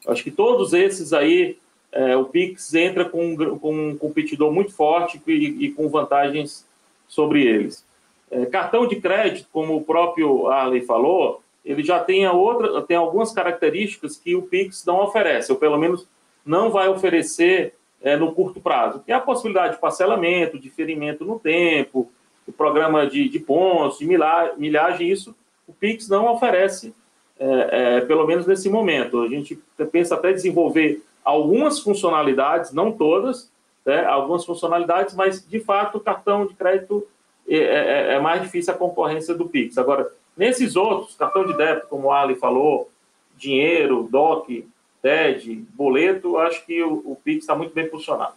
Acho 0.07 0.23
que 0.23 0.31
todos 0.31 0.73
esses 0.73 1.13
aí, 1.13 1.57
é, 1.91 2.15
o 2.17 2.25
Pix 2.25 2.73
entra 2.73 3.05
com, 3.05 3.35
com, 3.57 3.73
um 3.73 3.97
competidor 3.97 4.51
muito 4.51 4.73
forte 4.73 5.21
e, 5.25 5.65
e 5.65 5.71
com 5.71 5.87
vantagens 5.87 6.65
sobre 7.07 7.45
eles. 7.45 7.85
É, 8.29 8.45
cartão 8.45 8.87
de 8.87 8.97
crédito, 8.97 9.47
como 9.51 9.75
o 9.75 9.83
próprio 9.83 10.47
Arley 10.47 10.81
falou, 10.81 11.41
ele 11.65 11.83
já 11.83 11.99
tem, 11.99 12.27
outra, 12.27 12.81
tem 12.83 12.95
algumas 12.95 13.33
características 13.33 14.17
que 14.17 14.35
o 14.35 14.43
Pix 14.43 14.85
não 14.85 15.01
oferece, 15.01 15.51
ou 15.51 15.57
pelo 15.57 15.77
menos 15.77 16.07
não 16.45 16.69
vai 16.69 16.87
oferecer 16.87 17.73
é, 18.01 18.15
no 18.15 18.33
curto 18.33 18.61
prazo, 18.61 19.01
que 19.03 19.11
é 19.11 19.15
a 19.15 19.19
possibilidade 19.19 19.75
de 19.75 19.81
parcelamento, 19.81 20.59
diferimento 20.59 21.25
no 21.25 21.39
tempo, 21.39 22.11
o 22.47 22.51
programa 22.51 23.07
de, 23.07 23.27
de 23.27 23.39
pontos, 23.39 23.97
de 23.97 24.05
milhagem, 24.05 25.09
isso 25.09 25.35
o 25.67 25.73
Pix 25.73 26.07
não 26.07 26.31
oferece 26.31 26.93
é, 27.39 27.97
é, 27.97 28.01
pelo 28.01 28.25
menos 28.25 28.45
nesse 28.45 28.69
momento. 28.69 29.21
A 29.21 29.27
gente 29.27 29.59
pensa 29.91 30.15
até 30.15 30.31
desenvolver 30.31 31.03
algumas 31.23 31.79
funcionalidades, 31.79 32.71
não 32.71 32.91
todas, 32.91 33.51
né, 33.85 34.05
algumas 34.05 34.45
funcionalidades, 34.45 35.15
mas 35.15 35.45
de 35.45 35.59
fato 35.59 35.97
o 35.97 36.01
cartão 36.01 36.45
de 36.45 36.53
crédito 36.53 37.05
é, 37.47 37.57
é, 37.57 38.13
é, 38.13 38.19
mais 38.19 38.41
difícil 38.41 38.73
a 38.73 38.77
concorrência 38.77 39.33
do 39.33 39.47
Pix. 39.47 39.77
Agora, 39.77 40.11
nesses 40.35 40.75
outros, 40.75 41.15
cartão 41.15 41.45
de 41.45 41.55
débito, 41.55 41.87
como 41.87 42.07
o 42.07 42.11
Ali 42.11 42.35
falou, 42.35 42.89
dinheiro, 43.37 44.07
DOC, 44.09 44.67
TED, 45.01 45.65
boleto, 45.73 46.37
acho 46.37 46.65
que 46.65 46.81
o, 46.81 47.01
o 47.05 47.15
Pix 47.15 47.43
está 47.43 47.55
muito 47.55 47.73
bem 47.73 47.89
funcionado. 47.89 48.33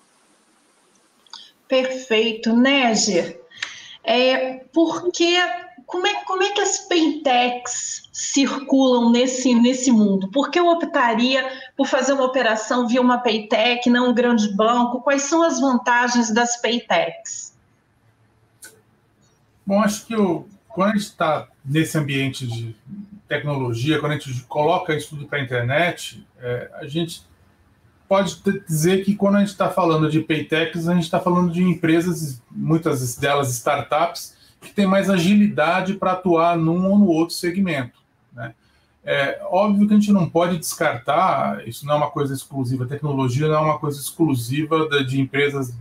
Perfeito, 1.67 2.55
Néger. 2.55 3.41
É, 4.05 4.65
porque 4.73 5.37
como 5.89 6.07
é, 6.07 6.15
como 6.25 6.43
é 6.43 6.51
que 6.51 6.61
as 6.61 6.81
Paytechs 6.81 8.09
circulam 8.13 9.11
nesse, 9.11 9.55
nesse 9.55 9.91
mundo? 9.91 10.31
Por 10.31 10.51
que 10.51 10.59
eu 10.59 10.69
optaria 10.69 11.47
por 11.77 11.87
fazer 11.87 12.13
uma 12.13 12.25
operação 12.25 12.87
via 12.87 13.01
uma 13.01 13.19
Paytech, 13.19 13.89
não 13.89 14.11
um 14.11 14.15
grande 14.15 14.55
banco? 14.55 15.01
Quais 15.01 15.23
são 15.23 15.43
as 15.43 15.59
vantagens 15.59 16.31
das 16.31 16.61
Paytechs? 16.61 17.55
Bom, 19.67 19.83
acho 19.83 20.07
que 20.07 20.15
eu, 20.15 20.47
quando 20.69 20.91
a 20.91 20.93
gente 20.93 21.07
está 21.07 21.49
nesse 21.65 21.99
ambiente 21.99 22.47
de 22.47 22.77
tecnologia, 23.27 23.99
quando 23.99 24.13
a 24.13 24.19
gente 24.19 24.43
coloca 24.45 24.95
isso 24.95 25.11
tudo 25.11 25.27
para 25.27 25.39
a 25.39 25.43
internet, 25.43 26.27
é, 26.41 26.71
a 26.75 26.87
gente 26.87 27.23
pode 28.09 28.41
dizer 28.67 29.05
que 29.05 29.15
quando 29.15 29.37
a 29.37 29.41
gente 29.41 29.51
está 29.51 29.69
falando 29.69 30.11
de 30.11 30.21
Paytechs, 30.21 30.89
a 30.89 30.95
gente 30.95 31.05
está 31.05 31.21
falando 31.21 31.53
de 31.53 31.63
empresas, 31.63 32.43
muitas 32.51 33.17
delas 33.17 33.53
startups, 33.53 34.37
que 34.61 34.73
tem 34.73 34.87
mais 34.87 35.11
agilidade 35.11 35.95
para 35.95 36.13
atuar 36.13 36.57
num 36.57 36.91
ou 36.91 36.99
no 36.99 37.07
outro 37.07 37.35
segmento. 37.35 37.99
Né? 38.33 38.55
É 39.05 39.41
óbvio 39.45 39.87
que 39.87 39.95
a 39.95 39.97
gente 39.97 40.13
não 40.13 40.29
pode 40.29 40.59
descartar, 40.59 41.67
isso 41.69 41.87
não 41.87 41.95
é 41.95 41.97
uma 41.97 42.11
coisa 42.11 42.33
exclusiva, 42.33 42.87
tecnologia 42.87 43.47
não 43.47 43.57
é 43.57 43.61
uma 43.61 43.79
coisa 43.79 44.01
exclusiva 44.01 44.89
de 45.05 45.21
empresas 45.21 45.75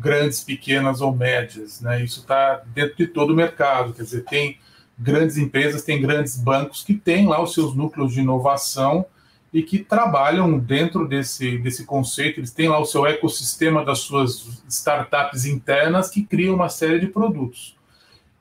grandes, 0.00 0.42
pequenas 0.42 1.00
ou 1.00 1.14
médias. 1.14 1.80
Né? 1.80 2.02
Isso 2.02 2.20
está 2.20 2.62
dentro 2.74 2.96
de 2.96 3.06
todo 3.06 3.32
o 3.32 3.36
mercado, 3.36 3.92
quer 3.92 4.02
dizer, 4.02 4.24
tem 4.24 4.58
grandes 4.98 5.36
empresas, 5.36 5.82
tem 5.82 6.00
grandes 6.00 6.36
bancos 6.36 6.82
que 6.82 6.94
têm 6.94 7.26
lá 7.26 7.42
os 7.42 7.54
seus 7.54 7.74
núcleos 7.74 8.12
de 8.12 8.20
inovação 8.20 9.06
e 9.52 9.62
que 9.62 9.80
trabalham 9.80 10.58
dentro 10.58 11.08
desse, 11.08 11.58
desse 11.58 11.84
conceito, 11.84 12.38
eles 12.38 12.52
têm 12.52 12.68
lá 12.68 12.78
o 12.78 12.84
seu 12.84 13.04
ecossistema 13.06 13.84
das 13.84 14.00
suas 14.00 14.62
startups 14.68 15.44
internas 15.44 16.08
que 16.08 16.22
criam 16.22 16.54
uma 16.54 16.68
série 16.68 17.00
de 17.00 17.08
produtos. 17.08 17.76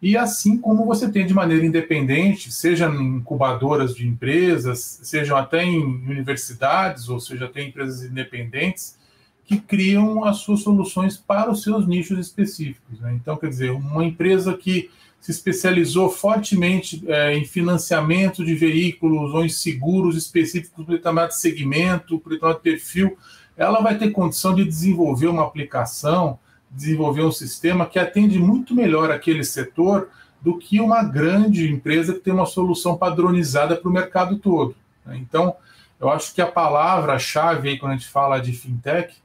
e 0.01 0.15
assim 0.15 0.57
como 0.57 0.85
você 0.85 1.11
tem 1.11 1.25
de 1.25 1.33
maneira 1.33 1.65
independente, 1.65 2.51
seja 2.51 2.87
em 2.87 3.17
incubadoras 3.17 3.93
de 3.93 4.07
empresas, 4.07 4.99
sejam 5.03 5.35
até 5.35 5.63
em 5.63 5.81
universidades, 5.81 7.09
ou 7.09 7.19
seja, 7.19 7.45
até 7.45 7.63
empresas 7.63 8.03
independentes, 8.03 8.98
que 9.49 9.59
criam 9.59 10.23
as 10.23 10.37
suas 10.37 10.61
soluções 10.61 11.17
para 11.17 11.49
os 11.49 11.63
seus 11.63 11.87
nichos 11.87 12.19
específicos. 12.19 12.99
Né? 12.99 13.15
Então, 13.15 13.35
quer 13.35 13.49
dizer, 13.49 13.71
uma 13.71 14.05
empresa 14.05 14.53
que 14.53 14.91
se 15.19 15.31
especializou 15.31 16.07
fortemente 16.07 17.03
é, 17.07 17.35
em 17.35 17.43
financiamento 17.43 18.45
de 18.45 18.53
veículos 18.53 19.33
ou 19.33 19.43
em 19.43 19.49
seguros 19.49 20.15
específicos 20.15 20.85
para 20.85 20.95
determinado 20.95 21.33
segmento, 21.33 22.19
para 22.19 22.33
determinado 22.33 22.61
perfil, 22.61 23.17
ela 23.57 23.81
vai 23.81 23.97
ter 23.97 24.11
condição 24.11 24.53
de 24.53 24.63
desenvolver 24.63 25.25
uma 25.25 25.43
aplicação 25.43 26.37
desenvolver 26.69 27.23
um 27.23 27.31
sistema 27.31 27.85
que 27.87 27.97
atende 27.97 28.37
muito 28.37 28.75
melhor 28.75 29.09
aquele 29.09 29.43
setor 29.43 30.09
do 30.39 30.57
que 30.57 30.79
uma 30.79 31.03
grande 31.03 31.67
empresa 31.67 32.13
que 32.13 32.19
tem 32.19 32.31
uma 32.31 32.45
solução 32.45 32.95
padronizada 32.95 33.75
para 33.75 33.89
o 33.89 33.91
mercado 33.91 34.37
todo. 34.37 34.75
Né? 35.03 35.17
Então, 35.17 35.55
eu 35.99 36.09
acho 36.09 36.33
que 36.33 36.41
a 36.41 36.45
palavra-chave 36.45 37.69
aí 37.69 37.79
quando 37.79 37.93
a 37.93 37.95
gente 37.95 38.07
fala 38.07 38.39
de 38.39 38.53
fintech 38.53 39.15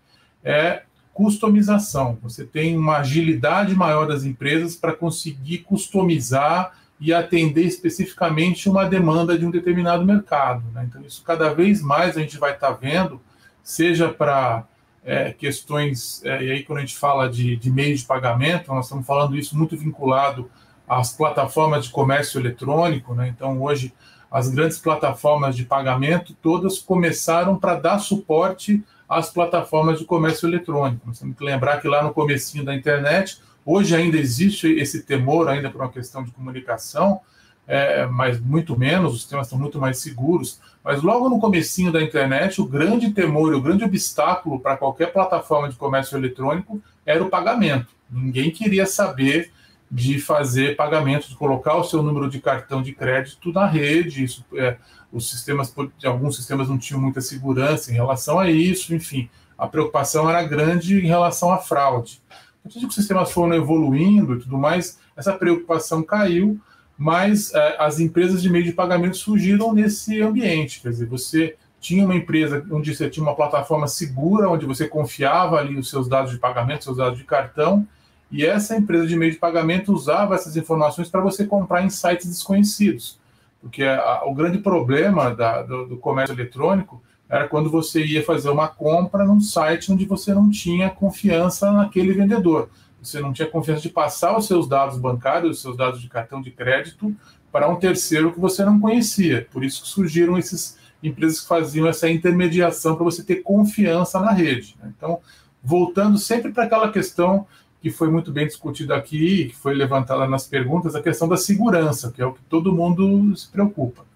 é 0.45 0.83
customização. 1.13 2.19
Você 2.23 2.45
tem 2.45 2.77
uma 2.77 2.99
agilidade 2.99 3.75
maior 3.75 4.07
das 4.07 4.25
empresas 4.25 4.77
para 4.77 4.93
conseguir 4.93 5.59
customizar 5.59 6.73
e 7.01 7.13
atender 7.13 7.63
especificamente 7.63 8.69
uma 8.69 8.85
demanda 8.85 9.39
de 9.39 9.47
um 9.47 9.51
determinado 9.51 10.05
mercado. 10.05 10.65
Né? 10.73 10.87
Então, 10.89 11.03
isso 11.03 11.23
cada 11.25 11.53
vez 11.53 11.81
mais 11.81 12.17
a 12.17 12.21
gente 12.21 12.39
vai 12.39 12.53
estar 12.53 12.69
tá 12.69 12.73
vendo, 12.73 13.21
seja 13.63 14.09
para 14.09 14.65
é, 15.05 15.33
questões, 15.33 16.25
é, 16.25 16.43
e 16.43 16.51
aí 16.51 16.63
quando 16.63 16.79
a 16.79 16.81
gente 16.81 16.97
fala 16.97 17.29
de, 17.29 17.57
de 17.57 17.71
meio 17.71 17.97
de 17.97 18.05
pagamento, 18.05 18.73
nós 18.73 18.87
estamos 18.87 19.07
falando 19.07 19.37
isso 19.37 19.57
muito 19.57 19.77
vinculado 19.77 20.51
às 20.89 21.13
plataformas 21.13 21.85
de 21.85 21.91
comércio 21.91 22.41
eletrônico, 22.41 23.15
né? 23.15 23.29
então 23.29 23.63
hoje 23.63 23.93
as 24.31 24.49
grandes 24.49 24.79
plataformas 24.79 25.55
de 25.55 25.65
pagamento 25.65 26.35
todas 26.43 26.79
começaram 26.79 27.57
para 27.57 27.77
dar 27.77 27.99
suporte 27.99 28.83
às 29.09 29.31
plataformas 29.31 29.99
de 29.99 30.05
comércio 30.05 30.49
eletrônico. 30.49 31.07
Nós 31.07 31.19
temos 31.19 31.37
que 31.37 31.45
lembrar 31.45 31.81
que 31.81 31.89
lá 31.89 32.03
no 32.03 32.13
comecinho 32.13 32.65
da 32.65 32.75
internet, 32.75 33.41
hoje 33.65 33.95
ainda 33.95 34.17
existe 34.17 34.69
esse 34.69 35.03
temor 35.03 35.49
ainda 35.49 35.71
por 35.71 35.81
uma 35.81 35.91
questão 35.91 36.23
de 36.23 36.31
comunicação, 36.31 37.21
é, 37.67 38.07
mas 38.07 38.39
muito 38.39 38.79
menos, 38.79 39.15
os 39.15 39.21
sistemas 39.21 39.47
estão 39.47 39.59
muito 39.59 39.79
mais 39.79 39.99
seguros. 39.99 40.61
Mas 40.83 41.03
logo 41.03 41.31
no 41.31 41.41
comecinho 41.41 41.91
da 41.91 42.03
internet, 42.03 42.61
o 42.61 42.67
grande 42.67 43.11
temor, 43.11 43.55
o 43.55 43.61
grande 43.61 43.85
obstáculo 43.85 44.61
para 44.61 44.77
qualquer 44.77 45.13
plataforma 45.13 45.69
de 45.69 45.77
comércio 45.77 46.17
eletrônico 46.17 46.81
era 47.07 47.23
o 47.23 47.31
pagamento. 47.31 47.89
Ninguém 48.11 48.51
queria 48.51 48.85
saber 48.85 49.51
de 49.95 50.19
fazer 50.19 50.75
pagamento, 50.75 51.29
de 51.29 51.37
colocar 51.37 51.77
o 51.77 51.85
seu 51.85 52.03
número 52.03 52.29
de 52.29 52.41
cartão 52.41 52.83
de 52.83 52.93
crédito 52.93 53.53
na 53.53 53.65
rede. 53.65 54.25
Isso, 54.25 54.45
é, 54.57 54.77
os 55.13 55.31
sistemas, 55.31 55.73
alguns 56.05 56.35
sistemas 56.35 56.69
não 56.69 56.77
tinham 56.77 57.01
muita 57.01 57.21
segurança 57.21 57.93
em 57.93 57.95
relação 57.95 58.41
a 58.41 58.51
isso. 58.51 58.93
Enfim, 58.93 59.31
a 59.57 59.69
preocupação 59.69 60.29
era 60.29 60.43
grande 60.43 60.99
em 60.99 61.07
relação 61.07 61.53
à 61.53 61.59
fraude. 61.59 62.21
À 62.29 62.67
medida 62.67 62.81
que 62.81 62.89
os 62.89 62.95
sistemas 62.97 63.31
foram 63.31 63.55
evoluindo 63.55 64.35
e 64.35 64.41
tudo 64.41 64.59
mais, 64.59 64.99
essa 65.17 65.33
preocupação 65.33 66.03
caiu 66.03 66.61
mas 66.97 67.53
é, 67.53 67.77
as 67.79 67.99
empresas 67.99 68.41
de 68.41 68.49
meio 68.49 68.65
de 68.65 68.73
pagamento 68.73 69.17
surgiram 69.17 69.73
nesse 69.73 70.23
ambiente. 70.23 70.81
Quer 70.81 70.91
dizer, 70.91 71.07
você 71.07 71.57
tinha 71.81 72.05
uma 72.05 72.15
empresa 72.15 72.65
onde 72.71 72.95
você 72.95 73.11
tinha 73.11 73.23
uma 73.23 73.35
plataforma 73.35 73.87
segura, 73.87 74.49
onde 74.49 74.65
você 74.65 74.89
confiava 74.89 75.59
ali 75.59 75.77
os 75.77 75.91
seus 75.91 76.09
dados 76.09 76.31
de 76.31 76.39
pagamento, 76.39 76.85
seus 76.85 76.97
dados 76.97 77.19
de 77.19 77.25
cartão, 77.25 77.87
e 78.35 78.45
essa 78.45 78.77
empresa 78.77 79.07
de 79.07 79.17
meio 79.17 79.33
de 79.33 79.39
pagamento 79.39 79.93
usava 79.93 80.35
essas 80.35 80.57
informações 80.57 81.09
para 81.09 81.21
você 81.21 81.47
comprar 81.47 81.83
em 81.83 81.91
sites 81.91 82.27
desconhecidos. 82.27 83.19
Porque 83.61 83.83
a, 83.85 84.23
o 84.25 84.35
grande 84.35 84.59
problema 84.59 85.35
da, 85.35 85.63
do, 85.63 85.87
do 85.87 85.97
comércio 85.97 86.35
eletrônico 86.35 87.03
era 87.29 87.49
quando 87.49 87.71
você 87.71 88.05
ia 88.05 88.23
fazer 88.23 88.51
uma 88.51 88.69
compra 88.69 89.25
num 89.25 89.41
site 89.41 89.93
onde 89.93 90.05
você 90.05 90.35
não 90.35 90.51
tinha 90.51 90.91
confiança 90.91 91.73
naquele 91.73 92.13
vendedor 92.13 92.69
você 93.05 93.21
não 93.21 93.33
tinha 93.33 93.49
confiança 93.49 93.83
de 93.83 93.91
passar 93.91 94.37
os 94.37 94.47
seus 94.47 94.67
dados 94.67 94.99
bancários, 94.99 95.57
os 95.57 95.63
seus 95.63 95.77
dados 95.77 96.01
de 96.01 96.09
cartão 96.09 96.41
de 96.41 96.51
crédito 96.51 97.15
para 97.53 97.69
um 97.69 97.77
terceiro 97.77 98.33
que 98.33 98.41
você 98.41 98.65
não 98.65 98.81
conhecia. 98.81 99.47
Por 99.53 99.63
isso 99.63 99.83
que 99.83 99.89
surgiram 99.89 100.37
essas 100.37 100.79
empresas 101.03 101.41
que 101.41 101.47
faziam 101.47 101.87
essa 101.87 102.09
intermediação 102.09 102.97
para 102.97 103.05
você 103.05 103.23
ter 103.23 103.37
confiança 103.37 104.19
na 104.21 104.33
rede. 104.33 104.75
Né? 104.81 104.93
Então, 104.97 105.21
voltando 105.63 106.19
sempre 106.19 106.51
para 106.51 106.65
aquela 106.65 106.91
questão 106.91 107.47
que 107.85 107.91
foi 107.91 108.09
muito 108.09 108.33
bem 108.33 108.47
discutida 108.47 108.97
aqui, 108.97 109.45
que 109.51 109.55
foi 109.55 109.75
levantada 109.75 110.27
nas 110.27 110.47
perguntas, 110.47 110.95
a 110.95 111.03
questão 111.03 111.29
da 111.29 111.37
segurança, 111.37 112.11
que 112.11 112.23
é 112.23 112.25
o 112.25 112.33
que 112.33 112.41
todo 112.49 112.73
mundo 112.73 113.37
se 113.37 113.47
preocupa. 113.47 114.07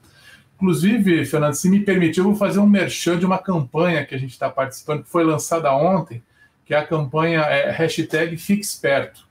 Inclusive, 0.57 1.27
Fernando, 1.27 1.53
se 1.53 1.69
me 1.69 1.79
permitir, 1.81 2.21
eu 2.21 2.25
vou 2.25 2.35
fazer 2.35 2.61
um 2.61 2.67
merchan 2.67 3.19
de 3.19 3.27
uma 3.27 3.37
campanha 3.37 4.07
que 4.07 4.15
a 4.15 4.19
gente 4.19 4.31
está 4.31 4.49
participando, 4.49 5.03
que 5.03 5.11
foi 5.11 5.23
lançada 5.23 5.71
ontem, 5.71 6.23
que 6.65 6.73
é 6.73 6.79
a 6.79 6.87
campanha 6.87 7.41
é, 7.41 7.71
hashtag 7.71 8.39
Fique 8.39 8.65
Esperto. 8.65 9.29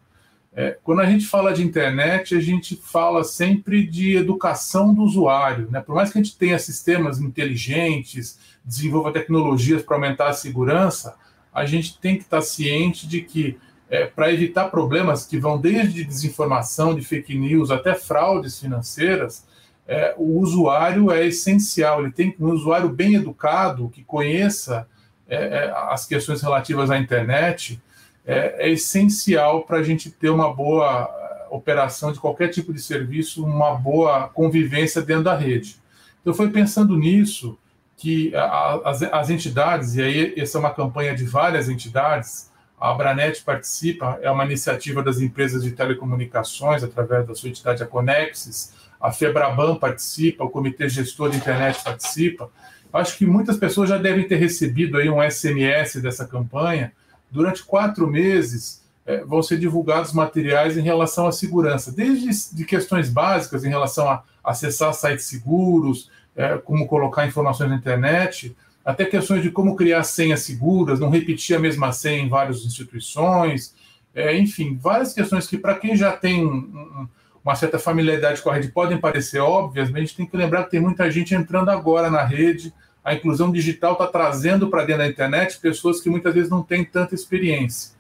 É, 0.53 0.77
quando 0.83 1.01
a 1.01 1.07
gente 1.07 1.25
fala 1.25 1.51
de 1.51 1.63
internet, 1.63 2.35
a 2.35 2.39
gente 2.39 2.75
fala 2.75 3.23
sempre 3.23 3.88
de 3.88 4.17
educação 4.17 4.93
do 4.93 5.01
usuário. 5.01 5.67
Né? 5.71 5.81
Por 5.81 5.95
mais 5.95 6.11
que 6.11 6.19
a 6.19 6.21
gente 6.21 6.38
tenha 6.38 6.59
sistemas 6.59 7.19
inteligentes, 7.19 8.38
desenvolva 8.63 9.11
tecnologias 9.11 9.81
para 9.81 9.95
aumentar 9.95 10.27
a 10.27 10.33
segurança, 10.33 11.15
a 11.51 11.65
gente 11.65 11.97
tem 11.97 12.17
que 12.17 12.21
estar 12.21 12.41
ciente 12.41 13.07
de 13.07 13.21
que, 13.21 13.57
é, 13.89 14.05
para 14.05 14.31
evitar 14.31 14.69
problemas 14.69 15.25
que 15.25 15.38
vão 15.38 15.59
desde 15.59 16.03
desinformação, 16.03 16.93
de 16.93 17.01
fake 17.01 17.38
news, 17.38 17.71
até 17.71 17.95
fraudes 17.95 18.59
financeiras, 18.59 19.45
é, 19.88 20.13
o 20.17 20.39
usuário 20.39 21.11
é 21.11 21.25
essencial. 21.25 22.01
Ele 22.01 22.11
tem 22.11 22.35
um 22.39 22.49
usuário 22.49 22.89
bem 22.89 23.15
educado, 23.15 23.89
que 23.89 24.03
conheça 24.03 24.88
é, 25.27 25.35
é, 25.35 25.73
as 25.89 26.05
questões 26.05 26.41
relativas 26.41 26.89
à 26.89 26.97
internet 26.97 27.81
é, 28.25 28.67
é 28.67 28.69
essencial 28.69 29.63
para 29.63 29.77
a 29.77 29.83
gente 29.83 30.11
ter 30.11 30.29
uma 30.29 30.53
boa 30.53 31.09
é, 31.09 31.47
operação 31.49 32.11
de 32.11 32.19
qualquer 32.19 32.49
tipo 32.49 32.73
de 32.73 32.81
serviço, 32.81 33.45
uma 33.45 33.73
boa 33.75 34.27
convivência 34.27 35.01
dentro 35.01 35.23
da 35.23 35.35
rede. 35.35 35.77
Então, 36.21 36.33
foi 36.33 36.49
pensando 36.49 36.97
nisso 36.97 37.57
que 37.95 38.31
as, 38.35 39.01
as 39.01 39.29
entidades, 39.29 39.95
e 39.95 40.01
aí 40.01 40.33
essa 40.38 40.57
é 40.57 40.59
uma 40.59 40.73
campanha 40.73 41.15
de 41.15 41.23
várias 41.23 41.67
entidades, 41.67 42.51
a 42.80 42.91
Abranet 42.91 43.43
participa, 43.43 44.19
é 44.21 44.30
uma 44.30 44.45
iniciativa 44.45 45.01
das 45.01 45.19
empresas 45.19 45.63
de 45.63 45.71
telecomunicações, 45.71 46.84
através 46.84 47.28
da 47.28 47.34
sua 47.34 47.49
entidade 47.49 47.82
a 47.82 47.88
Conexis, 47.88 48.73
a 48.99 49.11
Febraban 49.11 49.75
participa, 49.75 50.43
o 50.43 50.49
Comitê 50.49 50.88
Gestor 50.89 51.30
de 51.30 51.38
Internet 51.38 51.84
participa, 51.84 52.49
Acho 52.91 53.17
que 53.17 53.25
muitas 53.25 53.57
pessoas 53.57 53.89
já 53.89 53.97
devem 53.97 54.28
ter 54.28 54.38
recebido 54.38 54.97
aí 54.97 55.09
um 55.09 55.21
SMS 55.21 56.01
dessa 56.01 56.25
campanha. 56.25 56.91
Durante 57.30 57.63
quatro 57.63 58.07
meses 58.07 58.84
é, 59.05 59.23
vão 59.23 59.43
ser 59.43 59.59
divulgados 59.59 60.13
materiais 60.13 60.78
em 60.78 60.82
relação 60.82 61.28
à 61.28 61.32
segurança, 61.32 61.91
desde 61.91 62.55
de 62.55 62.65
questões 62.65 63.09
básicas 63.09 63.63
em 63.63 63.69
relação 63.69 64.09
a 64.09 64.23
acessar 64.43 64.93
sites 64.93 65.25
seguros, 65.25 66.09
é, 66.36 66.57
como 66.57 66.88
colocar 66.88 67.28
informações 67.28 67.69
na 67.69 67.75
internet, 67.75 68.55
até 68.88 69.03
questões 69.03 69.43
de 69.43 69.51
como 69.51 69.75
criar 69.75 70.01
senhas 70.03 70.43
seguras, 70.43 70.97
não 70.97 71.09
repetir 71.09 71.57
a 71.57 71.59
mesma 71.59 71.91
senha 71.91 72.23
em 72.23 72.29
várias 72.29 72.63
instituições, 72.63 73.75
é, 74.15 74.38
enfim, 74.38 74.79
várias 74.81 75.11
questões 75.11 75.45
que 75.45 75.57
para 75.57 75.75
quem 75.75 75.93
já 75.93 76.13
tem 76.13 76.45
um, 76.45 76.55
um, 76.55 77.07
uma 77.43 77.53
certa 77.53 77.77
familiaridade 77.77 78.41
com 78.41 78.49
a 78.49 78.53
rede 78.53 78.69
podem 78.69 78.97
parecer 78.97 79.39
óbvias, 79.39 79.89
mas 79.89 79.97
a 79.97 79.99
gente 80.05 80.15
tem 80.15 80.25
que 80.25 80.38
lembrar 80.38 80.63
que 80.63 80.71
tem 80.71 80.79
muita 80.79 81.11
gente 81.11 81.35
entrando 81.35 81.67
agora 81.67 82.09
na 82.09 82.23
rede. 82.23 82.73
A 83.03 83.13
inclusão 83.13 83.51
digital 83.51 83.91
está 83.91 84.07
trazendo 84.07 84.69
para 84.69 84.85
dentro 84.85 85.03
da 85.03 85.07
internet 85.09 85.59
pessoas 85.59 85.99
que 85.99 86.09
muitas 86.09 86.33
vezes 86.33 86.49
não 86.49 86.63
têm 86.63 86.85
tanta 86.85 87.13
experiência. 87.13 87.91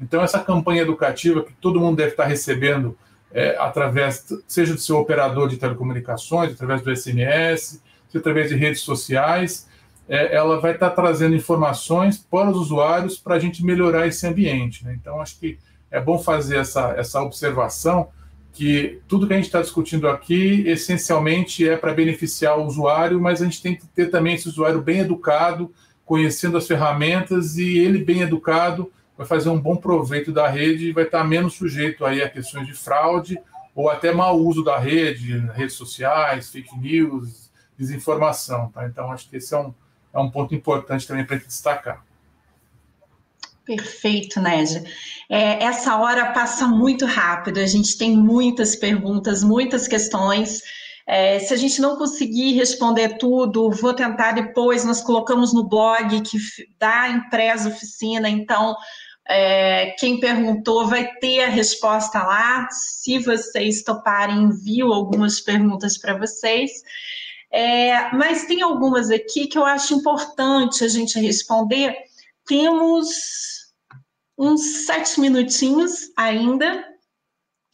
Então, 0.00 0.22
essa 0.22 0.38
campanha 0.38 0.82
educativa 0.82 1.42
que 1.42 1.54
todo 1.54 1.80
mundo 1.80 1.96
deve 1.96 2.10
estar 2.10 2.26
recebendo 2.26 2.96
é, 3.32 3.56
através, 3.58 4.32
seja 4.46 4.74
do 4.74 4.80
seu 4.80 4.96
operador 4.98 5.48
de 5.48 5.56
telecomunicações, 5.56 6.52
através 6.52 6.82
do 6.82 6.96
SMS, 6.96 7.82
seja 8.06 8.20
através 8.20 8.48
de 8.48 8.54
redes 8.54 8.82
sociais, 8.82 9.66
é, 10.08 10.34
ela 10.34 10.60
vai 10.60 10.72
estar 10.72 10.90
trazendo 10.90 11.34
informações 11.34 12.18
para 12.18 12.50
os 12.50 12.56
usuários 12.56 13.18
para 13.18 13.34
a 13.34 13.38
gente 13.38 13.64
melhorar 13.64 14.06
esse 14.06 14.26
ambiente. 14.26 14.84
Né? 14.84 14.96
Então, 15.00 15.20
acho 15.20 15.38
que 15.38 15.58
é 15.90 16.00
bom 16.00 16.18
fazer 16.18 16.58
essa, 16.58 16.94
essa 16.96 17.20
observação 17.22 18.08
que 18.52 19.00
tudo 19.06 19.26
que 19.26 19.32
a 19.32 19.36
gente 19.36 19.46
está 19.46 19.60
discutindo 19.60 20.08
aqui 20.08 20.64
essencialmente 20.66 21.68
é 21.68 21.76
para 21.76 21.92
beneficiar 21.92 22.58
o 22.58 22.64
usuário, 22.64 23.20
mas 23.20 23.42
a 23.42 23.44
gente 23.44 23.60
tem 23.60 23.74
que 23.74 23.86
ter 23.88 24.10
também 24.10 24.34
esse 24.34 24.48
usuário 24.48 24.80
bem 24.80 25.00
educado, 25.00 25.70
conhecendo 26.04 26.56
as 26.56 26.66
ferramentas 26.66 27.56
e 27.58 27.78
ele 27.78 28.02
bem 28.02 28.22
educado 28.22 28.90
vai 29.16 29.26
fazer 29.26 29.48
um 29.48 29.58
bom 29.58 29.76
proveito 29.76 30.30
da 30.30 30.46
rede 30.48 30.88
e 30.88 30.92
vai 30.92 31.04
estar 31.04 31.24
menos 31.24 31.54
sujeito 31.54 32.04
aí 32.04 32.22
a 32.22 32.28
questões 32.28 32.66
de 32.66 32.74
fraude 32.74 33.38
ou 33.74 33.88
até 33.88 34.12
mau 34.12 34.38
uso 34.38 34.62
da 34.62 34.78
rede, 34.78 35.38
redes 35.54 35.74
sociais, 35.74 36.50
fake 36.50 36.78
news, 36.78 37.50
desinformação. 37.78 38.68
Tá? 38.68 38.86
Então, 38.86 39.10
acho 39.10 39.28
que 39.28 39.36
esse 39.36 39.54
é 39.54 39.58
um, 39.58 39.72
é 40.16 40.20
um 40.20 40.30
ponto 40.30 40.54
importante 40.54 41.06
também 41.06 41.24
para 41.24 41.36
a 41.36 41.38
gente 41.38 41.48
destacar. 41.48 42.04
Perfeito, 43.64 44.40
Nédia. 44.40 44.84
É, 45.28 45.64
essa 45.64 45.96
hora 45.96 46.32
passa 46.32 46.66
muito 46.68 47.04
rápido, 47.04 47.58
a 47.58 47.66
gente 47.66 47.98
tem 47.98 48.16
muitas 48.16 48.76
perguntas, 48.76 49.42
muitas 49.42 49.88
questões. 49.88 50.62
É, 51.06 51.38
se 51.40 51.52
a 51.52 51.56
gente 51.56 51.80
não 51.80 51.96
conseguir 51.96 52.52
responder 52.54 53.18
tudo, 53.18 53.70
vou 53.70 53.92
tentar 53.92 54.32
depois. 54.32 54.84
Nós 54.84 55.02
colocamos 55.02 55.52
no 55.52 55.68
blog 55.68 56.20
que 56.22 56.38
dá 56.78 57.08
empresa 57.08 57.68
oficina, 57.68 58.28
então 58.28 58.76
é, 59.28 59.90
quem 59.98 60.20
perguntou 60.20 60.86
vai 60.86 61.08
ter 61.14 61.44
a 61.44 61.48
resposta 61.48 62.22
lá. 62.22 62.68
Se 62.70 63.18
vocês 63.18 63.82
toparem, 63.82 64.44
envio 64.44 64.92
algumas 64.92 65.40
perguntas 65.40 65.98
para 65.98 66.16
vocês. 66.16 66.70
É, 67.52 68.12
mas 68.14 68.44
tem 68.44 68.62
algumas 68.62 69.10
aqui 69.10 69.46
que 69.46 69.56
eu 69.56 69.64
acho 69.64 69.94
importante 69.94 70.84
a 70.84 70.88
gente 70.88 71.18
responder. 71.18 71.96
Temos 72.44 73.72
uns 74.38 74.84
sete 74.86 75.20
minutinhos 75.20 76.10
ainda. 76.16 76.84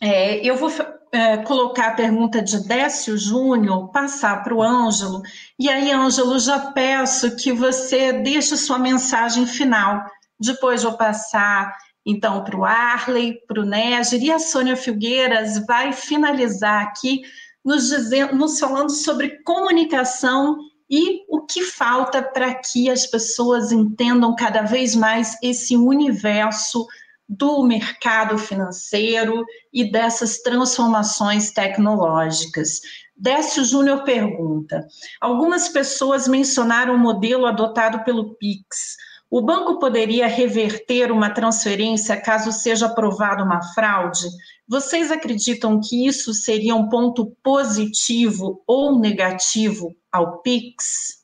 É, 0.01 0.45
eu 0.45 0.57
vou 0.57 0.71
é, 1.13 1.37
colocar 1.39 1.89
a 1.89 1.95
pergunta 1.95 2.41
de 2.41 2.67
Décio 2.67 3.19
Júnior, 3.19 3.91
passar 3.91 4.43
para 4.43 4.55
o 4.55 4.63
Ângelo, 4.63 5.23
e 5.59 5.69
aí, 5.69 5.93
Ângelo, 5.93 6.39
já 6.39 6.73
peço 6.73 7.37
que 7.37 7.53
você 7.53 8.13
deixe 8.13 8.57
sua 8.57 8.79
mensagem 8.79 9.47
final. 9.47 10.03
Depois 10.41 10.83
vou 10.83 10.97
passar, 10.97 11.77
então, 12.05 12.43
para 12.43 12.57
o 12.57 12.65
Arley, 12.65 13.39
para 13.47 13.61
o 13.61 13.65
Néger, 13.65 14.23
e 14.23 14.33
a 14.33 14.39
Sônia 14.39 14.75
Filgueiras 14.75 15.65
vai 15.67 15.93
finalizar 15.93 16.83
aqui 16.83 17.21
nos, 17.65 17.89
dizendo, 17.89 18.35
nos 18.35 18.59
falando 18.59 18.91
sobre 18.91 19.43
comunicação 19.43 20.59
e 20.91 21.25
o 21.29 21.47
que 21.47 21.63
falta 21.63 22.23
para 22.23 22.55
que 22.55 22.91
as 22.91 23.07
pessoas 23.07 23.73
entendam 23.73 24.35
cada 24.37 24.63
vez 24.63 24.95
mais 24.95 25.39
esse 25.43 25.77
universo 25.77 26.87
do 27.29 27.63
mercado 27.63 28.37
financeiro 28.37 29.45
e 29.73 29.91
dessas 29.91 30.39
transformações 30.39 31.51
tecnológicas. 31.51 32.81
Décio 33.17 33.65
Júnior 33.65 34.05
pergunta: 34.05 34.87
algumas 35.21 35.69
pessoas 35.69 36.29
mencionaram 36.29 36.95
o 36.95 36.99
modelo 36.99 37.47
adotado 37.47 38.05
pelo 38.05 38.35
Pix. 38.35 38.97
O 39.33 39.41
banco 39.41 39.79
poderia 39.79 40.27
reverter 40.27 41.11
uma 41.11 41.31
transferência 41.31 42.21
caso 42.21 42.53
seja 42.53 42.85
aprovada 42.85 43.43
uma 43.43 43.63
fraude? 43.73 44.29
Vocês 44.69 45.11
acreditam 45.11 45.81
que 45.81 46.07
isso 46.07 46.35
seria 46.35 46.77
um 46.77 46.91
ponto 46.91 47.35
positivo 47.43 48.63
ou 48.67 48.99
negativo 48.99 49.97
ao 50.13 50.43
Pix? 50.43 51.23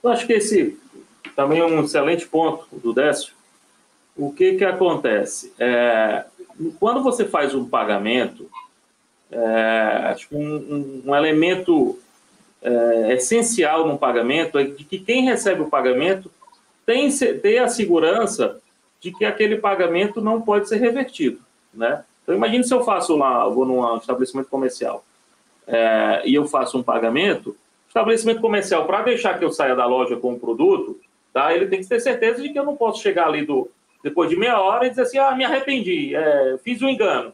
Eu 0.00 0.10
acho 0.10 0.24
que 0.28 0.34
esse 0.34 0.78
também 1.34 1.58
é 1.58 1.64
um 1.64 1.82
excelente 1.82 2.24
ponto 2.24 2.68
do 2.78 2.92
Décio. 2.92 3.34
O 4.16 4.32
que, 4.32 4.54
que 4.54 4.64
acontece? 4.64 5.52
É, 5.58 6.24
quando 6.78 7.02
você 7.02 7.24
faz 7.24 7.52
um 7.52 7.68
pagamento, 7.68 8.48
é, 9.28 9.40
acho 10.12 10.28
que 10.28 10.36
um, 10.36 10.54
um, 10.54 11.02
um 11.06 11.16
elemento 11.16 11.98
é, 12.64 13.12
essencial 13.12 13.86
no 13.86 13.98
pagamento 13.98 14.58
é 14.58 14.64
que 14.64 14.98
quem 14.98 15.24
recebe 15.24 15.60
o 15.60 15.68
pagamento 15.68 16.30
tem 16.86 17.08
ter 17.10 17.58
a 17.58 17.68
segurança 17.68 18.58
de 19.00 19.12
que 19.12 19.24
aquele 19.24 19.58
pagamento 19.58 20.20
não 20.20 20.40
pode 20.40 20.68
ser 20.68 20.78
revertido, 20.78 21.38
né? 21.72 22.02
Então, 22.22 22.34
imagine 22.34 22.64
se 22.64 22.72
eu 22.72 22.82
faço 22.82 23.16
lá, 23.16 23.44
eu 23.44 23.52
vou 23.52 23.66
num 23.66 23.96
estabelecimento 23.98 24.48
comercial 24.48 25.04
é, 25.66 26.22
e 26.24 26.34
eu 26.34 26.46
faço 26.46 26.78
um 26.78 26.82
pagamento, 26.82 27.54
estabelecimento 27.86 28.40
comercial, 28.40 28.86
para 28.86 29.02
deixar 29.02 29.38
que 29.38 29.44
eu 29.44 29.52
saia 29.52 29.76
da 29.76 29.84
loja 29.84 30.16
com 30.16 30.32
o 30.32 30.40
produto, 30.40 30.98
tá, 31.34 31.54
ele 31.54 31.66
tem 31.66 31.80
que 31.80 31.86
ter 31.86 32.00
certeza 32.00 32.40
de 32.40 32.48
que 32.48 32.58
eu 32.58 32.64
não 32.64 32.76
posso 32.76 33.02
chegar 33.02 33.26
ali 33.26 33.44
do, 33.44 33.70
depois 34.02 34.30
de 34.30 34.36
meia 34.36 34.58
hora 34.58 34.86
e 34.86 34.90
dizer 34.90 35.02
assim, 35.02 35.18
ah, 35.18 35.34
me 35.34 35.44
arrependi, 35.44 36.14
é, 36.14 36.58
fiz 36.64 36.80
um 36.80 36.88
engano, 36.88 37.32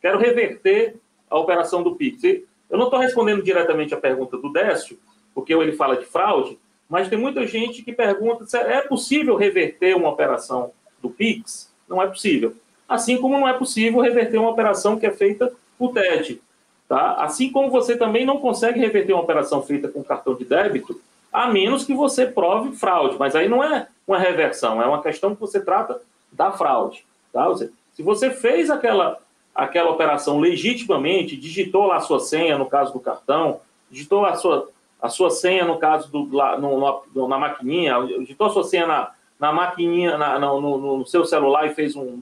quero 0.00 0.18
reverter 0.18 0.96
a 1.28 1.38
operação 1.38 1.82
do 1.82 1.94
Pix. 1.94 2.24
E 2.24 2.44
eu 2.70 2.78
não 2.78 2.86
estou 2.86 3.00
respondendo 3.00 3.42
diretamente 3.42 3.92
a 3.92 3.98
pergunta 3.98 4.36
do 4.38 4.52
Décio, 4.52 4.98
porque 5.34 5.52
ele 5.52 5.72
fala 5.72 5.96
de 5.96 6.04
fraude, 6.04 6.58
mas 6.88 7.08
tem 7.08 7.18
muita 7.18 7.46
gente 7.46 7.82
que 7.82 7.92
pergunta 7.92 8.46
se 8.46 8.56
é 8.56 8.80
possível 8.80 9.36
reverter 9.36 9.96
uma 9.96 10.08
operação 10.08 10.72
do 11.02 11.10
Pix, 11.10 11.72
não 11.88 12.02
é 12.02 12.06
possível. 12.06 12.54
Assim 12.88 13.18
como 13.18 13.38
não 13.38 13.48
é 13.48 13.52
possível 13.52 14.00
reverter 14.00 14.38
uma 14.38 14.50
operação 14.50 14.98
que 14.98 15.06
é 15.06 15.10
feita 15.10 15.52
por 15.78 15.92
TED. 15.92 16.40
Tá? 16.88 17.14
Assim 17.14 17.50
como 17.52 17.70
você 17.70 17.96
também 17.96 18.26
não 18.26 18.38
consegue 18.38 18.80
reverter 18.80 19.12
uma 19.12 19.22
operação 19.22 19.62
feita 19.62 19.88
com 19.88 20.02
cartão 20.02 20.34
de 20.34 20.44
débito, 20.44 21.00
a 21.32 21.48
menos 21.48 21.84
que 21.84 21.94
você 21.94 22.26
prove 22.26 22.76
fraude. 22.76 23.16
Mas 23.16 23.36
aí 23.36 23.48
não 23.48 23.62
é 23.62 23.86
uma 24.06 24.18
reversão, 24.18 24.82
é 24.82 24.86
uma 24.86 25.00
questão 25.00 25.32
que 25.34 25.40
você 25.40 25.60
trata 25.60 26.00
da 26.32 26.50
fraude. 26.50 27.04
Tá? 27.32 27.46
Se 27.94 28.02
você 28.02 28.30
fez 28.30 28.70
aquela, 28.70 29.20
aquela 29.54 29.90
operação 29.90 30.40
legitimamente, 30.40 31.36
digitou 31.36 31.86
lá 31.86 31.96
a 31.96 32.00
sua 32.00 32.20
senha, 32.20 32.56
no 32.56 32.66
caso 32.66 32.92
do 32.92 33.00
cartão, 33.00 33.60
digitou 33.90 34.24
a 34.24 34.34
sua, 34.34 34.68
a 35.00 35.08
sua 35.08 35.30
senha, 35.30 35.64
no 35.64 35.78
caso 35.78 36.10
do, 36.10 36.34
lá, 36.34 36.58
no, 36.58 37.02
no, 37.14 37.28
na 37.28 37.38
maquininha, 37.38 37.94
digitou 38.20 38.46
a 38.46 38.50
sua 38.50 38.64
senha 38.64 38.86
na, 38.86 39.10
na 39.38 39.52
maquininha, 39.52 40.16
na, 40.16 40.38
no, 40.38 40.98
no, 40.98 41.06
seu 41.06 41.24
celular 41.24 41.66
e 41.66 41.74
fez 41.74 41.96
um, 41.96 42.20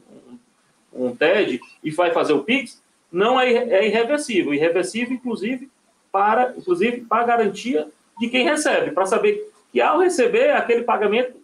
um, 0.92 1.06
um, 1.06 1.16
TED 1.16 1.60
e 1.82 1.90
vai 1.90 2.12
fazer 2.12 2.32
o 2.32 2.44
Pix, 2.44 2.82
não 3.10 3.40
é, 3.40 3.52
é 3.52 3.86
irreversível. 3.86 4.54
Irreversível, 4.54 5.14
inclusive, 5.14 5.70
para, 6.10 6.54
inclusive, 6.56 7.02
para 7.02 7.24
garantia 7.24 7.88
de 8.18 8.28
quem 8.28 8.44
recebe, 8.44 8.92
para 8.92 9.06
saber 9.06 9.50
que 9.70 9.80
ao 9.80 10.00
receber 10.00 10.50
aquele 10.50 10.82
pagamento 10.82 11.36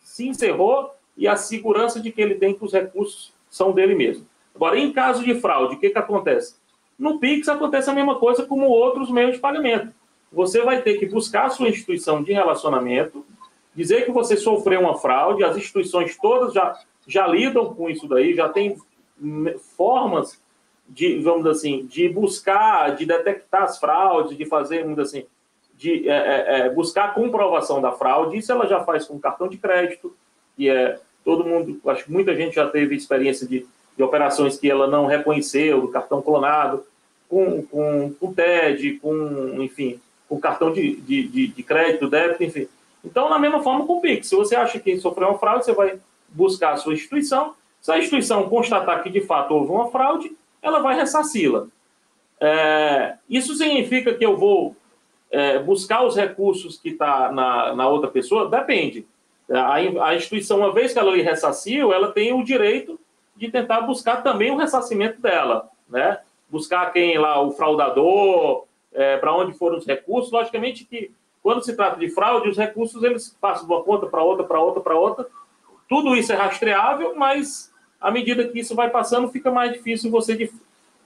se 0.00 0.26
encerrou 0.26 0.94
e 1.16 1.26
a 1.26 1.36
segurança 1.36 2.00
de 2.00 2.10
que 2.10 2.20
ele 2.20 2.36
tem 2.36 2.54
que 2.54 2.64
os 2.64 2.72
recursos 2.72 3.32
são 3.50 3.72
dele 3.72 3.94
mesmo. 3.94 4.26
Agora, 4.56 4.78
em 4.78 4.90
caso 4.90 5.22
de 5.22 5.34
fraude, 5.34 5.76
o 5.76 5.78
que, 5.78 5.90
que 5.90 5.98
acontece? 5.98 6.56
No 6.98 7.20
Pix 7.20 7.46
acontece 7.48 7.90
a 7.90 7.92
mesma 7.92 8.16
coisa 8.16 8.46
como 8.46 8.66
outros 8.66 9.10
meios 9.10 9.34
de 9.34 9.38
pagamento. 9.38 9.92
Você 10.32 10.62
vai 10.62 10.80
ter 10.80 10.98
que 10.98 11.06
buscar 11.06 11.44
a 11.44 11.50
sua 11.50 11.68
instituição 11.68 12.22
de 12.22 12.32
relacionamento, 12.32 13.24
dizer 13.74 14.06
que 14.06 14.10
você 14.10 14.36
sofreu 14.36 14.80
uma 14.80 14.96
fraude, 14.96 15.44
as 15.44 15.56
instituições 15.56 16.16
todas 16.16 16.54
já, 16.54 16.74
já 17.06 17.26
lidam 17.26 17.74
com 17.74 17.90
isso 17.90 18.08
daí, 18.08 18.34
já 18.34 18.48
tem 18.48 18.76
formas 19.76 20.42
de, 20.88 21.18
vamos 21.18 21.46
assim, 21.46 21.86
de 21.86 22.08
buscar, 22.08 22.94
de 22.96 23.04
detectar 23.04 23.64
as 23.64 23.78
fraudes, 23.78 24.36
de 24.36 24.46
fazer, 24.46 24.82
vamos 24.82 24.98
assim, 24.98 25.26
de 25.74 26.08
é, 26.08 26.12
é, 26.12 26.58
é, 26.60 26.70
buscar 26.70 27.06
a 27.06 27.12
comprovação 27.12 27.80
da 27.82 27.92
fraude. 27.92 28.38
Isso 28.38 28.50
ela 28.50 28.66
já 28.66 28.82
faz 28.84 29.04
com 29.04 29.18
cartão 29.18 29.48
de 29.48 29.58
crédito, 29.58 30.16
e 30.56 30.68
é 30.68 30.98
todo 31.22 31.44
mundo, 31.44 31.78
acho 31.88 32.04
que 32.04 32.12
muita 32.12 32.34
gente 32.34 32.54
já 32.54 32.68
teve 32.68 32.94
experiência 32.94 33.46
de, 33.46 33.66
de 33.96 34.02
operações 34.02 34.58
que 34.58 34.70
ela 34.70 34.86
não 34.86 35.06
reconheceu, 35.06 35.80
do 35.80 35.88
cartão 35.88 36.20
clonado, 36.20 36.84
com, 37.28 37.62
com, 37.62 38.12
com 38.12 38.32
TED, 38.32 38.98
com, 39.00 39.62
enfim, 39.62 40.00
com 40.28 40.38
cartão 40.38 40.72
de, 40.72 40.96
de, 40.96 41.26
de, 41.26 41.46
de 41.48 41.62
crédito, 41.62 42.08
débito, 42.08 42.44
enfim. 42.44 42.68
Então, 43.04 43.28
na 43.28 43.38
mesma 43.38 43.62
forma 43.62 43.86
com 43.86 43.94
o 43.94 44.00
Pix. 44.00 44.28
Se 44.28 44.36
você 44.36 44.56
acha 44.56 44.78
que 44.78 44.98
sofreu 44.98 45.28
uma 45.28 45.38
fraude, 45.38 45.64
você 45.64 45.72
vai 45.72 45.98
buscar 46.28 46.72
a 46.72 46.76
sua 46.76 46.94
instituição. 46.94 47.54
Se 47.80 47.92
a 47.92 47.98
instituição 47.98 48.48
constatar 48.48 49.02
que 49.02 49.10
de 49.10 49.20
fato 49.20 49.54
houve 49.54 49.70
uma 49.70 49.90
fraude, 49.90 50.36
ela 50.60 50.80
vai 50.80 50.96
ressarci-la. 50.96 51.66
É, 52.40 53.14
isso 53.30 53.54
significa 53.54 54.12
que 54.12 54.26
eu 54.26 54.36
vou 54.36 54.76
é, 55.30 55.58
buscar 55.58 56.04
os 56.04 56.16
recursos 56.16 56.78
que 56.78 56.90
está 56.90 57.30
na, 57.32 57.74
na 57.74 57.88
outra 57.88 58.10
pessoa? 58.10 58.48
Depende. 58.48 59.06
A, 59.48 59.74
a, 59.74 60.14
instituição, 60.16 60.58
uma 60.58 60.72
vez 60.72 60.92
que 60.92 60.98
ela 60.98 61.14
lhe 61.14 61.22
ressarciu, 61.22 61.92
ela 61.92 62.10
tem 62.10 62.32
o 62.32 62.42
direito 62.42 62.98
de 63.36 63.50
tentar 63.50 63.82
buscar 63.82 64.22
também 64.22 64.50
o 64.50 64.56
ressarcimento 64.56 65.20
dela, 65.20 65.68
né? 65.88 66.18
Buscar 66.48 66.92
quem 66.92 67.18
lá, 67.18 67.40
o 67.40 67.52
fraudador, 67.52 68.64
é, 68.92 69.16
para 69.16 69.34
onde 69.34 69.52
foram 69.52 69.78
os 69.78 69.86
recursos. 69.86 70.32
Logicamente 70.32 70.84
que 70.84 71.10
quando 71.42 71.64
se 71.64 71.76
trata 71.76 71.98
de 71.98 72.08
fraude, 72.08 72.48
os 72.48 72.56
recursos 72.56 73.02
eles 73.02 73.36
passam 73.40 73.66
de 73.66 73.72
uma 73.72 73.82
conta 73.82 74.06
para 74.06 74.22
outra, 74.22 74.44
para 74.44 74.60
outra, 74.60 74.80
para 74.80 74.98
outra. 74.98 75.26
Tudo 75.88 76.16
isso 76.16 76.32
é 76.32 76.36
rastreável, 76.36 77.14
mas 77.14 77.72
à 78.00 78.10
medida 78.10 78.48
que 78.48 78.58
isso 78.58 78.74
vai 78.74 78.90
passando, 78.90 79.28
fica 79.28 79.50
mais 79.50 79.72
difícil 79.72 80.10
você 80.10 80.50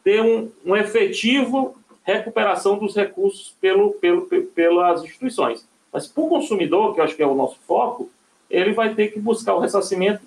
ter 0.03 0.23
um, 0.23 0.51
um 0.65 0.75
efetivo 0.75 1.77
recuperação 2.03 2.79
dos 2.79 2.97
recursos 2.97 3.55
pelo, 3.61 3.93
pelo, 3.93 4.23
pelas 4.55 5.03
instituições. 5.03 5.67
Mas 5.93 6.07
para 6.07 6.23
o 6.23 6.29
consumidor, 6.29 6.95
que 6.95 7.01
eu 7.01 7.05
acho 7.05 7.17
que 7.17 7.23
é 7.23 7.27
o 7.27 7.35
nosso 7.35 7.59
foco, 7.67 8.11
ele 8.49 8.73
vai 8.73 8.95
ter 8.95 9.09
que 9.09 9.21
buscar 9.21 9.55
o 9.55 9.61
ressarcimento 9.61 10.23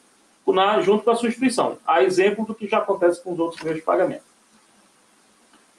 na, 0.51 0.81
junto 0.81 1.03
com 1.03 1.11
a 1.11 1.15
sua 1.15 1.29
instituição. 1.29 1.77
A 1.85 2.03
exemplo 2.03 2.45
do 2.45 2.55
que 2.55 2.67
já 2.67 2.79
acontece 2.79 3.23
com 3.23 3.31
os 3.31 3.39
outros 3.39 3.61
meios 3.61 3.79
de 3.79 3.85
pagamento. 3.85 4.23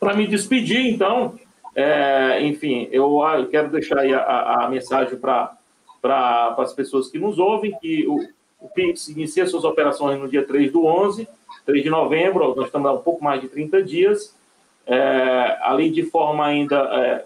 Para 0.00 0.14
me 0.14 0.26
despedir, 0.26 0.86
então, 0.86 1.38
é, 1.74 2.40
enfim, 2.42 2.88
eu 2.92 3.20
quero 3.50 3.70
deixar 3.70 3.98
a, 3.98 4.64
a 4.64 4.70
mensagem 4.70 5.18
para 5.18 5.56
as 6.58 6.72
pessoas 6.72 7.08
que 7.08 7.18
nos 7.18 7.38
ouvem, 7.38 7.76
que 7.80 8.06
o, 8.06 8.20
o 8.60 8.68
PIX 8.68 9.08
inicia 9.08 9.46
suas 9.46 9.64
operações 9.64 10.18
no 10.18 10.28
dia 10.28 10.44
3 10.44 10.72
do 10.72 10.86
11, 10.86 11.28
3 11.66 11.82
de 11.82 11.90
novembro, 11.90 12.54
nós 12.54 12.66
estamos 12.66 12.88
há 12.88 12.92
um 12.92 13.02
pouco 13.02 13.22
mais 13.22 13.40
de 13.40 13.48
30 13.48 13.82
dias, 13.82 14.34
é, 14.86 15.58
além 15.62 15.90
de 15.90 16.04
forma 16.04 16.44
ainda, 16.44 16.76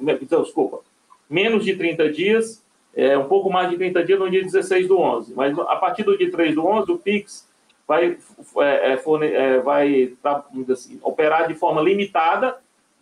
é, 0.01 0.15
desculpa, 0.15 0.81
menos 1.29 1.65
de 1.65 1.77
30 1.77 2.11
dias, 2.11 2.63
é, 2.99 3.17
um 3.17 3.29
pouco 3.29 3.49
mais 3.49 3.71
de 3.71 3.77
30 3.77 4.03
dias 4.03 4.19
no 4.19 4.29
dia 4.29 4.43
16 4.43 4.89
do 4.89 4.99
11. 4.99 5.33
Mas 5.33 5.57
a 5.57 5.77
partir 5.77 6.03
do 6.03 6.19
dia 6.19 6.29
3 6.33 6.57
do 6.57 6.67
11, 6.67 6.91
o 6.91 6.99
Pix 6.99 7.49
vai, 7.87 8.19
é, 8.59 8.93
é, 8.93 9.27
é, 9.35 9.61
vai 9.61 10.13
tá, 10.21 10.45
assim, 10.73 10.99
operar 11.01 11.47
de 11.47 11.55
forma 11.55 11.81
limitada, 11.81 12.59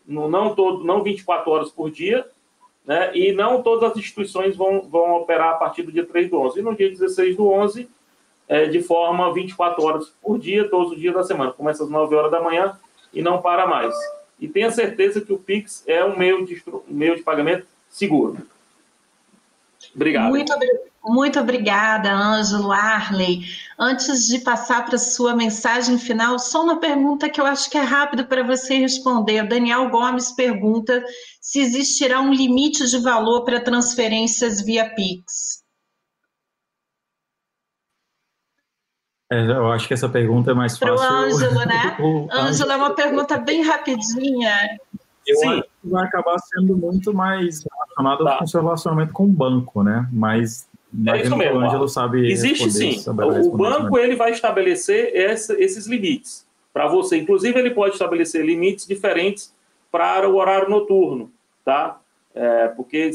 no, 0.07 0.29
não, 0.29 0.55
todo, 0.55 0.85
não 0.85 1.03
24 1.03 1.51
horas 1.51 1.71
por 1.71 1.91
dia, 1.91 2.27
né, 2.85 3.11
e 3.17 3.33
não 3.33 3.63
todas 3.63 3.91
as 3.91 3.97
instituições 3.97 4.55
vão, 4.55 4.83
vão 4.83 5.17
operar 5.17 5.55
a 5.55 5.57
partir 5.57 5.83
do 5.83 5.91
dia 5.91 6.05
3 6.05 6.29
do 6.29 6.41
11. 6.41 6.59
E 6.59 6.63
no 6.63 6.77
dia 6.77 6.91
16 6.91 7.35
do 7.35 7.49
11, 7.49 7.89
é, 8.47 8.67
de 8.67 8.83
forma 8.83 9.33
24 9.33 9.83
horas 9.83 10.13
por 10.23 10.39
dia, 10.39 10.69
todos 10.69 10.93
os 10.93 11.01
dias 11.01 11.15
da 11.15 11.25
semana. 11.25 11.53
Começa 11.53 11.83
às 11.83 11.89
9 11.89 12.15
horas 12.15 12.31
da 12.31 12.43
manhã 12.43 12.79
e 13.15 13.23
não 13.23 13.41
para 13.41 13.67
mais. 13.67 13.95
E 14.39 14.47
tenha 14.47 14.71
certeza 14.71 15.23
que 15.23 15.33
o 15.33 15.39
Pix 15.39 15.83
é 15.87 16.05
um 16.05 16.19
meio 16.19 16.45
de, 16.45 16.63
um 16.69 16.83
meio 16.95 17.17
de 17.17 17.23
pagamento 17.23 17.67
seguro. 17.89 18.37
Obrigado. 19.97 20.29
Muito, 20.29 20.53
muito 21.03 21.41
obrigada, 21.41 22.13
Ângelo, 22.13 22.71
Arley. 22.71 23.41
Antes 23.79 24.27
de 24.29 24.39
passar 24.39 24.85
para 24.85 24.97
a 24.97 24.99
sua 24.99 25.35
mensagem 25.35 25.99
final, 25.99 26.39
só 26.39 26.63
uma 26.63 26.79
pergunta 26.79 27.31
que 27.31 27.41
eu 27.41 27.47
acho 27.47 27.71
que 27.71 27.79
é 27.79 27.83
rápido 27.83 28.27
para 28.27 28.43
você 28.43 28.77
responder. 28.77 29.49
Daniel 29.49 29.89
Gomes 29.89 30.33
pergunta 30.33 31.03
se 31.41 31.61
existirá 31.61 32.21
um 32.21 32.33
limite 32.33 32.87
de 32.87 32.99
valor 32.99 33.45
para 33.45 33.61
transferências 33.61 34.61
via 34.61 34.95
Pix. 34.95 35.65
É, 39.33 39.41
eu 39.41 39.73
acho 39.73 39.89
que 39.89 39.95
essa 39.95 40.09
pergunta 40.09 40.53
é 40.53 40.55
mais 40.55 40.79
fácil. 40.79 40.97
Para 40.97 41.11
o 41.11 41.25
Ângelo, 41.25 41.65
né? 41.67 41.97
Ângelo, 42.31 42.71
é 42.71 42.77
uma 42.77 42.95
pergunta 42.95 43.39
bem 43.39 43.63
rapidinha. 43.63 44.79
Eu 45.27 45.37
Sim. 45.37 45.63
Vai 45.89 46.05
acabar 46.05 46.39
sendo 46.39 46.76
muito 46.76 47.14
mais 47.14 47.64
relacionado 47.64 48.24
tá. 48.24 48.39
com 48.39 48.45
o 48.45 48.49
seu 48.49 48.62
relacionamento 48.62 49.12
com 49.12 49.24
o 49.24 49.28
banco, 49.28 49.82
né? 49.82 50.09
Mas 50.12 50.68
é 51.07 51.22
isso 51.22 51.37
mesmo. 51.37 51.59
o 51.59 51.62
Ângelo 51.62 51.89
sabe 51.89 52.30
Existe 52.30 52.70
sim. 52.70 53.03
O 53.09 53.57
banco 53.57 53.99
ele 53.99 54.16
vai 54.16 54.30
estabelecer 54.30 55.14
esse, 55.14 55.53
esses 55.55 55.87
limites 55.87 56.47
para 56.72 56.87
você. 56.87 57.16
Inclusive, 57.16 57.59
ele 57.59 57.70
pode 57.70 57.95
estabelecer 57.95 58.45
limites 58.45 58.87
diferentes 58.87 59.55
para 59.91 60.28
o 60.28 60.37
horário 60.37 60.68
noturno, 60.68 61.30
tá? 61.64 61.99
É, 62.34 62.68
porque 62.68 63.11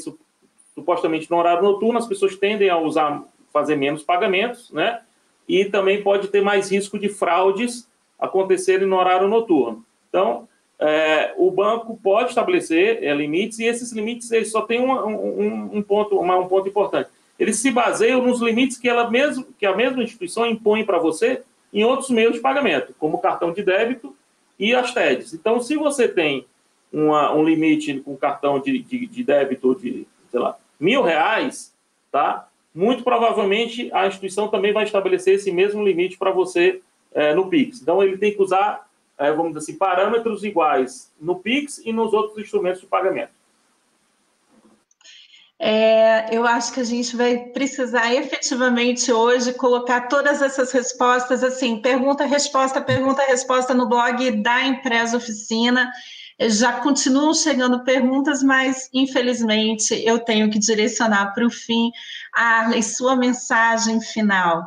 supostamente 0.74 1.30
no 1.30 1.38
horário 1.38 1.64
noturno 1.64 2.00
as 2.00 2.08
pessoas 2.08 2.36
tendem 2.36 2.70
a 2.70 2.78
usar, 2.78 3.24
fazer 3.54 3.76
menos 3.76 4.04
pagamentos, 4.04 4.72
né? 4.72 5.02
E 5.48 5.66
também 5.66 6.02
pode 6.02 6.28
ter 6.30 6.42
mais 6.42 6.72
risco 6.72 6.98
de 6.98 7.10
fraudes 7.10 7.88
acontecerem 8.18 8.88
no 8.88 8.98
horário 8.98 9.28
noturno. 9.28 9.84
Então, 10.10 10.48
é, 10.82 11.34
o 11.38 11.52
banco 11.52 12.00
pode 12.02 12.30
estabelecer 12.30 13.04
é, 13.04 13.14
limites 13.14 13.60
e 13.60 13.66
esses 13.66 13.92
limites 13.92 14.32
eles 14.32 14.52
só 14.52 14.62
têm 14.62 14.82
um, 14.82 14.92
um, 14.92 15.78
um 15.78 15.82
ponto, 15.84 16.18
uma, 16.20 16.36
um 16.38 16.48
ponto 16.48 16.68
importante. 16.68 17.08
Eles 17.38 17.58
se 17.58 17.70
baseiam 17.70 18.26
nos 18.26 18.42
limites 18.42 18.78
que, 18.78 18.90
ela 18.90 19.10
mesmo, 19.10 19.46
que 19.60 19.66
a 19.66 19.76
mesma 19.76 20.02
instituição 20.02 20.46
impõe 20.46 20.84
para 20.84 20.98
você 20.98 21.44
em 21.72 21.84
outros 21.84 22.10
meios 22.10 22.34
de 22.34 22.40
pagamento, 22.40 22.96
como 22.98 23.20
cartão 23.20 23.54
de 23.54 23.62
débito 23.62 24.16
e 24.58 24.74
as 24.74 24.92
TEDs. 24.92 25.34
Então, 25.34 25.62
se 25.62 25.76
você 25.76 26.08
tem 26.08 26.46
uma, 26.92 27.32
um 27.32 27.44
limite 27.44 28.00
com 28.00 28.18
cartão 28.18 28.60
de, 28.60 28.80
de, 28.80 29.06
de 29.06 29.24
débito 29.24 29.76
de, 29.76 30.08
sei 30.32 30.40
lá, 30.40 30.58
mil 30.80 31.04
reais, 31.04 31.74
tá? 32.12 32.48
Muito 32.74 33.04
provavelmente 33.04 33.90
a 33.94 34.08
instituição 34.08 34.48
também 34.48 34.74
vai 34.74 34.84
estabelecer 34.84 35.36
esse 35.36 35.52
mesmo 35.52 35.84
limite 35.84 36.18
para 36.18 36.32
você 36.32 36.82
é, 37.14 37.36
no 37.36 37.50
Pix. 37.50 37.82
Então, 37.82 38.02
ele 38.02 38.18
tem 38.18 38.34
que 38.34 38.42
usar 38.42 38.90
vamos 39.30 39.54
dizer 39.54 39.60
assim, 39.60 39.78
parâmetros 39.78 40.44
iguais 40.44 41.14
no 41.20 41.40
Pix 41.40 41.80
e 41.86 41.92
nos 41.92 42.14
outros 42.14 42.40
instrumentos 42.40 42.82
de 42.82 42.88
pagamento. 42.88 43.34
É, 45.64 46.36
eu 46.36 46.44
acho 46.48 46.74
que 46.74 46.80
a 46.80 46.84
gente 46.84 47.16
vai 47.16 47.38
precisar 47.38 48.12
efetivamente 48.16 49.12
hoje 49.12 49.54
colocar 49.54 50.08
todas 50.08 50.42
essas 50.42 50.72
respostas, 50.72 51.44
assim, 51.44 51.80
pergunta, 51.80 52.26
resposta, 52.26 52.82
pergunta, 52.82 53.22
resposta 53.28 53.72
no 53.72 53.88
blog 53.88 54.32
da 54.42 54.66
Empresa 54.66 55.18
Oficina. 55.18 55.88
Já 56.40 56.80
continuam 56.80 57.32
chegando 57.36 57.84
perguntas, 57.84 58.42
mas 58.42 58.90
infelizmente 58.92 59.94
eu 60.04 60.18
tenho 60.18 60.50
que 60.50 60.58
direcionar 60.58 61.32
para 61.36 61.46
o 61.46 61.52
fim. 61.52 61.92
Arley, 62.34 62.82
sua 62.82 63.16
mensagem 63.16 64.02
final. 64.02 64.66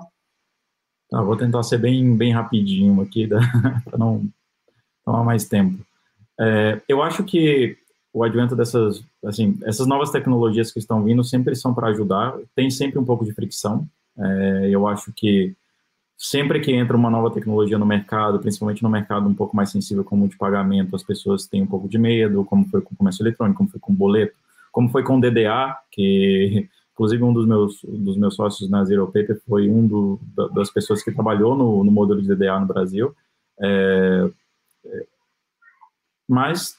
Tá, 1.11 1.21
vou 1.23 1.37
tentar 1.37 1.65
ser 1.65 1.79
bem, 1.79 2.17
bem 2.17 2.33
rapidinho 2.33 3.03
aqui, 3.03 3.27
para 3.85 3.99
não 3.99 4.29
tomar 5.05 5.25
mais 5.25 5.47
tempo. 5.47 5.85
É, 6.41 6.81
eu 6.89 7.03
acho 7.03 7.23
que 7.25 7.77
o 8.13 8.23
advento 8.23 8.55
dessas, 8.55 9.05
assim, 9.25 9.59
essas 9.65 9.87
novas 9.87 10.11
tecnologias 10.11 10.71
que 10.71 10.79
estão 10.79 11.03
vindo 11.03 11.25
sempre 11.25 11.57
são 11.57 11.75
para 11.75 11.89
ajudar. 11.89 12.35
Tem 12.55 12.71
sempre 12.71 12.99
um 12.99 13.05
pouco 13.05 13.25
de 13.25 13.33
fricção. 13.33 13.87
É, 14.17 14.69
eu 14.71 14.87
acho 14.87 15.13
que 15.13 15.55
sempre 16.17 16.61
que 16.61 16.73
entra 16.73 16.97
uma 16.97 17.11
nova 17.11 17.31
tecnologia 17.31 17.77
no 17.77 17.85
mercado, 17.85 18.39
principalmente 18.39 18.83
no 18.83 18.89
mercado 18.89 19.29
um 19.29 19.35
pouco 19.35 19.57
mais 19.57 19.71
sensível 19.71 20.05
como 20.05 20.25
o 20.25 20.29
de 20.29 20.37
pagamento, 20.37 20.95
as 20.95 21.03
pessoas 21.03 21.47
têm 21.47 21.63
um 21.63 21.67
pouco 21.67 21.89
de 21.89 21.99
medo, 21.99 22.45
como 22.45 22.67
foi 22.69 22.81
com 22.81 22.95
o 22.95 22.97
comércio 22.97 23.23
eletrônico, 23.23 23.59
como 23.59 23.71
foi 23.71 23.81
com 23.81 23.93
o 23.93 23.97
boleto, 23.97 24.35
como 24.71 24.89
foi 24.89 25.03
com 25.03 25.19
o 25.19 25.21
DDA, 25.21 25.77
que 25.91 26.69
inclusive 26.93 27.23
um 27.25 27.33
dos 27.33 27.47
meus, 27.47 27.81
dos 27.83 28.17
meus 28.17 28.37
sócios 28.37 28.71
na 28.71 28.85
Zero 28.85 29.07
Paper 29.07 29.41
foi 29.49 29.69
um 29.69 29.87
do, 29.87 30.21
das 30.55 30.71
pessoas 30.71 31.03
que 31.03 31.11
trabalhou 31.11 31.57
no, 31.57 31.83
no 31.83 31.91
modelo 31.91 32.23
de 32.23 32.29
DDA 32.29 32.61
no 32.61 32.67
Brasil. 32.67 33.13
É, 33.61 34.31
mas 36.29 36.77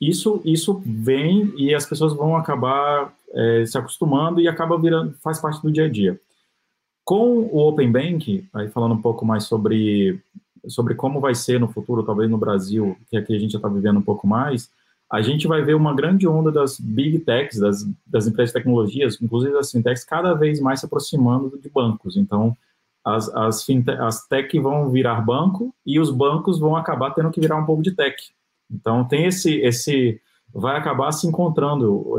isso, 0.00 0.40
isso 0.44 0.82
vem 0.84 1.52
e 1.56 1.74
as 1.74 1.86
pessoas 1.86 2.14
vão 2.14 2.36
acabar 2.36 3.14
é, 3.32 3.64
se 3.66 3.78
acostumando 3.78 4.40
e 4.40 4.48
acaba 4.48 4.78
virando, 4.78 5.14
faz 5.22 5.40
parte 5.40 5.62
do 5.62 5.70
dia 5.70 5.86
a 5.86 5.88
dia. 5.88 6.20
Com 7.04 7.40
o 7.40 7.58
Open 7.58 7.90
Bank, 7.90 8.48
aí 8.52 8.68
falando 8.68 8.94
um 8.94 9.02
pouco 9.02 9.24
mais 9.24 9.44
sobre, 9.44 10.22
sobre 10.68 10.94
como 10.94 11.20
vai 11.20 11.34
ser 11.34 11.58
no 11.58 11.68
futuro, 11.68 12.04
talvez 12.04 12.30
no 12.30 12.38
Brasil, 12.38 12.96
que 13.08 13.16
aqui 13.16 13.34
a 13.34 13.38
gente 13.38 13.52
já 13.52 13.58
está 13.58 13.68
vivendo 13.68 13.98
um 13.98 14.02
pouco 14.02 14.26
mais, 14.26 14.70
a 15.10 15.20
gente 15.20 15.48
vai 15.48 15.60
ver 15.62 15.74
uma 15.74 15.94
grande 15.94 16.28
onda 16.28 16.52
das 16.52 16.78
big 16.78 17.18
techs, 17.20 17.58
das, 17.58 17.84
das 18.06 18.28
empresas 18.28 18.50
de 18.50 18.60
tecnologias, 18.60 19.20
inclusive 19.20 19.52
das 19.52 19.72
fintechs, 19.72 20.04
cada 20.04 20.34
vez 20.34 20.60
mais 20.60 20.78
se 20.78 20.86
aproximando 20.86 21.58
de 21.58 21.68
bancos. 21.68 22.16
Então, 22.16 22.56
as, 23.04 23.28
as, 23.34 23.64
fintech, 23.64 23.98
as 24.00 24.26
tech 24.26 24.58
vão 24.58 24.90
virar 24.90 25.20
banco 25.20 25.74
e 25.84 25.98
os 25.98 26.10
bancos 26.10 26.58
vão 26.58 26.76
acabar 26.76 27.10
tendo 27.12 27.30
que 27.30 27.40
virar 27.40 27.56
um 27.56 27.66
pouco 27.66 27.82
de 27.82 27.92
tech. 27.92 28.16
Então 28.70 29.04
tem 29.04 29.26
esse 29.26 29.56
esse 29.60 30.20
vai 30.52 30.76
acabar 30.76 31.12
se 31.12 31.26
encontrando, 31.26 32.16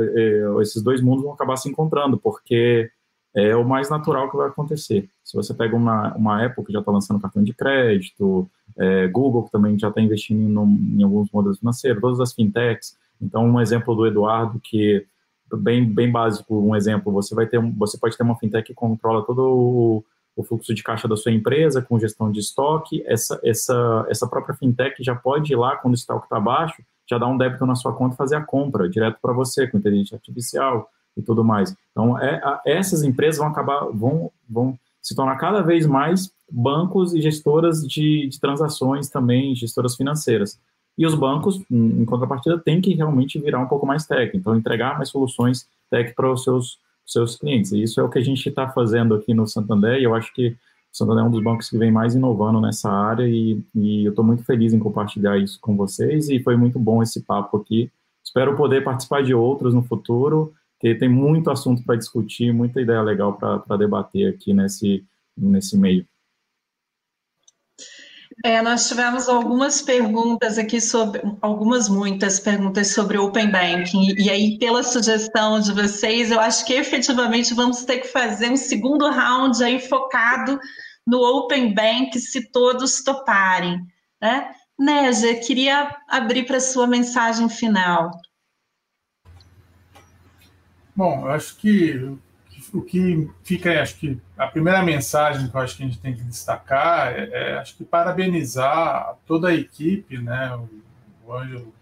esses 0.61 0.81
dois 0.81 1.01
mundos 1.01 1.23
vão 1.23 1.33
acabar 1.33 1.57
se 1.57 1.69
encontrando, 1.69 2.17
porque 2.17 2.89
é 3.35 3.55
o 3.55 3.63
mais 3.63 3.89
natural 3.89 4.29
que 4.29 4.37
vai 4.37 4.47
acontecer. 4.47 5.09
Se 5.23 5.35
você 5.35 5.53
pega 5.53 5.75
uma, 5.75 6.13
uma 6.15 6.45
Apple 6.45 6.63
que 6.65 6.73
já 6.73 6.79
está 6.79 6.91
lançando 6.91 7.21
cartão 7.21 7.43
de 7.43 7.53
crédito, 7.53 8.49
é, 8.77 9.07
Google 9.07 9.43
que 9.43 9.51
também 9.51 9.77
já 9.77 9.89
está 9.89 10.01
investindo 10.01 10.39
em, 10.39 10.99
em, 10.99 11.03
alguns 11.03 11.29
modelos 11.31 11.59
financeiros, 11.59 12.01
todas 12.01 12.19
as 12.19 12.33
fintechs. 12.33 12.97
Então, 13.21 13.45
um 13.45 13.59
exemplo 13.59 13.95
do 13.95 14.05
Eduardo 14.05 14.59
que 14.59 15.05
bem 15.53 15.85
bem 15.85 16.09
básico, 16.09 16.57
um 16.57 16.75
exemplo, 16.75 17.11
você 17.11 17.35
vai 17.35 17.45
ter 17.45 17.57
um, 17.59 17.71
você 17.73 17.97
pode 17.97 18.17
ter 18.17 18.23
uma 18.23 18.37
fintech 18.37 18.65
que 18.65 18.73
controla 18.73 19.25
todo 19.25 19.41
o, 19.41 20.03
o 20.35 20.43
fluxo 20.43 20.73
de 20.73 20.83
caixa 20.83 21.07
da 21.07 21.15
sua 21.15 21.31
empresa, 21.31 21.81
com 21.81 21.99
gestão 21.99 22.31
de 22.31 22.39
estoque, 22.39 23.03
essa, 23.05 23.39
essa, 23.43 24.05
essa 24.09 24.27
própria 24.27 24.55
fintech 24.55 24.95
já 25.03 25.15
pode 25.15 25.51
ir 25.51 25.55
lá, 25.55 25.75
quando 25.75 25.93
o 25.93 25.97
estoque 25.97 26.25
está 26.25 26.39
baixo, 26.39 26.81
já 27.09 27.17
dar 27.17 27.27
um 27.27 27.37
débito 27.37 27.65
na 27.65 27.75
sua 27.75 27.93
conta 27.93 28.15
e 28.15 28.17
fazer 28.17 28.35
a 28.35 28.41
compra 28.41 28.89
direto 28.89 29.17
para 29.21 29.33
você, 29.33 29.67
com 29.67 29.77
inteligência 29.77 30.15
artificial 30.15 30.89
e 31.15 31.21
tudo 31.21 31.43
mais. 31.43 31.75
Então, 31.91 32.17
é, 32.17 32.35
a, 32.43 32.61
essas 32.65 33.03
empresas 33.03 33.39
vão 33.39 33.47
acabar, 33.47 33.85
vão, 33.91 34.31
vão 34.49 34.79
se 35.01 35.13
tornar 35.15 35.35
cada 35.37 35.61
vez 35.61 35.85
mais 35.85 36.31
bancos 36.49 37.13
e 37.13 37.21
gestoras 37.21 37.85
de, 37.85 38.27
de 38.27 38.39
transações 38.39 39.09
também, 39.09 39.55
gestoras 39.55 39.95
financeiras. 39.95 40.59
E 40.97 41.05
os 41.05 41.15
bancos, 41.15 41.61
em 41.71 42.05
contrapartida, 42.05 42.59
têm 42.59 42.81
que 42.81 42.93
realmente 42.93 43.39
virar 43.39 43.59
um 43.59 43.67
pouco 43.67 43.85
mais 43.85 44.05
tech, 44.05 44.35
então 44.35 44.55
entregar 44.55 44.97
mais 44.97 45.09
soluções 45.09 45.67
tech 45.89 46.13
para 46.13 46.31
os 46.31 46.43
seus 46.43 46.79
seus 47.11 47.35
clientes. 47.35 47.71
E 47.71 47.83
isso 47.83 47.99
é 47.99 48.03
o 48.03 48.09
que 48.09 48.19
a 48.19 48.23
gente 48.23 48.47
está 48.47 48.69
fazendo 48.69 49.13
aqui 49.13 49.33
no 49.33 49.47
Santander, 49.47 49.99
e 49.99 50.03
eu 50.03 50.15
acho 50.15 50.33
que 50.33 50.49
o 50.49 50.55
Santander 50.91 51.23
é 51.23 51.27
um 51.27 51.31
dos 51.31 51.43
bancos 51.43 51.69
que 51.69 51.77
vem 51.77 51.91
mais 51.91 52.15
inovando 52.15 52.59
nessa 52.59 52.89
área, 52.89 53.27
e, 53.27 53.61
e 53.75 54.05
eu 54.05 54.11
estou 54.11 54.25
muito 54.25 54.43
feliz 54.43 54.73
em 54.73 54.79
compartilhar 54.79 55.37
isso 55.37 55.59
com 55.61 55.75
vocês, 55.75 56.29
e 56.29 56.39
foi 56.39 56.55
muito 56.55 56.77
bom 56.77 57.01
esse 57.01 57.21
papo 57.21 57.57
aqui. 57.57 57.91
Espero 58.23 58.55
poder 58.55 58.83
participar 58.83 59.23
de 59.23 59.33
outros 59.33 59.73
no 59.73 59.83
futuro, 59.83 60.53
porque 60.73 60.95
tem 60.95 61.09
muito 61.09 61.51
assunto 61.51 61.83
para 61.83 61.95
discutir, 61.95 62.53
muita 62.53 62.81
ideia 62.81 63.01
legal 63.01 63.33
para 63.33 63.77
debater 63.77 64.33
aqui 64.33 64.53
nesse, 64.53 65.05
nesse 65.37 65.77
meio. 65.77 66.05
É, 68.43 68.61
nós 68.61 68.87
tivemos 68.87 69.29
algumas 69.29 69.81
perguntas 69.81 70.57
aqui 70.57 70.81
sobre, 70.81 71.21
algumas 71.41 71.87
muitas 71.87 72.39
perguntas 72.39 72.87
sobre 72.87 73.17
Open 73.17 73.51
Banking, 73.51 74.15
e 74.17 74.29
aí, 74.31 74.57
pela 74.57 74.81
sugestão 74.81 75.59
de 75.59 75.71
vocês, 75.71 76.31
eu 76.31 76.39
acho 76.39 76.65
que 76.65 76.73
efetivamente 76.73 77.53
vamos 77.53 77.83
ter 77.83 77.99
que 77.99 78.07
fazer 78.07 78.49
um 78.49 78.57
segundo 78.57 79.09
round 79.09 79.63
aí 79.63 79.79
focado 79.79 80.59
no 81.05 81.19
Open 81.19 81.73
Bank, 81.73 82.19
se 82.19 82.51
todos 82.51 83.03
toparem. 83.03 83.79
Né? 84.19 84.51
Négia, 84.79 85.39
queria 85.39 85.95
abrir 86.07 86.45
para 86.45 86.57
a 86.57 86.61
sua 86.61 86.87
mensagem 86.87 87.47
final. 87.47 88.11
Bom, 90.95 91.27
acho 91.27 91.57
que 91.57 92.17
o 92.73 92.81
que 92.81 93.29
fica, 93.43 93.81
acho 93.81 93.97
que 93.97 94.19
a 94.37 94.47
primeira 94.47 94.81
mensagem 94.81 95.47
que 95.49 95.55
eu 95.55 95.61
acho 95.61 95.75
que 95.75 95.83
a 95.83 95.85
gente 95.85 95.99
tem 95.99 96.15
que 96.15 96.23
destacar 96.23 97.13
é, 97.13 97.29
é 97.31 97.57
acho 97.57 97.75
que 97.75 97.83
parabenizar 97.83 99.15
toda 99.25 99.49
a 99.49 99.55
equipe, 99.55 100.17
né? 100.17 100.55
O, 100.55 100.69
o 101.27 101.33
Ângelo 101.33 101.73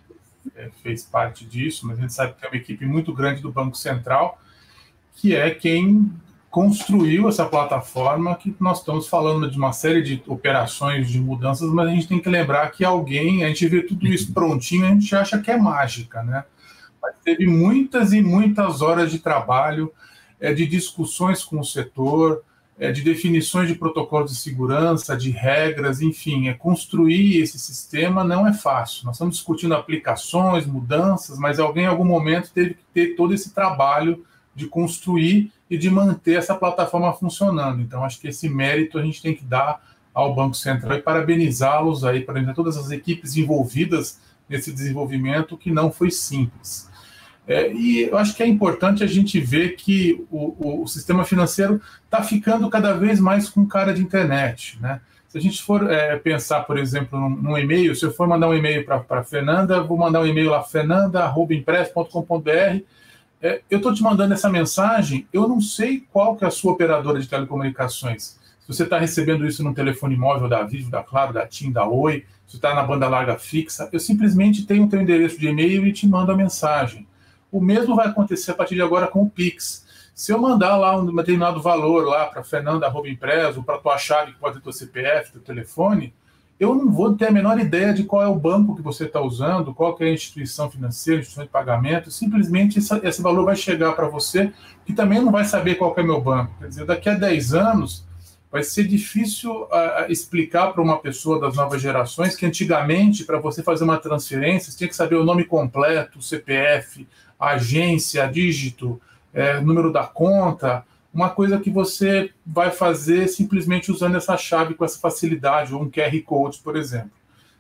é, 0.56 0.70
fez 0.82 1.04
parte 1.04 1.46
disso, 1.46 1.86
mas 1.88 1.98
a 1.98 2.02
gente 2.02 2.14
sabe 2.14 2.34
que 2.34 2.46
é 2.46 2.50
uma 2.50 2.58
equipe 2.58 2.86
muito 2.86 3.14
grande 3.14 3.42
do 3.42 3.52
Banco 3.52 3.78
Central, 3.78 4.40
que 5.16 5.36
é 5.36 5.52
quem 5.52 6.12
construiu 6.50 7.30
essa 7.30 7.46
plataforma 7.46 8.36
que 8.36 8.56
nós 8.60 8.80
estamos 8.80 9.08
falando 9.08 9.50
de 9.50 9.58
uma 9.58 9.72
série 9.72 10.02
de 10.02 10.24
operações 10.26 11.08
de 11.08 11.20
mudanças, 11.20 11.70
mas 11.70 11.88
a 11.88 11.92
gente 11.92 12.08
tem 12.08 12.20
que 12.20 12.30
lembrar 12.30 12.72
que 12.72 12.84
alguém, 12.84 13.44
a 13.44 13.50
gente 13.50 13.68
vê 13.68 13.84
tudo 13.84 14.08
isso 14.08 14.34
prontinho, 14.34 14.86
a 14.86 14.90
gente 14.90 15.16
acha 15.16 15.40
que 15.40 15.52
é 15.52 15.58
mágica, 15.58 16.24
né? 16.24 16.44
Mas 17.02 17.16
teve 17.24 17.46
muitas 17.46 18.14
e 18.14 18.22
muitas 18.22 18.82
horas 18.82 19.12
de 19.12 19.20
trabalho, 19.20 19.94
é, 20.40 20.54
de 20.54 20.66
discussões 20.66 21.44
com 21.44 21.60
o 21.60 21.66
setor, 21.66 22.44
é, 22.80 22.92
de 22.92 23.02
definições 23.02 23.68
de 23.68 23.76
protocolos 23.76 24.32
de 24.32 24.38
segurança, 24.38 25.18
de 25.18 25.32
regras, 25.32 26.02
enfim, 26.02 26.48
é 26.48 26.54
construir 26.54 27.42
esse 27.42 27.60
sistema 27.60 28.24
não 28.24 28.48
é 28.48 28.54
fácil. 28.54 29.06
Nós 29.06 29.16
estamos 29.16 29.36
discutindo 29.36 29.74
aplicações, 29.74 30.66
mudanças, 30.66 31.38
mas 31.38 31.60
alguém 31.60 31.84
em 31.84 31.88
algum 31.88 32.06
momento 32.06 32.52
teve 32.54 32.76
que 32.76 32.84
ter 32.94 33.16
todo 33.16 33.34
esse 33.34 33.54
trabalho 33.54 34.26
de 34.56 34.66
construir 34.68 35.52
e 35.70 35.78
de 35.78 35.90
manter 35.90 36.38
essa 36.38 36.56
plataforma 36.56 37.14
funcionando. 37.14 37.82
Então, 37.82 38.04
acho 38.04 38.20
que 38.20 38.30
esse 38.30 38.48
mérito 38.50 38.98
a 38.98 39.04
gente 39.04 39.22
tem 39.22 39.36
que 39.36 39.44
dar 39.44 39.82
ao 40.14 40.34
Banco 40.34 40.56
Central 40.56 40.98
e 40.98 41.02
parabenizá-los 41.02 42.04
aí, 42.04 42.22
parabenizar 42.22 42.56
todas 42.56 42.78
as 42.78 42.92
equipes 42.92 43.36
envolvidas 43.38 44.20
nesse 44.48 44.72
desenvolvimento 44.72 45.58
que 45.58 45.72
não 45.72 45.92
foi 45.92 46.10
simples. 46.10 46.89
É, 47.50 47.74
e 47.74 48.04
eu 48.04 48.16
acho 48.16 48.34
que 48.36 48.44
é 48.44 48.48
importante 48.48 49.04
a 49.04 49.08
gente 49.08 49.40
ver 49.40 49.76
que 49.76 50.24
o, 50.30 50.84
o 50.84 50.88
sistema 50.88 51.26
financeiro 51.26 51.82
está 52.06 52.22
ficando 52.22 52.70
cada 52.70 52.94
vez 52.94 53.20
mais 53.20 53.50
com 53.50 53.66
cara 53.66 53.92
de 53.92 54.04
internet, 54.04 54.78
né? 54.80 55.02
Se 55.28 55.40
a 55.40 55.42
gente 55.42 55.64
for 55.64 55.92
é, 55.92 56.16
pensar, 56.18 56.60
por 56.62 56.78
exemplo, 56.78 57.20
num, 57.20 57.30
num, 57.30 57.58
e-mail, 57.58 57.96
se 57.96 58.06
eu 58.06 58.14
for 58.14 58.28
mandar 58.28 58.50
um 58.50 58.54
e-mail 58.54 58.86
para 58.86 59.04
a 59.10 59.24
Fernanda, 59.24 59.82
vou 59.82 59.98
mandar 59.98 60.22
um 60.22 60.28
e-mail 60.28 60.52
lá, 60.52 60.62
fernanda.impress.com.br, 60.64 62.84
é, 63.42 63.62
eu 63.68 63.78
estou 63.78 63.96
te 63.96 64.04
mandando 64.04 64.36
essa 64.36 64.50
mensagem, 64.50 65.28
eu 65.34 65.48
não 65.48 65.60
sei 65.60 66.04
qual 66.12 66.36
que 66.36 66.46
é 66.46 66.48
a 66.48 66.52
sua 66.52 66.74
operadora 66.74 67.20
de 67.20 67.28
telecomunicações. 67.28 68.38
Se 68.60 68.68
você 68.68 68.84
está 68.84 69.00
recebendo 69.00 69.48
isso 69.48 69.64
no 69.64 69.74
telefone 69.74 70.16
móvel 70.16 70.48
da 70.48 70.62
Vivo, 70.62 70.92
da 70.92 71.02
Claro, 71.02 71.34
da 71.34 71.48
TIM, 71.48 71.72
da 71.72 71.88
Oi, 71.88 72.26
se 72.46 72.58
está 72.58 72.76
na 72.76 72.84
banda 72.84 73.08
larga 73.08 73.40
fixa, 73.40 73.90
eu 73.92 74.00
simplesmente 74.00 74.68
tenho 74.68 74.86
o 74.86 74.90
teu 74.90 75.02
endereço 75.02 75.40
de 75.40 75.48
e-mail 75.48 75.88
e 75.88 75.92
te 75.92 76.08
mando 76.08 76.32
a 76.32 76.38
mensagem. 76.38 77.09
O 77.52 77.60
mesmo 77.60 77.96
vai 77.96 78.08
acontecer 78.08 78.52
a 78.52 78.56
partir 78.56 78.76
de 78.76 78.82
agora 78.82 79.08
com 79.08 79.24
o 79.24 79.30
Pix. 79.30 79.86
Se 80.14 80.32
eu 80.32 80.38
mandar 80.40 80.76
lá 80.78 80.98
um 80.98 81.16
determinado 81.16 81.62
valor 81.62 82.06
lá 82.06 82.26
para 82.26 82.44
Impreso, 83.10 83.64
para 83.64 83.78
tua 83.78 83.98
chave 83.98 84.34
que 84.34 84.40
pode 84.40 84.56
ter 84.56 84.64
teu 84.64 84.74
CPF, 84.74 85.32
teu 85.32 85.42
telefone, 85.42 86.14
eu 86.60 86.76
não 86.76 86.92
vou 86.92 87.16
ter 87.16 87.28
a 87.28 87.32
menor 87.32 87.58
ideia 87.58 87.94
de 87.94 88.04
qual 88.04 88.22
é 88.22 88.28
o 88.28 88.36
banco 88.36 88.76
que 88.76 88.82
você 88.82 89.06
está 89.06 89.22
usando, 89.22 89.74
qual 89.74 89.96
é 90.02 90.06
a 90.06 90.14
instituição 90.14 90.70
financeira, 90.70 91.22
instituição 91.22 91.46
de 91.46 91.50
pagamento, 91.50 92.12
simplesmente 92.12 92.80
esse, 92.80 92.94
esse 93.02 93.22
valor 93.22 93.46
vai 93.46 93.56
chegar 93.56 93.94
para 93.94 94.10
você, 94.10 94.52
que 94.86 94.92
também 94.92 95.22
não 95.22 95.32
vai 95.32 95.46
saber 95.46 95.76
qual 95.76 95.94
é 95.96 96.04
meu 96.04 96.20
banco. 96.20 96.52
Quer 96.60 96.68
dizer, 96.68 96.86
daqui 96.86 97.08
a 97.08 97.14
10 97.14 97.54
anos 97.54 98.06
vai 98.52 98.64
ser 98.64 98.86
difícil 98.86 99.64
uh, 99.64 100.10
explicar 100.10 100.74
para 100.74 100.82
uma 100.82 100.98
pessoa 100.98 101.40
das 101.40 101.56
novas 101.56 101.82
gerações 101.82 102.36
que 102.36 102.46
antigamente, 102.46 103.24
para 103.24 103.40
você 103.40 103.64
fazer 103.64 103.86
uma 103.86 103.98
transferência, 103.98 104.70
você 104.70 104.78
tinha 104.80 104.90
que 104.90 104.96
saber 104.96 105.16
o 105.16 105.24
nome 105.24 105.46
completo, 105.46 106.20
o 106.20 106.22
CPF, 106.22 107.08
agência, 107.40 108.28
dígito, 108.28 109.00
é, 109.34 109.60
número 109.62 109.92
da 109.92 110.04
conta, 110.04 110.84
uma 111.14 111.30
coisa 111.30 111.60
que 111.60 111.70
você 111.70 112.32
vai 112.46 112.72
fazer 112.72 113.28
simplesmente 113.28 113.92
usando 113.92 114.16
essa 114.16 114.38
chave 114.38 114.74
com 114.74 114.86
essa 114.86 115.00
facilidade, 115.00 115.74
ou 115.74 115.82
um 115.82 115.90
QR 115.90 116.22
Code, 116.26 116.60
por 116.60 116.76
exemplo. 116.76 117.12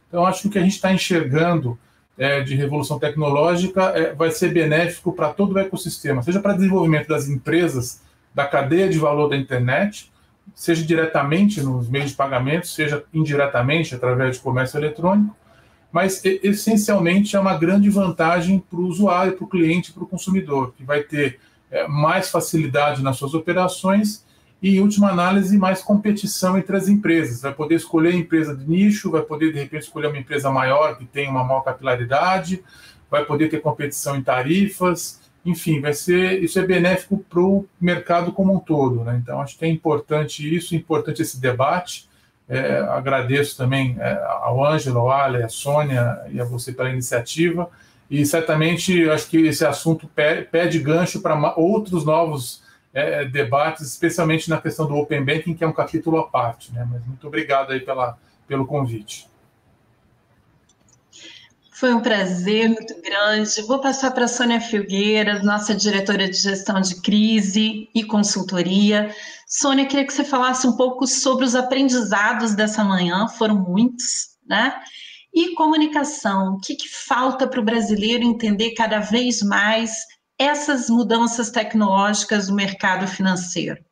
Então, 0.08 0.26
acho 0.26 0.42
que 0.42 0.48
o 0.48 0.52
que 0.52 0.60
a 0.60 0.64
gente 0.64 0.76
está 0.76 0.92
enxergando 0.92 1.78
é, 2.18 2.42
de 2.42 2.56
revolução 2.56 3.00
tecnológica 3.00 3.84
é, 3.96 4.14
vai 4.14 4.30
ser 4.32 4.52
benéfico 4.52 5.14
para 5.14 5.30
todo 5.30 5.54
o 5.54 5.60
ecossistema, 5.60 6.22
seja 6.22 6.40
para 6.40 6.54
desenvolvimento 6.54 7.08
das 7.08 7.28
empresas, 7.28 8.02
da 8.34 8.46
cadeia 8.46 8.90
de 8.90 9.00
valor 9.00 9.30
da 9.30 9.38
internet, 9.38 10.12
seja 10.54 10.86
diretamente 10.86 11.62
nos 11.62 11.88
meios 11.88 12.12
de 12.12 12.18
pagamento, 12.18 12.68
seja 12.68 13.04
indiretamente 13.14 13.96
através 13.96 14.36
de 14.36 14.42
comércio 14.42 14.78
eletrônico, 14.78 15.36
mas 15.92 16.24
essencialmente 16.24 17.36
é 17.36 17.40
uma 17.40 17.58
grande 17.58 17.90
vantagem 17.90 18.60
para 18.60 18.80
o 18.80 18.88
usuário, 18.88 19.34
para 19.34 19.46
o 19.46 19.50
cliente, 19.50 19.92
para 19.92 20.04
o 20.04 20.08
consumidor, 20.08 20.74
que 20.78 20.84
vai 20.84 21.02
ter 21.02 21.40
é, 21.72 21.88
mais 21.88 22.30
facilidade 22.30 23.02
nas 23.02 23.18
suas 23.18 23.34
operações 23.34 24.26
e, 24.62 24.78
em 24.78 24.82
última 24.82 25.10
análise, 25.10 25.58
mais 25.58 25.82
competição 25.82 26.58
entre 26.58 26.76
as 26.76 26.88
empresas. 26.88 27.42
Vai 27.42 27.54
poder 27.54 27.76
escolher 27.76 28.14
a 28.14 28.18
empresa 28.18 28.56
de 28.56 28.70
nicho, 28.70 29.12
vai 29.12 29.22
poder, 29.22 29.54
de 29.54 29.60
repente, 29.60 29.84
escolher 29.84 30.08
uma 30.08 30.18
empresa 30.18 30.52
maior 30.52 30.98
que 30.98 31.06
tem 31.06 31.30
uma 31.30 31.44
maior 31.44 31.62
capilaridade, 31.62 32.64
vai 33.10 33.26
poder 33.26 33.50
ter 33.50 33.62
competição 33.62 34.16
em 34.16 34.22
tarifas, 34.22 35.20
enfim, 35.46 35.80
vai 35.80 35.94
ser 35.94 36.44
isso 36.44 36.60
é 36.60 36.66
benéfico 36.66 37.18
para 37.30 37.40
o 37.40 37.66
mercado 37.80 38.32
como 38.32 38.54
um 38.54 38.60
todo. 38.60 39.04
Né? 39.04 39.20
Então, 39.22 39.42
acho 39.42 39.58
que 39.58 39.66
é 39.66 39.68
importante 39.68 40.56
isso, 40.56 40.76
importante 40.76 41.22
esse 41.22 41.40
debate. 41.40 42.09
É, 42.50 42.80
agradeço 42.80 43.56
também 43.56 43.96
é, 44.00 44.12
ao 44.42 44.66
Ângelo, 44.66 45.00
ao 45.00 45.12
Ale, 45.12 45.44
à 45.44 45.50
Sônia 45.50 46.20
e 46.32 46.42
a 46.42 46.44
você 46.44 46.74
pela 46.74 46.90
iniciativa. 46.90 47.70
E 48.10 48.26
certamente 48.26 49.08
acho 49.08 49.30
que 49.30 49.38
esse 49.38 49.64
assunto 49.64 50.10
pede 50.52 50.80
gancho 50.80 51.22
para 51.22 51.56
outros 51.56 52.04
novos 52.04 52.64
é, 52.92 53.24
debates, 53.26 53.86
especialmente 53.86 54.50
na 54.50 54.60
questão 54.60 54.88
do 54.88 54.96
Open 54.96 55.24
Banking, 55.24 55.54
que 55.54 55.64
é 55.64 55.68
um 55.68 55.74
capítulo 55.74 56.18
à 56.18 56.28
parte. 56.28 56.74
Né? 56.74 56.88
Mas 56.92 57.06
muito 57.06 57.28
obrigado 57.28 57.72
aí 57.72 57.82
pela, 57.82 58.18
pelo 58.48 58.66
convite. 58.66 59.30
Foi 61.72 61.94
um 61.94 62.02
prazer 62.02 62.68
muito 62.68 62.94
grande. 63.02 63.62
Vou 63.62 63.80
passar 63.80 64.12
para 64.12 64.26
a 64.26 64.28
Sônia 64.28 64.60
Filgueira, 64.60 65.42
nossa 65.44 65.74
diretora 65.74 66.28
de 66.28 66.36
gestão 66.36 66.82
de 66.82 67.00
crise 67.00 67.88
e 67.96 68.04
consultoria. 68.04 69.16
Sônia, 69.50 69.88
queria 69.88 70.06
que 70.06 70.14
você 70.14 70.24
falasse 70.24 70.68
um 70.68 70.78
pouco 70.78 71.08
sobre 71.08 71.44
os 71.44 71.56
aprendizados 71.56 72.54
dessa 72.54 72.84
manhã, 72.84 73.28
foram 73.28 73.56
muitos, 73.56 74.38
né? 74.48 74.80
E 75.34 75.56
comunicação, 75.56 76.54
o 76.54 76.60
que, 76.60 76.76
que 76.76 76.88
falta 76.88 77.48
para 77.48 77.60
o 77.60 77.66
brasileiro 77.66 78.24
entender 78.24 78.76
cada 78.76 79.00
vez 79.00 79.42
mais 79.42 79.92
essas 80.38 80.88
mudanças 80.88 81.50
tecnológicas 81.50 82.48
do 82.48 82.54
mercado 82.54 83.08
financeiro? 83.08 83.84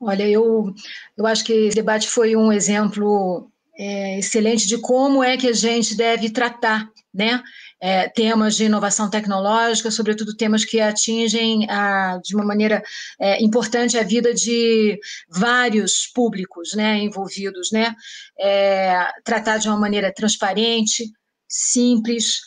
Olha, 0.00 0.26
eu, 0.26 0.74
eu 1.16 1.26
acho 1.26 1.44
que 1.44 1.52
esse 1.52 1.76
debate 1.76 2.08
foi 2.08 2.34
um 2.36 2.50
exemplo 2.50 3.50
é, 3.78 4.18
excelente 4.18 4.66
de 4.66 4.78
como 4.78 5.22
é 5.22 5.36
que 5.36 5.48
a 5.48 5.52
gente 5.52 5.94
deve 5.94 6.30
tratar 6.30 6.90
né, 7.12 7.42
é, 7.80 8.08
temas 8.08 8.56
de 8.56 8.64
inovação 8.64 9.10
tecnológica, 9.10 9.90
sobretudo 9.90 10.36
temas 10.36 10.64
que 10.64 10.80
atingem 10.80 11.68
a, 11.70 12.18
de 12.22 12.34
uma 12.34 12.44
maneira 12.44 12.82
é, 13.20 13.42
importante 13.42 13.98
a 13.98 14.02
vida 14.02 14.32
de 14.32 14.98
vários 15.28 16.06
públicos 16.06 16.74
né, 16.74 16.98
envolvidos, 16.98 17.70
né, 17.70 17.94
é, 18.38 19.06
tratar 19.24 19.58
de 19.58 19.68
uma 19.68 19.78
maneira 19.78 20.12
transparente, 20.12 21.10
simples, 21.48 22.40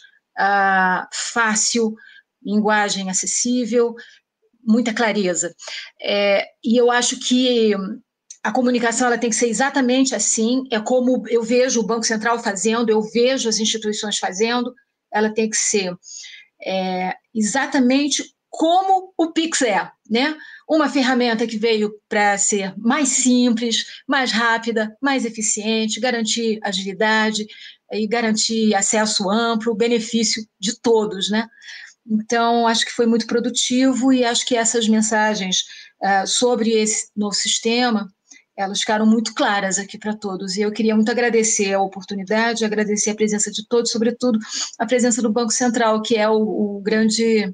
fácil, 1.12 1.96
linguagem 2.42 3.10
acessível, 3.10 3.94
muita 4.64 4.94
clareza. 4.94 5.54
É, 6.02 6.46
e 6.64 6.78
eu 6.78 6.90
acho 6.90 7.20
que 7.20 7.74
a 8.42 8.52
comunicação 8.52 9.08
ela 9.08 9.18
tem 9.18 9.30
que 9.30 9.36
ser 9.36 9.48
exatamente 9.48 10.16
assim, 10.16 10.64
é 10.72 10.80
como 10.80 11.24
eu 11.28 11.44
vejo 11.44 11.82
o 11.82 11.86
Banco 11.86 12.06
Central 12.06 12.42
fazendo, 12.42 12.90
eu 12.90 13.02
vejo 13.02 13.50
as 13.50 13.60
instituições 13.60 14.18
fazendo, 14.18 14.74
ela 15.12 15.34
tem 15.34 15.50
que 15.50 15.58
ser 15.58 15.94
é, 16.66 17.16
exatamente 17.34 18.24
como 18.50 19.14
o 19.18 19.32
Pix 19.32 19.62
é, 19.62 19.90
né? 20.10 20.36
Uma 20.68 20.90
ferramenta 20.90 21.46
que 21.46 21.58
veio 21.58 21.94
para 22.10 22.38
ser 22.38 22.74
mais 22.78 23.10
simples, 23.10 23.86
mais 24.08 24.32
rápida, 24.32 24.96
mais 25.02 25.24
eficiente, 25.24 26.00
garantir 26.00 26.60
agilidade 26.64 27.46
e 27.92 28.08
garantir 28.08 28.74
acesso 28.74 29.30
amplo, 29.30 29.76
benefício 29.76 30.44
de 30.60 30.80
todos, 30.80 31.30
né? 31.30 31.48
Então, 32.06 32.68
acho 32.68 32.86
que 32.86 32.92
foi 32.92 33.06
muito 33.06 33.28
produtivo 33.28 34.12
e 34.12 34.26
acho 34.26 34.46
que 34.46 34.56
essas 34.56 34.88
mensagens 34.88 35.66
uh, 36.02 36.26
sobre 36.26 36.72
esse 36.72 37.10
novo 37.16 37.36
sistema 37.36 38.12
elas 38.62 38.80
ficaram 38.80 39.06
muito 39.06 39.34
claras 39.34 39.80
aqui 39.80 39.98
para 39.98 40.14
todos. 40.14 40.58
E 40.58 40.62
eu 40.62 40.72
queria 40.72 40.96
muito 40.96 41.10
agradecer 41.10 41.74
a 41.74 41.82
oportunidade, 41.82 42.66
agradecer 42.66 43.12
a 43.12 43.16
presença 43.16 43.52
de 43.52 43.66
todos, 43.68 43.92
sobretudo 43.92 44.38
a 44.78 44.86
presença 44.86 45.22
do 45.22 45.32
Banco 45.32 45.52
Central, 45.52 46.02
que 46.02 46.18
é 46.18 46.30
o, 46.30 46.36
o 46.78 46.82
grande 46.82 47.52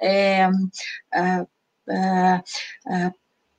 é, 0.00 0.44
a, 1.12 1.46
a, 1.90 2.42
a, 2.86 3.12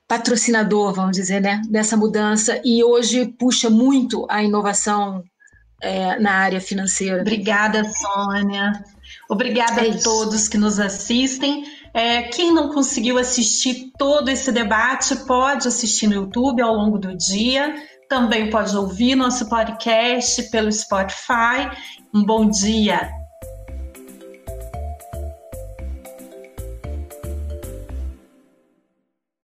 patrocinador, 0.08 0.94
vamos 0.94 1.16
dizer, 1.16 1.40
né, 1.40 1.60
dessa 1.68 1.96
mudança, 1.96 2.60
e 2.64 2.82
hoje 2.82 3.26
puxa 3.26 3.68
muito 3.68 4.26
a 4.30 4.42
inovação 4.42 5.22
é, 5.80 6.18
na 6.18 6.32
área 6.32 6.60
financeira. 6.60 7.20
Obrigada, 7.20 7.84
Sônia. 7.84 8.84
Obrigada 9.28 9.86
é 9.86 9.90
a 9.90 9.98
todos 9.98 10.48
que 10.48 10.56
nos 10.56 10.78
assistem. 10.78 11.64
É, 11.96 12.24
quem 12.24 12.52
não 12.52 12.74
conseguiu 12.74 13.16
assistir 13.16 13.90
todo 13.96 14.28
esse 14.28 14.52
debate 14.52 15.16
pode 15.24 15.66
assistir 15.66 16.06
no 16.06 16.12
YouTube 16.12 16.60
ao 16.60 16.74
longo 16.74 16.98
do 16.98 17.16
dia. 17.16 17.74
Também 18.06 18.50
pode 18.50 18.76
ouvir 18.76 19.14
nosso 19.14 19.48
podcast 19.48 20.42
pelo 20.50 20.70
Spotify. 20.70 21.70
Um 22.14 22.22
bom 22.22 22.50
dia 22.50 23.10